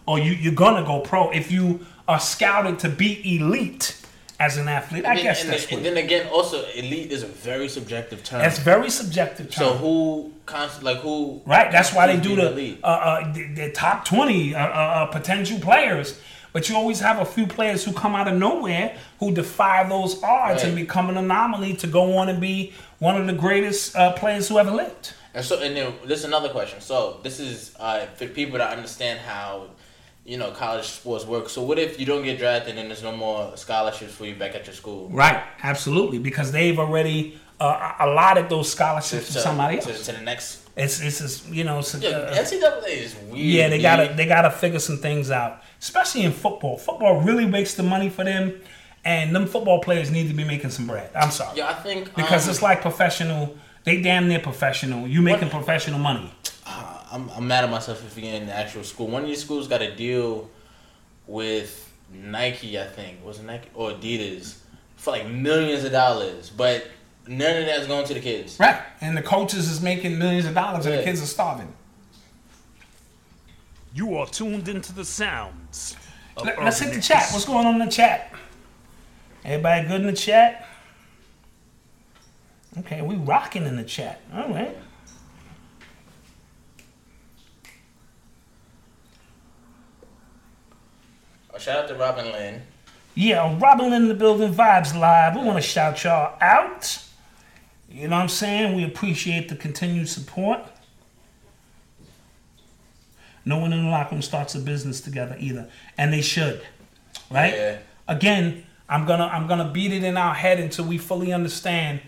[0.06, 3.98] or you, you're gonna go pro if you are scouted to be elite
[4.40, 7.24] as an athlete i And guess and, that's then, and then again, also elite is
[7.24, 8.40] a very subjective term.
[8.42, 9.52] That's very subjective.
[9.52, 9.68] Term.
[9.68, 11.72] So who const- like who right?
[11.72, 15.60] That's why they do the uh, uh, the, the top twenty uh, uh, uh, potential
[15.60, 16.20] players.
[16.54, 20.22] But you always have a few players who come out of nowhere who defy those
[20.22, 24.12] odds and become an anomaly to go on and be one of the greatest uh,
[24.14, 25.14] players who ever lived.
[25.34, 26.82] And so, and then this is another question.
[26.82, 29.68] So this is uh, for people to understand how,
[30.26, 31.50] you know, college sports work.
[31.50, 34.56] So what if you don't get drafted and there's no more scholarships for you back
[34.56, 35.10] at your school?
[35.10, 39.86] Right, absolutely, because they've already uh, allotted those scholarships to, somebody else.
[39.86, 40.70] To, to the next.
[40.76, 41.80] It's it's just, you know.
[41.80, 43.38] It's, Yeah, uh, NCAA is weird.
[43.38, 46.78] yeah, they gotta they gotta figure some things out, especially in football.
[46.78, 48.62] Football really makes the money for them,
[49.04, 51.10] and them football players need to be making some bread.
[51.14, 53.58] I'm sorry, Yeah, I think because um, it's like professional.
[53.84, 55.08] They damn near professional.
[55.08, 56.32] You making professional money.
[57.12, 59.08] I'm, I'm mad at myself if you're in the actual school.
[59.08, 60.50] One of these schools got a deal
[61.28, 63.24] with Nike, I think.
[63.24, 64.58] Was it Nike or Adidas
[64.96, 66.88] for like millions of dollars, but
[67.28, 68.60] none of that's going to the kids.
[68.60, 71.74] Right, and the coaches is making millions of dollars, and the kids are starving.
[73.94, 75.98] You are tuned into the sounds.
[76.38, 77.30] Of Let, us hit the chat.
[77.32, 78.32] What's going on in the chat?
[79.44, 80.68] Everybody good in the chat?
[82.80, 84.22] Okay, we rocking in the chat.
[84.34, 84.78] All right.
[91.62, 92.62] Shout out to Robin Lynn.
[93.14, 95.36] Yeah, Robin Lynn in the building, Vibes Live.
[95.36, 97.04] We want to shout y'all out.
[97.90, 98.76] You know what I'm saying?
[98.76, 100.60] We appreciate the continued support.
[103.44, 106.62] No one in the locker room starts a business together either, and they should,
[107.30, 107.54] right?
[107.54, 107.78] Yeah.
[108.08, 112.02] Again, I'm gonna I'm gonna beat it in our head until we fully understand.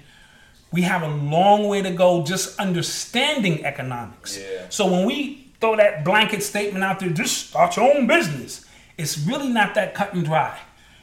[0.71, 4.39] We have a long way to go just understanding economics.
[4.39, 4.67] Yeah.
[4.69, 8.62] So when we throw that blanket statement out there, just start your own business.
[8.98, 10.60] It's really not that cut and dry.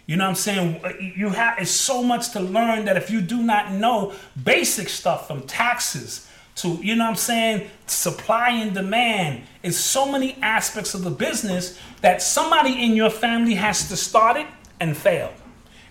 [0.07, 1.15] You know what I'm saying?
[1.17, 4.12] You have it's so much to learn that if you do not know
[4.43, 10.11] basic stuff from taxes to you know what I'm saying, supply and demand, it's so
[10.11, 14.47] many aspects of the business that somebody in your family has to start it
[14.81, 15.33] and fail.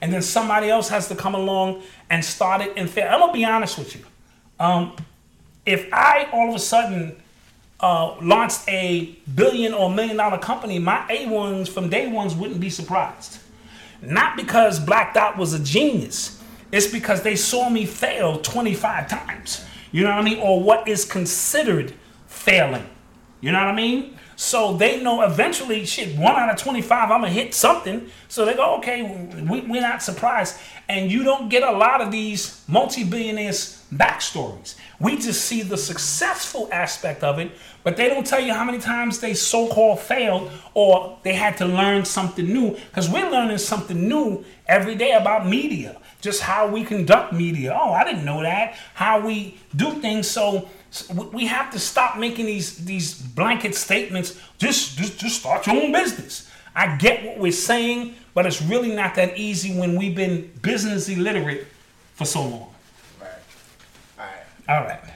[0.02, 3.08] And then somebody else has to come along and start it and fail.
[3.12, 4.04] I'm gonna be honest with you.
[4.60, 4.96] Um,
[5.66, 7.16] if I all of a sudden
[7.80, 12.70] uh, launched a billion or million dollar company, my A1s from day ones wouldn't be
[12.70, 13.40] surprised.
[14.02, 16.42] Not because Black Dot was a genius,
[16.72, 19.66] it's because they saw me fail 25 times.
[19.92, 20.40] You know what I mean?
[20.40, 21.94] Or what is considered
[22.28, 22.88] failing.
[23.42, 24.18] You know what I mean?
[24.36, 28.10] So they know eventually, shit, one out of 25, I'm gonna hit something.
[28.28, 30.58] So they go, okay, we, we're not surprised.
[30.88, 34.76] And you don't get a lot of these multi billionaires' backstories.
[35.00, 37.52] We just see the successful aspect of it,
[37.84, 41.58] but they don't tell you how many times they so called failed or they had
[41.58, 42.72] to learn something new.
[42.72, 47.78] Because we're learning something new every day about media, just how we conduct media.
[47.80, 48.76] Oh, I didn't know that.
[48.94, 50.28] How we do things.
[50.28, 50.70] So
[51.32, 54.40] we have to stop making these these blanket statements.
[54.58, 56.50] Just just just start your own business.
[56.76, 61.10] I get what we're saying, but it's really not that easy when we've been business
[61.10, 61.68] illiterate
[62.14, 62.69] for so long.
[64.70, 64.76] Right.
[64.78, 64.92] All right.
[64.92, 65.14] All right.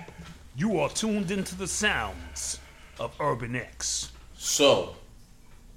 [0.56, 2.60] You are tuned into the sounds
[3.00, 4.12] of Urban X.
[4.36, 4.96] So,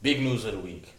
[0.03, 0.93] big news of the week.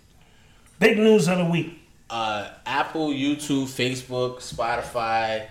[0.80, 1.80] Big news of the week.
[2.10, 5.48] uh, Apple, YouTube, Facebook, Spotify,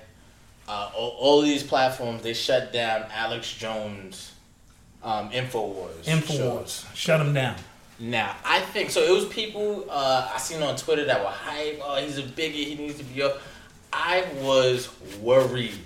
[0.68, 4.32] uh, all, all these platforms they shut down Alex Jones,
[5.02, 6.04] um, Infowars.
[6.04, 6.10] show.
[6.12, 6.94] Infowars.
[6.94, 7.56] Shut them down.
[7.98, 9.02] Now I think so.
[9.02, 11.80] It was people uh, I seen on Twitter that were hype.
[11.82, 12.64] Oh, he's a biggie.
[12.64, 13.40] He needs to be up.
[13.92, 14.88] I was
[15.20, 15.78] worried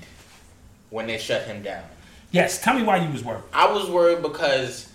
[0.91, 1.85] when they shut him down.
[2.31, 2.62] Yes.
[2.62, 3.43] Tell me why you was worried.
[3.53, 4.91] I was worried because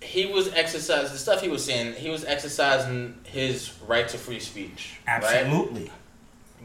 [0.00, 1.94] he was exercising the stuff he was saying.
[1.94, 4.98] He was exercising his right to free speech.
[5.06, 5.22] Right?
[5.22, 5.90] Absolutely.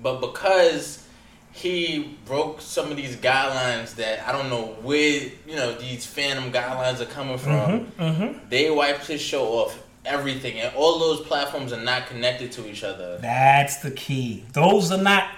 [0.02, 1.06] But because
[1.52, 6.52] he broke some of these guidelines that I don't know where you know these phantom
[6.52, 8.50] guidelines are coming from, mm-hmm, mm-hmm.
[8.50, 12.84] they wiped his show off everything, and all those platforms are not connected to each
[12.84, 13.18] other.
[13.18, 14.46] That's the key.
[14.54, 15.30] Those are not.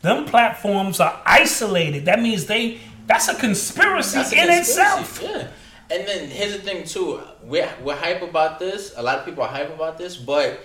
[0.00, 2.04] Them platforms are isolated.
[2.04, 2.80] That means they.
[3.06, 5.22] That's a conspiracy That's a in conspiracy, itself.
[5.22, 5.48] Yeah.
[5.90, 7.20] And then here's the thing too.
[7.42, 8.92] We're we're hype about this.
[8.96, 10.60] A lot of people are hype about this, but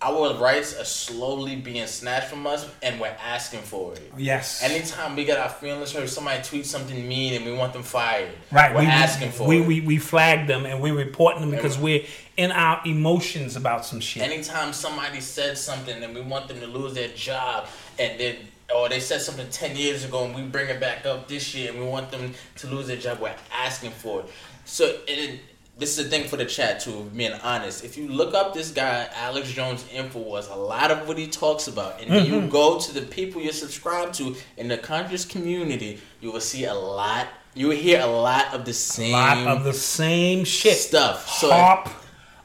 [0.00, 4.12] our rights are slowly being snatched from us, and we're asking for it.
[4.16, 4.62] Yes.
[4.62, 8.30] Anytime we get our feelings hurt, somebody tweets something mean and we want them fired.
[8.52, 9.66] Right, We're we, asking for we, it.
[9.66, 12.04] we we flag them and we're reporting them because we're
[12.36, 14.22] in our emotions about some shit.
[14.22, 17.66] Anytime somebody said something and we want them to lose their job
[17.98, 18.38] and they
[18.74, 21.70] or they said something ten years ago and we bring it back up this year
[21.70, 24.26] and we want them to lose their job, we're asking for it.
[24.64, 25.38] So and
[25.76, 27.84] this is the thing for the chat too, being honest.
[27.84, 31.66] If you look up this guy, Alex Jones Infowars, a lot of what he talks
[31.66, 32.32] about, and Mm-hmm.
[32.32, 36.64] you go to the people you're subscribed to in the conscious community, you will see
[36.64, 37.26] a lot
[37.56, 40.76] you will hear a lot of the same a lot of the same shit.
[40.76, 41.28] stuff.
[41.28, 41.50] So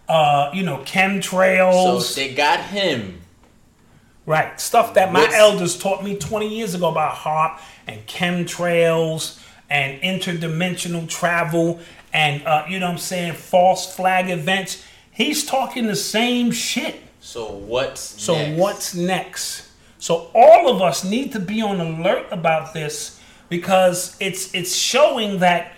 [0.07, 2.01] uh, you know, chemtrails.
[2.01, 3.19] so they got him.
[4.30, 4.61] Right.
[4.61, 9.39] Stuff that my What's- elders taught me 20 years ago about HAARP and chemtrails
[9.72, 11.80] and interdimensional travel
[12.14, 14.84] and, uh, you know what I'm saying, false flag events.
[15.11, 17.01] He's talking the same shit.
[17.19, 18.60] So what's So next?
[18.60, 19.64] what's next?
[19.97, 23.18] So all of us need to be on alert about this
[23.49, 25.72] because it's it's showing that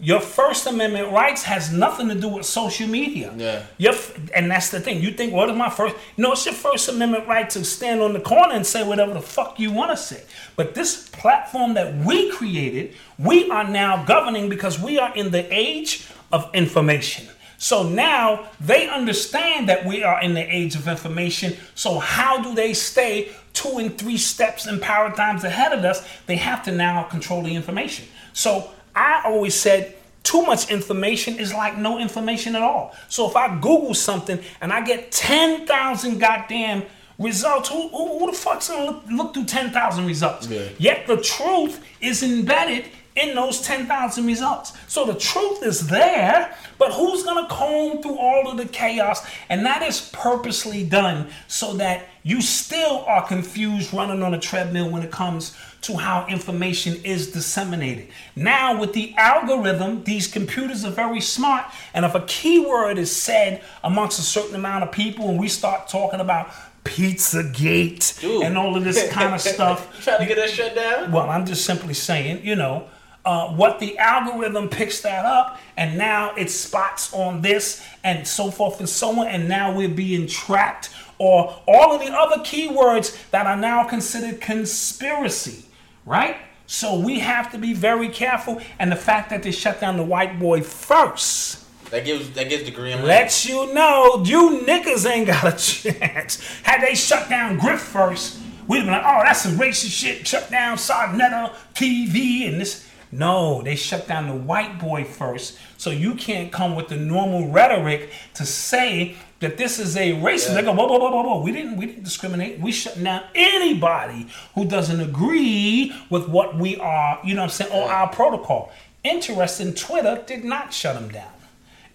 [0.00, 3.34] Your First Amendment rights has nothing to do with social media.
[3.36, 3.64] Yeah.
[3.78, 3.94] Your,
[4.32, 5.02] and that's the thing.
[5.02, 5.96] You think, what is my first?
[6.16, 9.20] No, it's your First Amendment right to stand on the corner and say whatever the
[9.20, 10.22] fuck you want to say.
[10.54, 15.52] But this platform that we created, we are now governing because we are in the
[15.52, 17.26] age of information.
[17.60, 21.56] So now they understand that we are in the age of information.
[21.74, 26.06] So how do they stay two and three steps and paradigms ahead of us?
[26.26, 28.06] They have to now control the information.
[28.32, 29.94] So I always said
[30.24, 32.94] too much information is like no information at all.
[33.08, 36.82] So if I Google something and I get 10,000 goddamn
[37.16, 40.48] results, who, who, who the fuck's gonna look, look through 10,000 results?
[40.48, 40.68] Yeah.
[40.78, 44.72] Yet the truth is embedded in those 10,000 results.
[44.88, 49.24] So the truth is there, but who's gonna comb through all of the chaos?
[49.48, 54.90] And that is purposely done so that you still are confused running on a treadmill
[54.90, 58.08] when it comes to how information is disseminated.
[58.34, 63.62] Now, with the algorithm, these computers are very smart, and if a keyword is said
[63.84, 66.50] amongst a certain amount of people, and we start talking about
[66.84, 68.42] Pizzagate Dude.
[68.42, 71.12] and all of this kind of stuff, You trying to get that shut down?
[71.12, 72.88] well, I'm just simply saying, you know,
[73.24, 78.50] uh, what the algorithm picks that up, and now it spots on this, and so
[78.50, 83.16] forth and so on, and now we're being tracked, or all of the other keywords
[83.30, 85.64] that are now considered conspiracy,
[86.08, 86.36] right?
[86.66, 90.04] So we have to be very careful, and the fact that they shut down the
[90.04, 93.04] white boy first That gives that gives the green light.
[93.06, 96.42] lets you know you niggas ain't got a chance.
[96.62, 100.26] Had they shut down Griff first, we'd been like, oh, that's some racist shit.
[100.26, 102.86] Shut down Sarnetta TV and this.
[103.10, 105.58] No, they shut down the white boy first.
[105.78, 110.54] So you can't come with the normal rhetoric to say that this is a racist.
[110.54, 111.42] They go, whoa, whoa, whoa, whoa, whoa.
[111.42, 112.58] We didn't, we didn't discriminate.
[112.60, 117.50] We shut down anybody who doesn't agree with what we are, you know what I'm
[117.50, 118.72] saying, or our protocol.
[119.04, 121.32] Interesting, Twitter did not shut them down.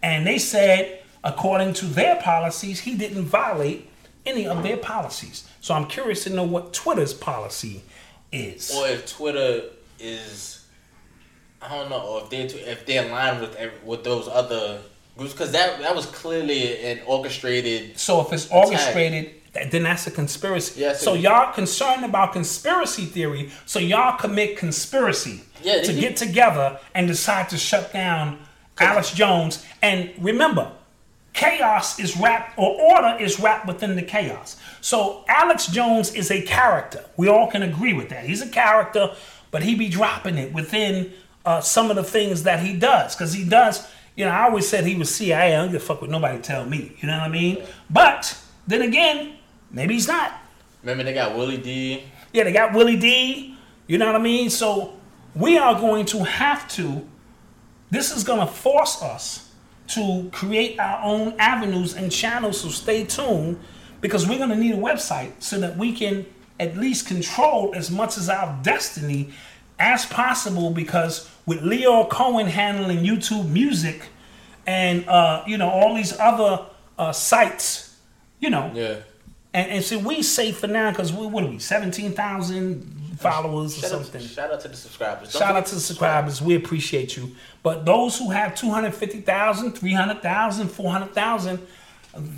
[0.02, 3.90] And they said, according to their policies, he didn't violate
[4.26, 5.48] any of their policies.
[5.60, 7.84] So I'm curious to know what Twitter's policy
[8.32, 8.74] is.
[8.76, 9.64] or if Twitter
[10.00, 10.66] is,
[11.62, 14.80] I don't know, or if they're, if they're aligned with every, with those other
[15.18, 17.98] because that that was clearly an orchestrated.
[17.98, 20.82] So if it's orchestrated, th- then that's a conspiracy.
[20.82, 26.80] Yes, so y'all concerned about conspiracy theory, so y'all commit conspiracy Yeah, to get together
[26.96, 28.40] and decide to shut down
[28.80, 29.64] Alex Jones.
[29.82, 30.72] And remember,
[31.34, 34.58] chaos is wrapped or order is wrapped within the chaos.
[34.82, 37.06] So Alex Jones is a character.
[37.18, 38.26] We all can agree with that.
[38.26, 39.16] He's a character,
[39.52, 41.14] but he be dropping it within
[41.46, 43.88] uh, some of the things that he does because he does.
[44.16, 45.56] You know, I always said he was CIA.
[45.56, 46.96] I don't give a fuck what nobody tell me.
[47.00, 47.64] You know what I mean?
[47.90, 48.38] But
[48.68, 49.38] then again,
[49.72, 50.34] maybe he's not.
[50.82, 52.04] Remember they got Willie D.
[52.32, 53.58] Yeah, they got Willie D.
[53.88, 54.50] You know what I mean?
[54.50, 54.94] So
[55.36, 57.08] we are going to have to,
[57.90, 59.52] this is going to force us
[59.88, 62.62] to create our own avenues and channels.
[62.62, 63.60] So stay tuned
[64.02, 66.26] because we're going to need a website so that we can
[66.60, 69.32] at least control as much as our destiny
[69.80, 70.70] as possible.
[70.70, 74.04] Because with Lyor Cohen handling YouTube music
[74.66, 76.66] and, uh, you know, all these other
[76.98, 77.98] uh, sites,
[78.40, 78.96] you know, Yeah.
[79.54, 83.78] and, and so we safe for now because we what are we seventeen thousand followers
[83.78, 84.22] or Shout out, something.
[84.22, 85.32] shout out to the subscribers.
[85.34, 86.42] Don't Shout out to the subscribers.
[86.42, 87.36] We appreciate you.
[87.62, 91.60] But those who have 250,000, 300,000, 400,000,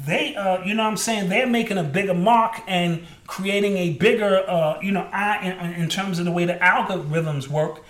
[0.06, 1.30] they, uh, you know what I'm saying?
[1.30, 5.40] They're making a bigger mark and creating a bigger, uh, you know, eye
[5.76, 7.84] in, in terms of the way the algorithms work.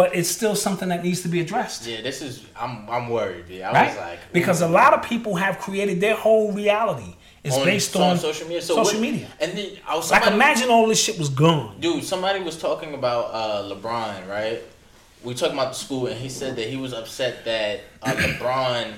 [0.00, 1.86] But it's still something that needs to be addressed.
[1.86, 2.42] Yeah, this is.
[2.56, 3.44] I'm I'm worried.
[3.50, 3.88] Yeah, I Right?
[3.88, 7.12] was like, because a lot of people have created their whole reality.
[7.44, 8.62] It's on, based on on social media.
[8.62, 9.28] So social what- media.
[9.42, 11.78] And then I was Like imagine all this shit was gone.
[11.80, 14.60] Dude, somebody was talking about uh, LeBron, right?
[15.22, 18.94] We talking about the school, and he said that he was upset that uh, LeBron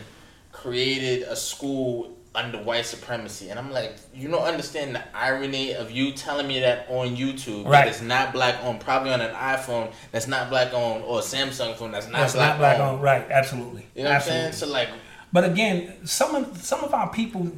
[0.52, 5.90] created a school under white supremacy, and I'm like, you don't understand the irony of
[5.90, 7.84] you telling me that on YouTube Right.
[7.84, 11.22] that it's not black on, probably on an iPhone that's not black on, or a
[11.22, 12.94] Samsung phone that's not That's black, not black on.
[12.94, 13.00] on.
[13.00, 13.86] Right, absolutely.
[13.94, 14.16] You know what.
[14.16, 14.52] I'm saying?
[14.52, 14.88] So like,
[15.32, 17.52] But again, some of some of our people,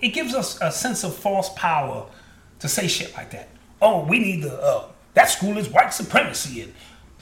[0.00, 2.06] it gives us a sense of false power
[2.58, 3.48] to say shit like that.
[3.80, 4.52] Oh, we need to.
[4.54, 4.84] Uh,
[5.14, 6.72] that school is white supremacy, and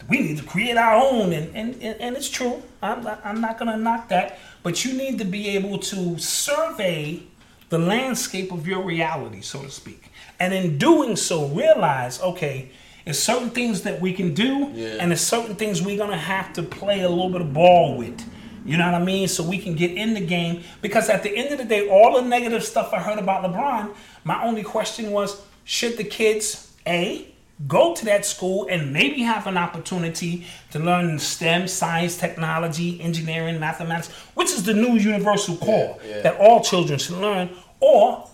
[0.08, 1.32] we need to create our own.
[1.32, 2.62] And and, and, and it's true.
[2.82, 4.38] I'm not, I'm not gonna knock that.
[4.62, 7.22] But you need to be able to survey
[7.68, 12.70] the landscape of your reality, so to speak, and in doing so, realize okay.
[13.04, 14.96] There's certain things that we can do, Yeah.
[15.00, 18.20] and there's certain things we're gonna have to play a little bit of ball with.
[18.64, 19.26] You know what I mean?
[19.26, 20.62] So we can get in the game.
[20.82, 23.94] Because at the end of the day, all the negative stuff I heard about LeBron,
[24.22, 27.26] my only question was should the kids, A,
[27.66, 33.58] go to that school and maybe have an opportunity to learn STEM, science, technology, engineering,
[33.60, 36.22] mathematics, which is the new universal core Yeah, yeah.
[36.22, 37.50] that all children should learn,
[37.80, 38.28] or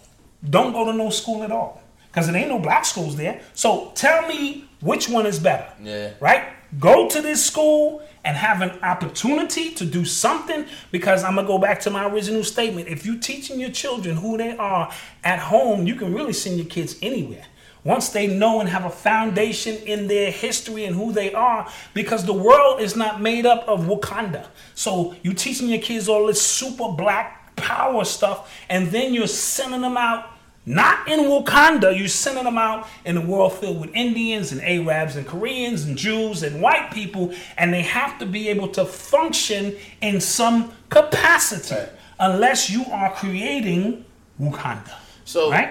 [0.48, 1.82] don't go to no school at all.
[2.08, 3.42] Because there ain't no black schools there.
[3.52, 5.68] So tell me which one is better.
[5.82, 6.12] Yeah.
[6.20, 6.44] Right?
[6.78, 11.58] Go to this school and have an opportunity to do something because I'm gonna go
[11.58, 12.88] back to my original statement.
[12.88, 14.90] If you're teaching your children who they are
[15.24, 17.44] at home, you can really send your kids anywhere.
[17.86, 22.24] Once they know and have a foundation in their history and who they are, because
[22.26, 24.46] the world is not made up of Wakanda.
[24.74, 29.82] So you teaching your kids all this super black power stuff, and then you're sending
[29.82, 30.30] them out
[30.68, 35.14] not in Wakanda, you're sending them out in a world filled with Indians and Arabs
[35.14, 39.76] and Koreans and Jews and white people, and they have to be able to function
[40.00, 41.88] in some capacity Right.
[42.18, 44.04] unless you are creating
[44.40, 44.96] Wakanda.
[45.24, 45.70] So right?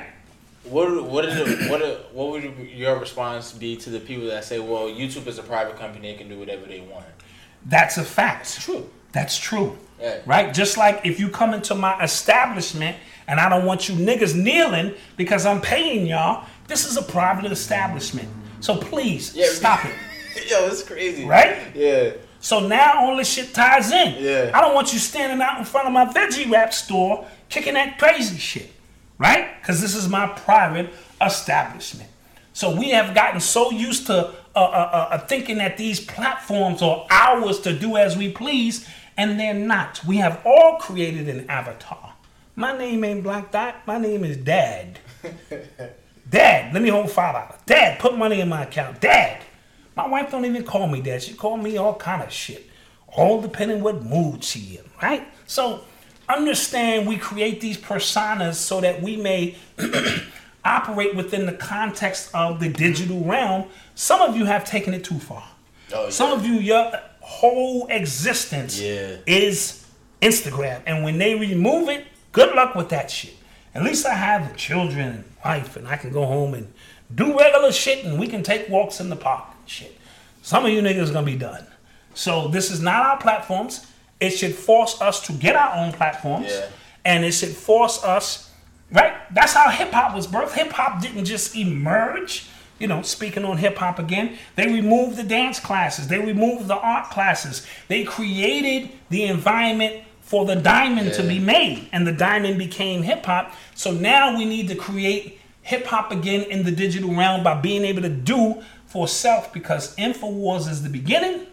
[0.70, 4.88] What what is what what would your response be to the people that say, well,
[4.88, 7.06] YouTube is a private company; they can do whatever they want?
[7.66, 8.62] That's a fact.
[8.62, 8.90] True.
[9.12, 9.78] That's true.
[10.00, 10.20] Yeah.
[10.26, 10.54] Right?
[10.54, 12.98] Just like if you come into my establishment
[13.28, 17.52] and I don't want you niggas kneeling because I'm paying y'all, this is a private
[17.52, 18.28] establishment.
[18.60, 19.94] So please Yeah, stop it.
[20.50, 21.26] Yo, it's crazy.
[21.26, 21.58] Right?
[21.74, 22.12] Yeah.
[22.40, 24.24] So now all this shit ties in.
[24.24, 24.52] Yeah.
[24.54, 27.98] I don't want you standing out in front of my veggie wrap store kicking that
[27.98, 28.72] crazy shit.
[29.18, 29.60] Right?
[29.62, 32.10] Because this is my private establishment.
[32.54, 36.82] So we have gotten so used to uh, uh, uh, uh, thinking that these platforms
[36.82, 38.88] are ours to do as we please,
[39.18, 40.04] and they're not.
[40.06, 42.14] We have all created an avatar.
[42.56, 43.76] My name ain't Black Dot.
[43.86, 45.00] My name is Dad.
[46.30, 47.62] Dad, let me hold five dollars.
[47.66, 49.02] Dad, put money in my account.
[49.02, 49.42] Dad.
[49.96, 51.24] My wife don't even call me dad.
[51.24, 52.70] She call me all kind of shit.
[53.08, 55.26] All depending what mood she in, right?
[55.48, 55.82] So
[56.30, 59.56] understand we create these personas so that we may
[60.66, 63.66] operate within the context of the digital realm.
[63.96, 65.44] Some of you have taken it too far.
[65.94, 66.92] Oh, Some of you, your
[67.22, 69.18] whole existence Yeah.
[69.28, 69.86] is
[70.22, 70.82] Instagram.
[70.86, 73.36] And when they remove it, good luck with that shit.
[73.76, 76.74] At least I have the children and wife, and I can go home and
[77.14, 79.96] do regular shit, and we can take walks in the park and shit.
[80.42, 81.68] Some of you niggas gonna be done.
[82.14, 83.86] So this is not our platforms.
[84.20, 86.68] It should force us to get our own platforms, Yeah.
[87.04, 88.50] and it should force us,
[88.92, 89.14] right?
[89.34, 90.54] That's how hip hop was birthed.
[90.54, 92.46] Hip hop didn't just emerge.
[92.80, 96.76] You know, speaking on hip hop again, they removed the dance classes, they removed the
[96.76, 102.58] art classes, they created the environment for the diamond to be made, and the diamond
[102.58, 103.54] became hip hop.
[103.76, 107.86] So now we need to create hip hop again in the digital realm by being
[107.86, 111.48] able to do for self because InfoWars is the beginning.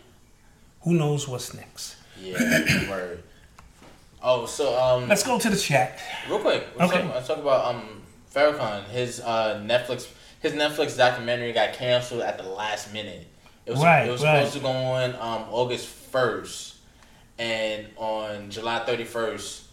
[0.82, 1.96] Who knows what's next?
[2.22, 2.90] Yeah.
[2.90, 3.22] word.
[4.22, 5.98] Oh, so um, Let's go to the chat.
[6.28, 7.02] real quick, let's, Okay.
[7.02, 8.02] talk, let's talk about um
[8.34, 8.84] Farrakhan.
[8.88, 10.08] His uh Netflix
[10.40, 13.26] his Netflix documentary got canceled at the last minute.
[13.66, 14.38] It was Right, it was right.
[14.46, 16.76] supposed to go on um August first,
[17.38, 19.64] and on July thirty first,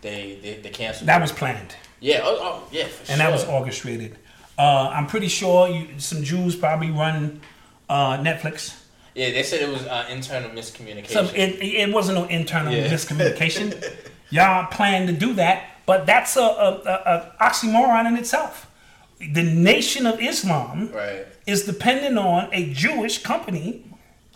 [0.00, 1.08] they, they they canceled.
[1.08, 1.22] That it.
[1.22, 3.16] was planned, yeah, oh, oh yeah, for and sure.
[3.18, 4.18] that was orchestrated.
[4.58, 7.40] Uh, I'm pretty sure you, some Jews probably run
[7.88, 8.78] uh, Netflix.
[9.14, 11.10] Yeah, they said it was uh, internal miscommunication.
[11.10, 12.88] So it, it wasn't no internal Yeah.
[12.90, 13.82] miscommunication.
[14.30, 18.70] Y'all plan to do that, but that's a, a, a, a oxymoron in itself.
[19.18, 21.26] The Nation of Islam right.
[21.46, 23.84] is dependent on a Jewish company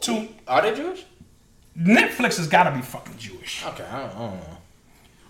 [0.03, 1.05] to Are they Jewish?
[1.79, 4.57] Netflix has got to be fucking Jewish Okay, I don't, I don't know.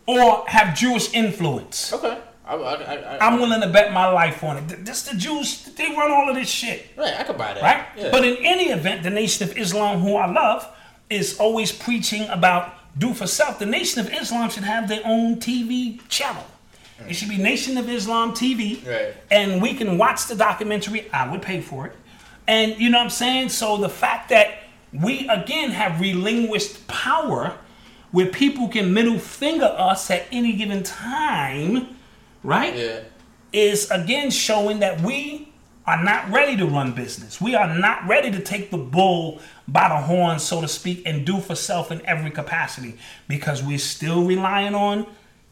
[0.06, 1.92] or have Jewish influence.
[1.92, 4.84] Okay, I, I, I'm willing to bet my life on it.
[4.84, 6.86] This the Jews, they run all of this shit.
[6.96, 7.62] right, I could buy that.
[7.62, 7.86] right?
[7.96, 8.10] Yeah.
[8.12, 10.68] But in any event, the Nation of Islam, who I love,
[11.10, 13.58] is always preaching about do for self.
[13.58, 16.44] The Nation of Islam should have their own TV channel.
[17.08, 19.14] It should be Nation of Islam TV, Right.
[19.30, 21.10] and we can watch the documentary.
[21.12, 21.92] I would pay for it,
[22.46, 23.50] and you know what I'm saying.
[23.50, 24.60] So the fact that
[24.92, 27.54] we again have relinquished power,
[28.12, 31.95] where people can middle finger us at any given time,
[32.46, 32.74] right?
[32.76, 33.00] yeah.
[33.52, 35.52] is again showing that we
[35.86, 37.40] are not ready to run business.
[37.40, 41.24] We are not ready to take the bull by the horn, so to speak, and
[41.24, 42.98] do for self in every capacity
[43.28, 45.06] because we're still relying on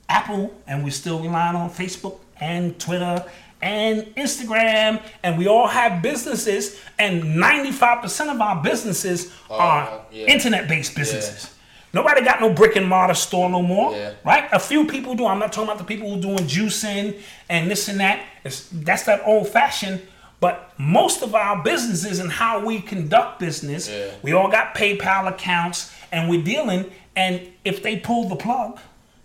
[0.08, 3.24] Apple and we're still relying on Facebook and Twitter
[3.62, 10.26] and Instagram, and we all have businesses, and 95% of our businesses oh, are yeah.
[10.26, 11.53] internet based businesses.
[11.94, 14.12] Nobody got no brick and mortar store no more, Yeah.
[14.24, 14.48] right?
[14.52, 15.26] A few people do.
[15.26, 18.20] I'm not talking about the people who doing juicing and this and that.
[18.42, 20.02] It's, that's that old fashioned.
[20.40, 24.06] But most of our businesses and how we conduct business, Yeah.
[24.22, 26.90] we all got PayPal accounts and we're dealing.
[27.16, 28.80] And if they pull the plug,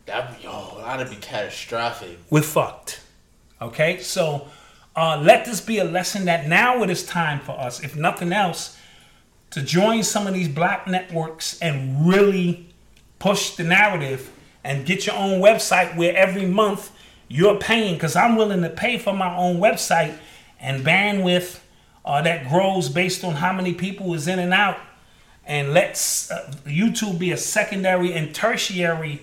[0.06, 2.20] That yo, that'd be catastrophic.
[2.30, 3.02] we're fucked.
[3.62, 4.48] Okay, so
[4.96, 8.34] Uh, let this be a lesson that now it is time for us, if nothing
[8.34, 8.76] else,
[9.52, 12.68] to join some of these black networks and really
[13.18, 14.32] push the narrative
[14.64, 16.92] and get your own website where every month
[17.28, 17.96] you're paying.
[17.96, 20.18] Because i'm willing to pay for my own website
[20.60, 21.60] and bandwidth
[22.06, 24.78] uh, that grows based on how many people is in and out.
[25.46, 29.22] And let's uh, youtube be a secondary and tertiary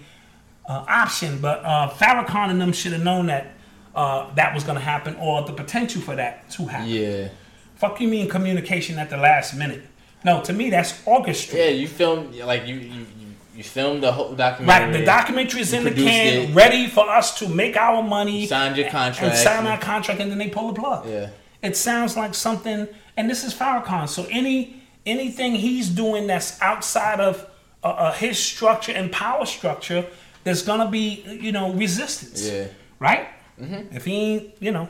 [0.69, 1.41] uh, option.
[1.41, 3.53] But uh, farrakhan and them should have known that
[3.95, 6.89] uh, that was going to happen or the potential for that to happen.
[6.89, 7.29] Yeah.
[7.77, 9.83] fuck you mean communication at the last minute
[10.25, 13.27] no to me that's orchestrated Yeah, you filmed like you you you,
[13.57, 14.87] you filmed the whole documentary.
[14.93, 16.55] Right, the documentary is in the can, it.
[16.55, 18.47] ready for us to make our money.
[18.47, 19.35] Signed your and- contract.
[19.35, 21.09] And sign our contract, and then they pull the plug.
[21.09, 21.31] Yeah.
[21.63, 22.87] It sounds like something,
[23.17, 24.09] and this is Farrakhan.
[24.09, 27.49] So any anything he's doing that's outside of
[27.83, 30.07] uh, uh, his structure and power structure,
[30.45, 32.47] there's gonna be you know resistance.
[32.47, 32.67] Yeah.
[32.99, 33.29] Right.
[33.61, 33.97] Mm-hmm.
[33.97, 34.89] If he ain't you know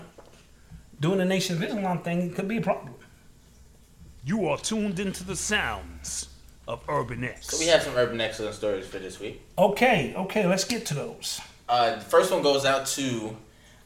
[1.01, 2.95] doing the Nation of Islam thing, it could be a problem.
[4.27, 6.29] You are tuned into the sounds
[6.67, 7.47] of Urban X.
[7.47, 9.41] So we have some urban excellence stories for this week.
[9.57, 11.41] Okay, okay, let's get to those.
[11.69, 13.37] Uh, the first one goes out to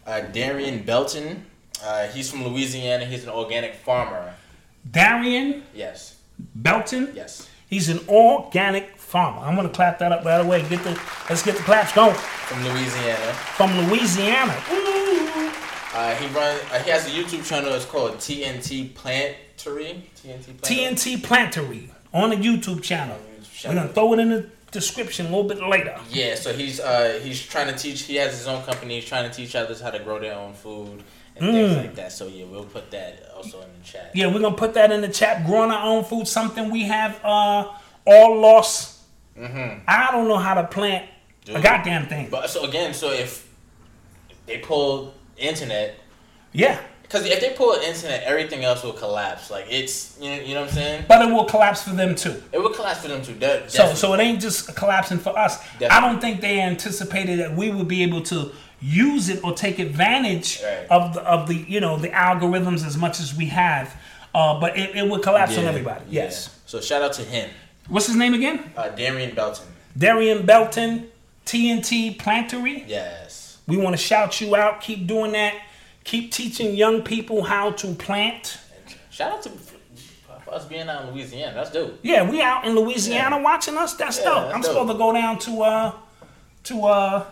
[0.07, 1.45] uh, Darian Belton.
[1.85, 3.05] Uh, he's from Louisiana.
[3.05, 4.33] He's an organic farmer.
[4.91, 6.17] Darian Yes.
[6.55, 7.13] Belton.
[7.15, 7.47] Yes.
[7.69, 9.41] He's an organic farmer.
[9.47, 10.67] I'm gonna clap that up right away.
[10.71, 10.99] Get the
[11.29, 12.15] let's get the claps going.
[12.15, 13.33] From Louisiana.
[13.59, 14.57] From Louisiana.
[14.73, 15.51] Ooh.
[15.93, 16.59] Uh, he run.
[16.73, 17.73] Uh, he has a YouTube channel.
[17.75, 18.95] It's called TNT
[19.65, 20.59] TNT.
[20.59, 20.63] Plantery.
[20.63, 23.19] TNT Plantery on the YouTube channel.
[23.65, 25.99] We're gonna throw it in the description a little bit later.
[26.11, 28.03] Yeah, so he's uh he's trying to teach.
[28.03, 28.97] He has his own company.
[29.01, 31.03] He's trying to teach others how to grow their own food
[31.37, 32.13] and things like that.
[32.13, 34.13] So yeah, we'll put that also in the chat.
[34.15, 35.47] Yeah, we're gonna put that in the chat.
[35.47, 37.73] Growing our own food, something we have uh
[38.07, 38.99] all lost.
[39.39, 41.09] I don't know how to plant
[41.49, 42.29] a goddamn thing.
[42.31, 43.49] But so again, so if
[44.47, 45.99] they pull internet,
[46.53, 46.81] yeah.
[47.11, 49.51] Because if they pull an internet, everything else will collapse.
[49.51, 51.05] Like it's you know you know what I'm saying.
[51.09, 52.41] But it will collapse for them too.
[52.53, 53.35] It will collapse for them too.
[53.35, 55.59] De- So, so it ain't just collapsing for us.
[55.91, 59.79] I don't think they anticipated that we would be able to use it or take
[59.79, 60.87] advantage Right.
[60.89, 63.95] of the of the you know the algorithms as much as we have.
[64.33, 66.05] Uh, but it, it would collapse on Yeah, everybody.
[66.09, 66.23] yeah.
[66.25, 66.57] Yes.
[66.67, 67.51] So shout out to him,
[67.89, 68.73] What's his name again?
[68.77, 69.67] uh, Darian Belton.
[69.99, 71.09] Darian Belton,
[71.45, 72.85] TNT Plantery.
[72.87, 73.59] Yes.
[73.67, 74.81] We want to shout you out.
[74.81, 75.55] Keep doing that.
[76.05, 78.59] Keep teaching young people how to plant.
[79.11, 79.51] Shout out to
[80.51, 81.55] us being out in Louisiana.
[81.55, 81.99] That's dope.
[82.03, 83.43] Yeah, we out in Louisiana Yeah.
[83.43, 83.95] watching us.
[83.95, 84.43] That's Yeah, dope.
[84.45, 84.71] that's I'm dope.
[84.73, 85.93] supposed to go down to uh
[86.65, 87.25] to uh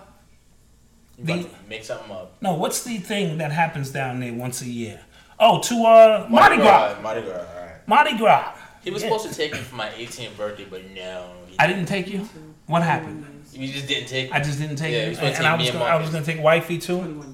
[1.19, 2.35] You The- to make something up.
[2.41, 5.01] No, what's the thing that happens down there once a year?
[5.41, 6.95] Oh, to uh Mardi Gras.
[7.03, 7.33] Mardi Gras.
[7.39, 7.89] All right.
[7.89, 8.53] Mardi Gras.
[8.85, 9.09] He was Yeah.
[9.09, 11.25] supposed to take me for my 18th birthday, but no.
[11.59, 12.29] I didn't take you.
[12.67, 13.25] What happened?
[13.53, 14.31] You just didn't take.
[14.33, 16.11] I just didn't take Yeah, you, you and I me was and gonna, I was
[16.11, 17.25] gonna take wifey too.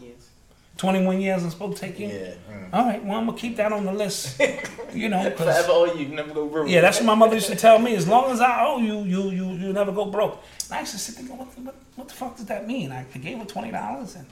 [0.76, 1.42] 21 years.
[1.44, 2.08] I'm supposed to take you.
[2.08, 2.34] Yeah.
[2.50, 2.68] Mm.
[2.72, 3.04] All right.
[3.04, 4.40] Well, I'm gonna keep that on the list.
[4.94, 6.68] You know, Forever owe you, never go broke.
[6.68, 7.96] yeah, that's what my mother used to tell me.
[7.96, 10.40] As long as I owe you, you you you never go broke.
[10.66, 12.92] And I used to sit there, going, what, what, what the fuck does that mean?
[12.92, 14.26] I, gave her twenty dollars and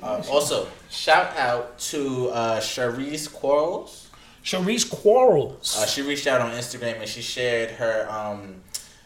[0.00, 4.10] Uh, also, shout out to uh, Charisse Quarles.
[4.44, 5.76] Charisse Quarles.
[5.76, 8.62] Uh, she reached out on Instagram and she shared her um,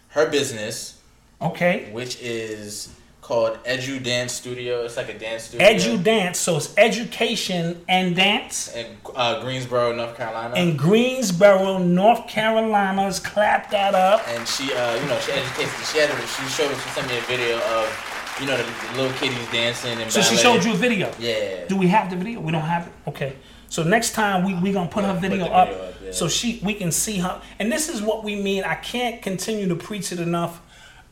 [0.09, 1.01] her business,
[1.41, 1.89] okay.
[1.93, 2.91] which is
[3.31, 4.83] called Edu Dance Studio.
[4.83, 5.65] It's like a dance studio.
[5.65, 6.37] Edu Dance.
[6.37, 8.75] So it's education and dance.
[8.75, 10.57] in uh, Greensboro, North Carolina.
[10.57, 13.05] in Greensboro, North Carolina.
[13.05, 14.27] Let's clap that up.
[14.27, 15.93] and she, uh, you know, she educates.
[15.93, 17.87] She had, she showed, she sent me a video of,
[18.41, 21.13] you know, the, the little kiddies dancing and So she showed you a video.
[21.21, 21.69] Yeah.
[21.69, 22.41] Do we have the video?
[22.41, 22.93] We don't have it.
[23.07, 23.37] Okay.
[23.69, 26.11] So next time we we gonna put her Put video, the up, video up, yeah.
[26.11, 27.41] so she we can see her.
[27.61, 28.65] And this is what we mean.
[28.65, 30.61] I can't continue to preach it enough.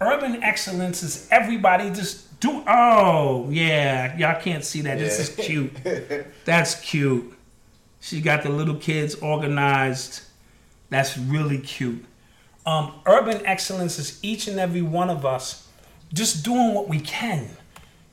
[0.01, 2.63] Urban excellence is everybody just do.
[2.67, 4.99] Oh yeah, y'all can't see that.
[4.99, 5.73] This is cute.
[6.45, 7.35] That's cute.
[8.01, 10.23] She got the little kids organized.
[10.91, 12.05] That's really cute.
[12.65, 15.67] Um, urban excellence is each and every one of us
[16.13, 17.49] just doing what we can.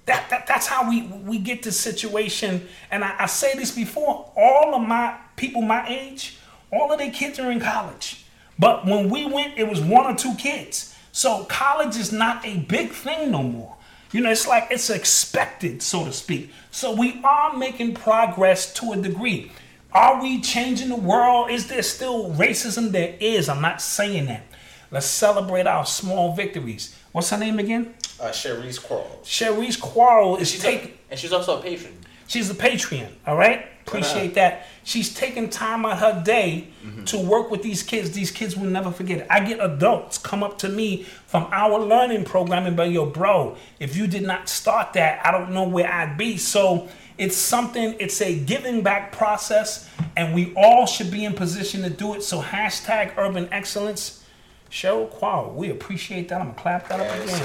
[0.06, 2.68] That, that that's how we we get this situation.
[2.92, 6.38] And I, I say this before: all of my people my age,
[6.72, 8.26] all of their kids are in college.
[8.58, 10.95] But when we went, it was one or two kids.
[11.16, 13.78] So college is not a big thing no more.
[14.12, 16.52] You know, it's like it's expected, so to speak.
[16.72, 19.54] So we are making progress to a degree.
[19.94, 21.52] Are we changing the world?
[21.52, 22.92] Is there still racism?
[22.92, 23.48] There is.
[23.48, 24.44] I'm not saying that.
[24.92, 26.94] Let's celebrate our small victories.
[27.14, 27.94] What's her name again?
[28.20, 29.26] Uh, Charisse Quarles.
[29.26, 30.98] Cherise Quarrel is She's taking.
[31.10, 31.94] and she's also a patron.
[32.28, 33.68] She's a Patreon, all right?
[33.88, 34.68] Appreciate that.
[34.86, 37.06] She's taking time out of her day mm-hmm.
[37.06, 38.12] to work with these kids.
[38.12, 39.28] These kids will never forget it.
[39.32, 43.58] I get adults come up to me from our learning program and be, yo, bro,
[43.80, 46.38] if you did not start that, I don't know where I'd be.
[46.38, 46.88] So
[47.18, 51.90] it's something, it's a giving back process, and we all should be in position to
[51.90, 52.22] do it.
[52.22, 54.24] So hashtag urban excellence.
[54.70, 56.42] Cheryl Qual, we appreciate that.
[56.42, 57.42] I'm gonna clap that up Yeah, again.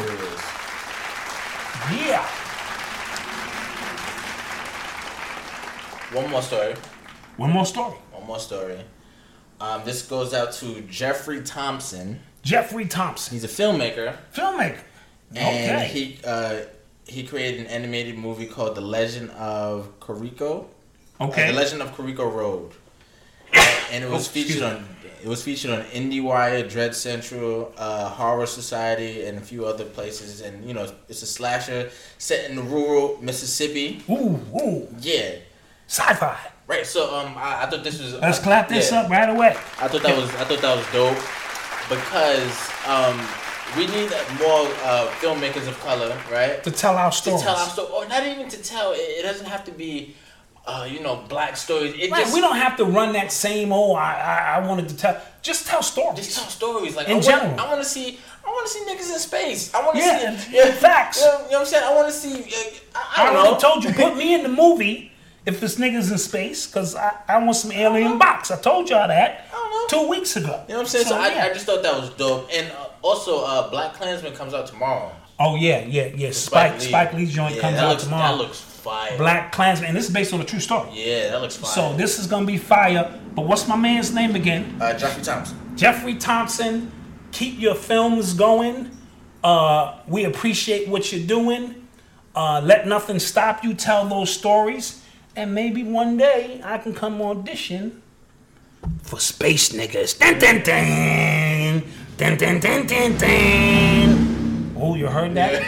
[2.06, 2.26] Yeah.
[6.12, 6.74] One more story.
[7.40, 7.96] One more story.
[8.12, 8.78] One more story.
[9.62, 12.20] Um, this goes out to Jeffrey Thompson.
[12.42, 14.76] Jeffrey Thompson, He's a filmmaker, filmmaker.
[15.34, 15.86] and Okay.
[15.86, 16.56] he uh,
[17.06, 20.66] he created an animated movie called The Legend of Koriko.
[21.18, 21.46] Uh, Okay.
[21.46, 22.72] the Legend of Koriko Road.
[23.92, 24.84] And it was Oh, featured on
[25.22, 30.42] it was featured on IndieWire, Dread Central, uh, Horror Society, and a few other places.
[30.42, 34.02] And you know, it's a slasher set in rural Mississippi.
[34.10, 35.36] Ooh, ooh, Yeah,
[35.88, 36.36] sci-fi.
[36.70, 36.86] Right.
[36.86, 39.00] So um, I, I thought this was Let's clap this yeah.
[39.02, 39.56] up right away.
[39.80, 41.20] I thought that was I thought that was dope
[41.88, 43.16] because um,
[43.76, 46.62] we need more uh, filmmakers of color, right?
[46.64, 47.40] To tell our stories.
[47.40, 48.92] To tell our story, or not even to tell.
[48.92, 50.14] It, it doesn't have to be,
[50.66, 51.94] uh, you know, black stories.
[51.94, 53.96] It Right, just we don't have to run that same old.
[53.98, 55.20] I, I, I wanted to tell.
[55.42, 56.18] Just tell stories.
[56.26, 56.94] just tell stories.
[56.96, 57.60] Like In I want, general.
[57.60, 58.18] I want to see.
[58.44, 59.72] I want to see niggas in space.
[59.74, 60.56] I want to Yeah, see.
[60.56, 61.20] yeah, facts.
[61.20, 61.84] You know, you know what I'm saying?
[61.84, 62.34] I want to see.
[62.42, 63.58] Uh, I, I I don't already know.
[63.58, 65.09] told you, put me in the movie
[65.46, 68.50] if this nigga's in space, because I, I want some alien box.
[68.50, 70.04] I told y'all that I don't know.
[70.04, 70.64] two weeks ago.
[70.68, 71.06] You know what I'm saying?
[71.06, 71.44] So, yeah.
[71.44, 72.48] I, I just thought that was dope.
[72.52, 75.10] And uh, also, uh, BlacKkKlansman comes out tomorrow.
[75.38, 76.30] oh, yeah, yeah, yeah.
[76.32, 78.36] Spike, Spike Lee's joint Yeah, comes out looks, tomorrow.
[78.36, 79.16] That looks fire.
[79.18, 80.90] BlacKkKlansman, and this is based on a true story.
[80.92, 81.70] Yeah, that looks fire.
[81.70, 83.18] So this is gonna be fire.
[83.34, 84.76] But what's my man's name again?
[84.80, 85.58] uh, Jeffrey Thompson.
[85.76, 86.92] Jeffrey Thompson.
[87.32, 88.90] Keep your films going.
[89.42, 91.86] Uh, we appreciate what you're doing.
[92.34, 93.72] Uh, let nothing stop you.
[93.74, 94.99] Tell those stories,
[95.36, 98.02] and maybe one day I can come audition
[99.02, 100.18] for Space Niggas.
[100.18, 101.82] Dun dun dun
[102.16, 104.74] dun dun dun dun dun.
[104.76, 105.62] Oh, you heard that?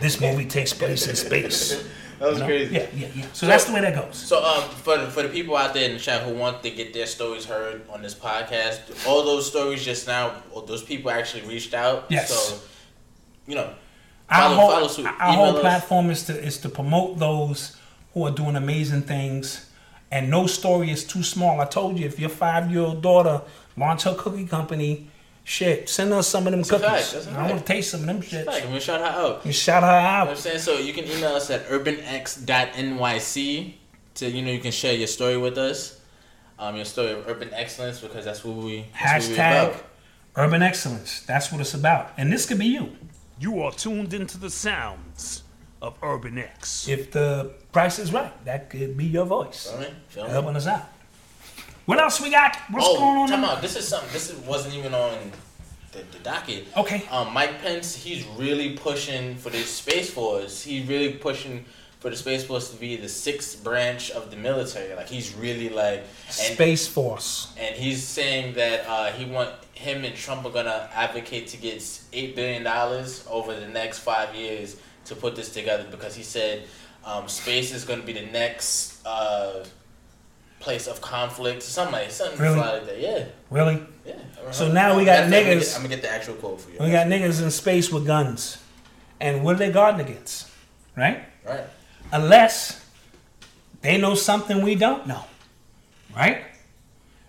[0.00, 1.84] this movie takes place in space.
[2.18, 2.46] That was You know?
[2.48, 2.74] crazy.
[2.74, 3.26] Yeah, yeah, yeah.
[3.32, 4.16] So that's the way that goes.
[4.16, 6.70] So, um, for the, for the people out there in the chat who want to
[6.70, 11.12] get their stories heard on this podcast, all those stories just now, all those people
[11.12, 12.06] actually reached out.
[12.08, 12.28] Yes.
[12.28, 12.58] So,
[13.46, 13.72] you know,
[14.28, 15.06] our whole, follow suit.
[15.06, 15.60] our Email whole us.
[15.60, 17.76] platform is to is to promote those
[18.18, 19.70] who are doing amazing things,
[20.10, 21.60] and no story is too small.
[21.60, 23.42] I told you, if your five year old daughter
[23.76, 25.08] launch her cookie company,
[25.44, 26.86] shit, send us some of them a cookies.
[26.86, 28.46] fact, that's a I want to taste some of them shit.
[28.46, 29.44] Like, I'm gonna shout her out.
[29.44, 30.58] And shout her You know what I'm saying?
[30.58, 33.74] So you can email us at urbanx.nyc
[34.14, 36.00] to you know you can share your story with us,
[36.58, 39.84] um, your story of urban excellence because that's what we that's what Hashtag about.
[40.36, 41.20] urban excellence.
[41.22, 42.10] That's what it's about.
[42.16, 42.96] And this could be you.
[43.38, 45.44] You are tuned into the sounds
[45.80, 46.88] of Urban X.
[46.88, 49.70] If the price is right, that could be your voice.
[49.70, 49.86] Feel me?
[50.08, 50.30] Feel me?
[50.30, 50.88] Helping us out.
[51.86, 52.56] What else we got?
[52.70, 53.28] What's oh, going on?
[53.28, 53.62] time in- out.
[53.62, 54.12] This is something.
[54.12, 55.16] This wasn't even on
[55.92, 56.66] the, the docket.
[56.76, 57.04] Okay.
[57.10, 60.62] Um, Mike Pence, he's really pushing for the Space Force.
[60.62, 61.64] He's really pushing
[62.00, 64.94] for the Space Force to be the sixth branch of the military.
[64.94, 67.52] Like he's really like and, Space Force.
[67.58, 71.82] and he's saying that uh, he want him and Trump are gonna advocate to get
[72.12, 74.76] eight billion dollars over the next five years
[75.08, 76.64] to put this together because he said
[77.04, 79.64] um, space is gonna be the next uh,
[80.60, 82.56] place of conflict, something like something Really?
[82.58, 83.00] like that.
[83.00, 83.82] Yeah, Really?
[84.06, 84.14] yeah.
[84.50, 86.10] So now we got Matter of fact, I'm gonna niggas- get- I'm gonna get the
[86.10, 86.78] actual quote for you.
[86.80, 88.58] We got niggas in space with guns.
[89.20, 90.46] And what are they guarding against?
[90.96, 91.24] Right?
[91.44, 91.64] right.
[92.12, 92.84] Unless
[93.82, 95.24] they know something we don't know.
[96.16, 96.42] Right?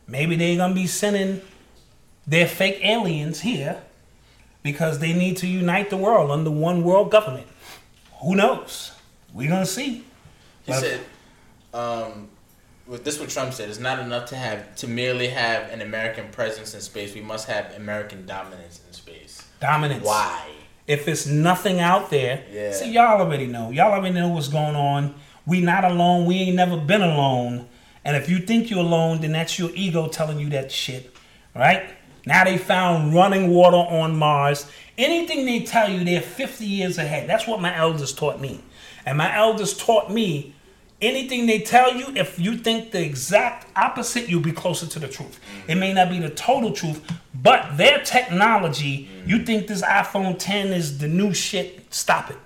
[0.07, 1.41] Maybe they're going to be sending
[2.27, 3.81] their fake aliens here
[4.63, 7.47] because they need to unite the world under one world government.
[8.21, 8.91] Who knows?
[9.33, 10.03] We're to see.
[10.65, 10.99] He But- said,
[11.73, 12.29] um,
[12.87, 16.29] with this what Trump said, it's not enough to have to merely have an American
[16.29, 17.13] presence in space.
[17.13, 19.43] We must have American dominance in space.
[19.61, 20.03] Dominance.
[20.03, 20.41] Why?
[20.87, 22.71] If it's nothing out there, Yeah.
[22.73, 23.69] see, y'all already know.
[23.69, 25.13] Y'all already know what's going on.
[25.45, 26.25] We not alone.
[26.25, 27.67] We ain't never been alone.
[28.03, 31.15] And if you think you're alone, then that's your ego telling you that shit,
[31.55, 31.83] right?
[32.25, 34.65] Now they found running water on Mars.
[34.99, 37.29] Anything they tell you, they're 50 years ahead.
[37.29, 38.61] That's what my elders taught me.
[39.05, 40.53] And my elders taught me
[41.01, 45.07] anything they tell you, if you think the exact opposite, you'll be closer to the
[45.07, 45.39] truth.
[45.69, 47.01] It may not be the total truth,
[47.33, 52.37] but their technology, you think this iPhone 10 is the new shit, stop it.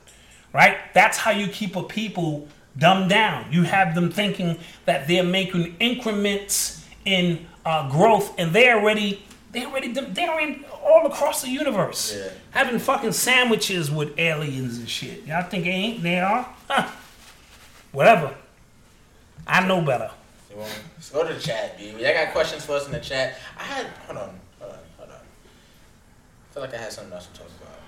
[0.54, 0.78] Right?
[0.94, 2.48] That's how you keep a people
[2.78, 3.52] dumbed down.
[3.52, 9.24] You have them thinking that they're making increments in uh, growth, and they're already
[9.54, 12.30] they already they're in all across the universe, Yeah.
[12.52, 15.24] having fucking sandwiches with aliens and shit.
[15.26, 16.04] Y'all think they ain't?
[16.04, 16.48] They are?
[16.70, 16.90] Huh.
[17.92, 18.36] whatever.
[19.48, 20.12] I know better.
[20.56, 21.92] Let's go to the chat, B.
[21.92, 23.38] Y'all got questions for us in the chat?
[23.58, 23.86] I had.
[24.08, 24.40] Hold on.
[24.60, 24.78] Hold on.
[24.98, 25.16] Hold on.
[25.16, 27.80] I feel like I had something else to talk about.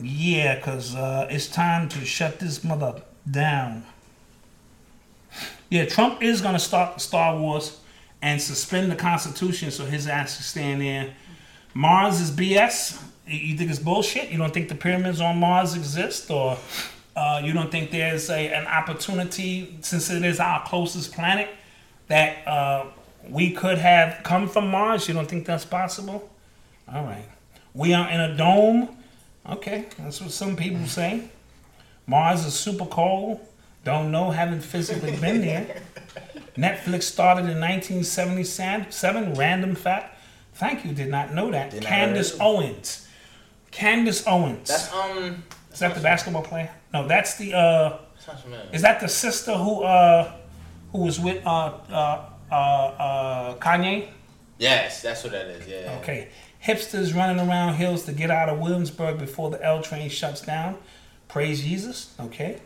[0.00, 3.84] Yeah, because uh, it's time to shut this mother down.
[5.70, 7.77] Yeah, Trump is going to start Star Wars
[8.22, 11.10] and suspend the Constitution so his ass can stay in there.
[11.74, 13.00] Mars is BS.
[13.26, 14.30] You- You think it's bullshit?
[14.30, 16.30] You don't think the pyramids on Mars exist?
[16.30, 16.56] Or
[17.14, 21.48] uh, you don't think there's a, an opportunity, since it is our closest planet,
[22.08, 22.86] that uh,
[23.28, 25.06] we could have come from Mars?
[25.08, 26.28] You don't think that's possible?
[26.92, 27.24] All right.
[27.74, 28.96] We are in a dome.
[29.48, 31.28] Okay, that's what some people say.
[32.06, 33.40] Mars is super cold.
[33.84, 35.82] Don't know, haven't physically been there.
[36.56, 39.34] Netflix started in 1977.
[39.34, 40.16] Random fact.
[40.54, 41.70] Thank you, did not know that.
[41.70, 43.06] Did Candace Owens.
[43.70, 44.68] Candace Owens.
[44.68, 45.44] That's um.
[45.72, 46.70] is that the basketball player?
[46.92, 47.54] No, that's the.
[47.54, 47.98] uh
[48.72, 50.32] Is that the sister who uh
[50.92, 54.08] who was with uh uh uh, uh Kanye?
[54.58, 55.68] Yes, that's what that is.
[55.68, 55.98] Yeah.
[56.00, 56.28] Okay.
[56.64, 60.76] Hipsters running around hills to get out of Williamsburg before the L train shuts down.
[61.28, 62.14] Praise Jesus.
[62.18, 62.58] Okay.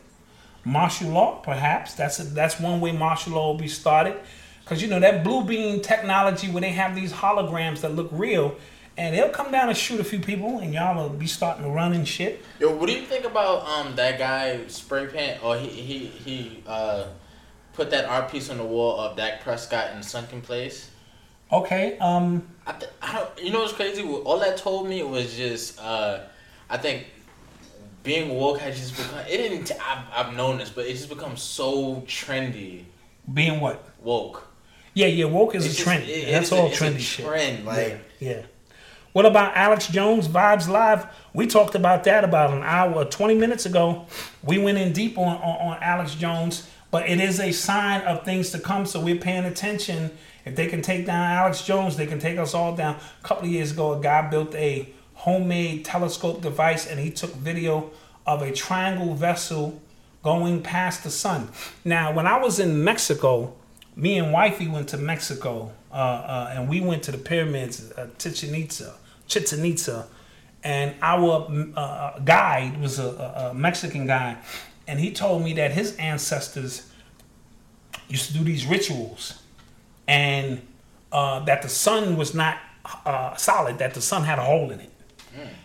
[0.65, 1.95] Martial law, perhaps.
[1.95, 4.17] That's a, that's one way martial law will be started.
[4.61, 8.55] Because, you know, that blue beam technology where they have these holograms that look real,
[8.97, 11.71] and they'll come down and shoot a few people, and y'all will be starting to
[11.71, 12.45] run and shit.
[12.61, 16.65] Yo, what do you think about um that guy spray paint or he he he
[16.67, 17.07] uh
[17.73, 20.91] put that art piece on the wall of Dak Prescott in sunken place?
[21.51, 21.99] Okay.
[21.99, 22.47] Um.
[22.67, 23.43] I, th- I don't.
[23.43, 24.03] You know what's crazy?
[24.03, 25.81] All that told me was just.
[25.81, 26.21] Uh,
[26.71, 27.07] I think
[28.03, 29.19] being woke has just become.
[29.21, 29.65] It didn't.
[29.65, 32.85] T- I've, I've known this, but it just becomes so trendy.
[33.33, 33.85] Being what?
[34.03, 34.49] Woke.
[34.95, 35.27] Yeah, yeah.
[35.27, 36.05] Woke is It's a just- trend.
[36.09, 37.25] it- That's all it's a trendy shit.
[37.27, 38.01] Trend like.
[38.19, 38.43] Yeah.
[39.13, 41.07] What about Alex Jones Vibes Live?
[41.35, 44.07] We talked about that about an hour, 20 minutes ago.
[44.43, 48.25] We went in deep on, on, on Alex Jones, but it is a sign of
[48.25, 50.11] things to come, so we're paying attention.
[50.47, 52.97] If they can take down Alex Jones, they can take us all down.
[53.23, 54.89] A couple of years ago, a guy built a
[55.23, 57.89] homemade telescope device and he took video
[58.27, 59.81] of a triangle vessel
[60.25, 61.49] going past the sun.
[61.85, 63.55] Now, when I was in Mexico,
[63.95, 68.09] me and wifey went to Mexico, uh, uh, and we went to the pyramids, uh,
[68.19, 68.95] Chichen Itza,
[69.29, 70.09] Chichen Itza,
[70.65, 74.39] and our mm, uh, guide was a, a Mexican guy,
[74.89, 76.91] and he told me that his ancestors
[78.09, 79.41] used to do these rituals,
[80.09, 80.61] and
[81.13, 82.59] uh, that the sun was not
[83.07, 84.92] uh, solid, that the sun had a hole in it.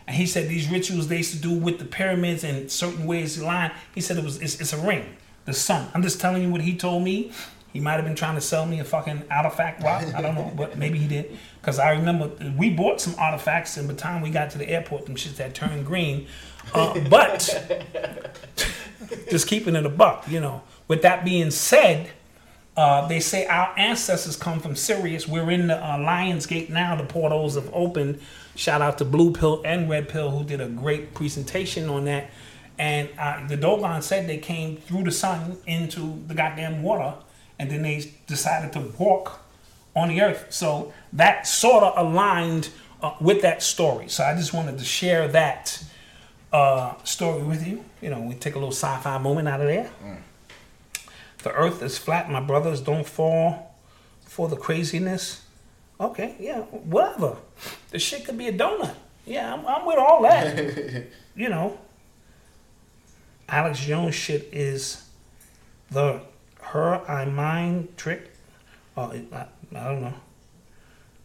[0.07, 3.37] And he said these rituals they used to do with the pyramids and certain ways
[3.37, 3.73] aligned.
[3.93, 5.89] He said it was it's, it's a ring, the sun.
[5.93, 7.31] I'm just telling you what he told me.
[7.73, 10.03] He might have been trying to sell me a fucking artifact rock.
[10.15, 11.37] I don't know, but maybe he did.
[11.61, 14.67] Because I remember we bought some artifacts, and by the time we got to the
[14.67, 16.27] airport, them shits had turned green.
[16.73, 17.93] Uh, but
[19.29, 20.63] just keeping it a buck, you know.
[20.87, 22.09] With that being said,
[22.77, 25.27] uh, they say our ancestors come from Sirius.
[25.27, 26.95] We're in the uh, Lions Gate now.
[26.95, 28.21] The portals have opened.
[28.57, 32.31] Shout out to Blue Pill and Red Pill who did a great presentation on that.
[32.79, 37.13] And uh, the Dogon said they came through the sun into the goddamn water,
[37.59, 39.41] and then they decided to walk
[39.95, 40.47] on the earth.
[40.49, 42.69] So that sort of aligned
[43.01, 44.09] uh, with that story.
[44.09, 45.83] So I just wanted to share that
[46.51, 47.85] uh, story with you.
[48.01, 49.91] You know, we take a little sci-fi moment out of there.
[51.43, 52.81] The earth is flat, my brothers.
[52.81, 53.75] Don't fall
[54.21, 55.43] for the craziness.
[55.99, 57.37] Okay, yeah, whatever.
[57.89, 58.93] The shit could be a donut.
[59.25, 61.05] Yeah, I'm, I'm with all that.
[61.35, 61.77] you know,
[63.49, 65.03] Alex Jones shit is
[65.91, 66.21] the
[66.61, 68.31] her I mind trick.
[68.95, 70.13] Oh, it- I, I don't know.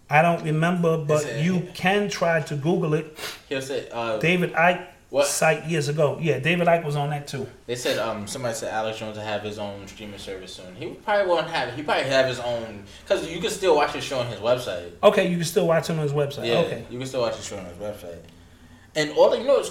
[0.09, 3.17] I don't remember, but it- you can try to Google it.
[3.49, 3.89] He'll say.
[3.93, 5.27] Uh, David Icke What?
[5.27, 6.17] site years ago.
[6.23, 7.47] Yeah, David Icke was on that too.
[7.67, 10.75] They said um somebody said Alex Jones will have his own streaming service soon.
[10.75, 11.69] He probably won't have.
[11.69, 11.75] It.
[11.75, 14.93] He probably have his own because you can still watch his show on his website.
[15.03, 16.47] Okay, you can still watch it on his website.
[16.47, 16.87] Yeah, Okay.
[16.89, 18.21] you can still watch his show on his website.
[18.95, 19.63] And all you know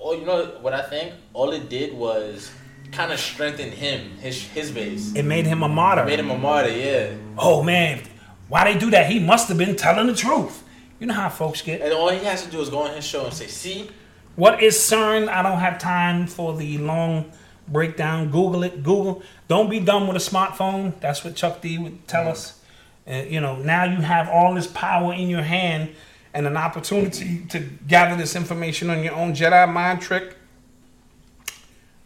[0.00, 1.12] all you know what I think.
[1.32, 2.50] All it did was
[2.90, 6.06] kind of strengthen him, his his base, It made him a martyr.
[6.06, 6.70] made him a martyr.
[6.70, 8.02] Yeah, oh man,
[8.48, 9.08] why they do that?
[9.08, 10.64] He must have been telling the truth.
[10.98, 11.82] You know how folks get.
[11.82, 13.90] and all he has to do is go on his show and say, "See,
[14.38, 15.28] What is CERN?
[15.28, 17.32] I don't have time for the long
[17.66, 18.30] breakdown.
[18.30, 18.84] Google it.
[18.84, 19.20] Google.
[19.48, 20.92] Don't be dumb with a smartphone.
[21.00, 22.60] That's what Chuck D would tell us.
[23.04, 25.90] Uh, you know, now you have all this power in your hand
[26.32, 27.58] and an opportunity to
[27.88, 30.36] gather this information on your own Jedi mind trick.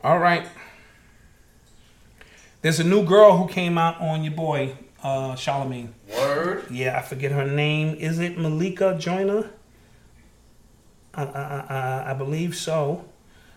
[0.03, 0.47] All right.
[2.63, 4.73] There's a new girl who came out on your boy,
[5.03, 5.93] uh, Charlemagne.
[6.17, 7.95] word." Yeah, I forget her name.
[7.97, 9.51] Is it Malika Joyner?
[11.15, 11.67] I, I,
[12.07, 13.05] I, I believe so.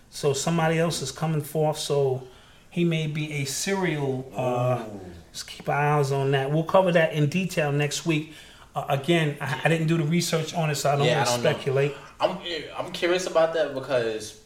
[0.09, 1.77] So somebody else is coming forth.
[1.77, 2.27] So
[2.69, 4.31] he may be a serial.
[4.35, 4.83] Uh,
[5.31, 6.51] just keep our eyes on that.
[6.51, 8.33] We'll cover that in detail next week.
[8.75, 11.27] Uh, again, I, I didn't do the research on it, so I don't Yeah, want
[11.29, 11.49] to don't know.
[11.51, 11.95] speculate.
[12.19, 12.37] I'm
[12.77, 14.41] I'm curious about that because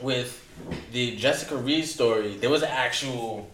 [0.00, 0.46] with
[0.92, 3.50] the Jessica Reid story, there was an actual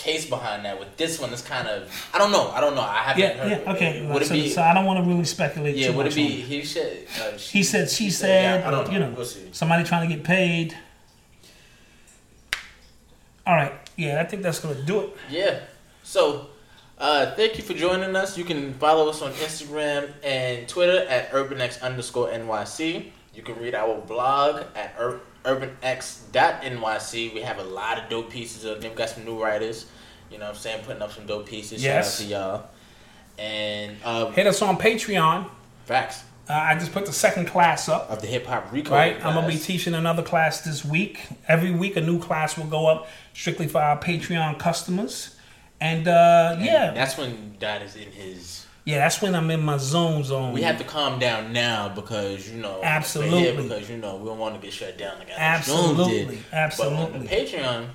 [0.00, 0.78] case behind that.
[0.80, 2.50] With this one, it's kind of I don't know.
[2.50, 2.80] I don't know.
[2.82, 3.50] I haven't Yeah, heard.
[3.64, 4.06] yeah, okay.
[4.06, 4.48] Would it so, be?
[4.48, 5.76] so I don't want to really speculate.
[5.76, 5.88] yeah.
[5.88, 6.28] too Would much it be?
[6.40, 7.06] He said.
[7.20, 8.92] Uh, He said, she said, Yeah, I don't know.
[8.92, 10.76] you know, We'll somebody trying to get paid.
[13.46, 15.16] All right, yeah, I think that's gonna do it.
[15.30, 15.60] Yeah.
[16.02, 16.48] So,
[16.98, 18.36] uh, thank you for joining us.
[18.38, 23.10] You can follow us on Instagram and Twitter at urbanx underscore NYC.
[23.34, 27.34] You can read our blog at ur- urbanx.nyc.
[27.34, 29.86] We have a lot of dope pieces of We've got some new writers.
[30.30, 30.84] You know what I'm saying?
[30.84, 31.82] Putting up some dope pieces.
[31.82, 32.20] Yes.
[32.20, 32.68] Shout out to y'all.
[33.38, 35.48] And uh, Hit us on Patreon.
[35.86, 38.10] facts Uh, I just put the second class up.
[38.10, 38.90] of the hip hop recode.
[38.90, 41.20] Right, I'm gonna be teaching another class this week.
[41.48, 45.36] Every week, a new class will go up strictly for our Patreon customers.
[45.80, 48.66] And uh, And yeah, That's when Dot is in his.
[48.84, 50.52] Yeah, that's when I'm in my zone zone.
[50.52, 53.56] We have to calm down now because you know Absolutely.
[53.56, 56.36] we're because you know we don't want to get shut down like Alex Jones Absolutely.
[56.36, 56.44] did.
[56.52, 56.96] Absolutely.
[56.96, 57.88] But on the Patreon,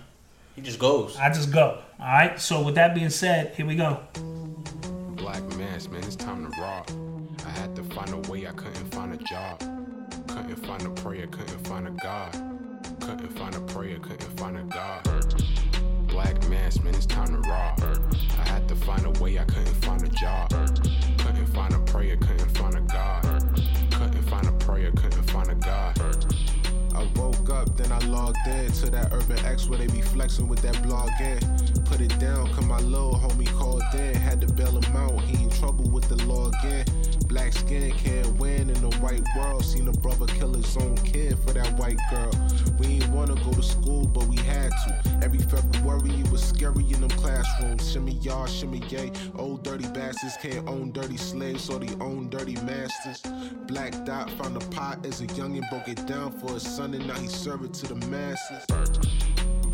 [0.56, 1.18] he just goes.
[1.18, 1.82] I just go.
[2.00, 2.40] All right.
[2.40, 4.00] So with that being said, here we go.
[5.16, 6.90] Black mass, man, it's time to rock.
[7.46, 9.60] I had to find a way, I couldn't find a job.
[10.28, 12.32] Couldn't find a prayer, couldn't find a God.
[13.02, 15.04] Couldn't find a prayer, couldn't find a God.
[16.16, 17.78] Black mass, man, it's time to rock.
[18.40, 20.50] I had to find a way, I couldn't find a job.
[21.18, 23.22] Couldn't find a prayer, couldn't find a God.
[23.92, 26.00] Couldn't find a prayer, couldn't find a God.
[26.96, 30.48] I woke up, then I logged in to that Urban X where they be flexing
[30.48, 31.40] with that blog in.
[31.84, 34.16] Put it down, cause my little homie called in.
[34.16, 36.86] Had to bail him out, he trouble with the law again.
[37.28, 39.64] Black skin can't win in the white world.
[39.66, 42.32] Seen a brother kill his own kid for that white girl.
[42.78, 45.20] We ain't wanna go to school, but we had to.
[45.24, 47.92] Every February it was scary in them classrooms.
[47.92, 49.12] Shimmy y'all, shimmy yay.
[49.38, 53.22] Old dirty bastards can't own dirty slaves, so they own dirty masters.
[53.68, 57.08] Black Dot found a pot as a youngin', broke it down for his son, and
[57.08, 58.66] now he serve it to the masses.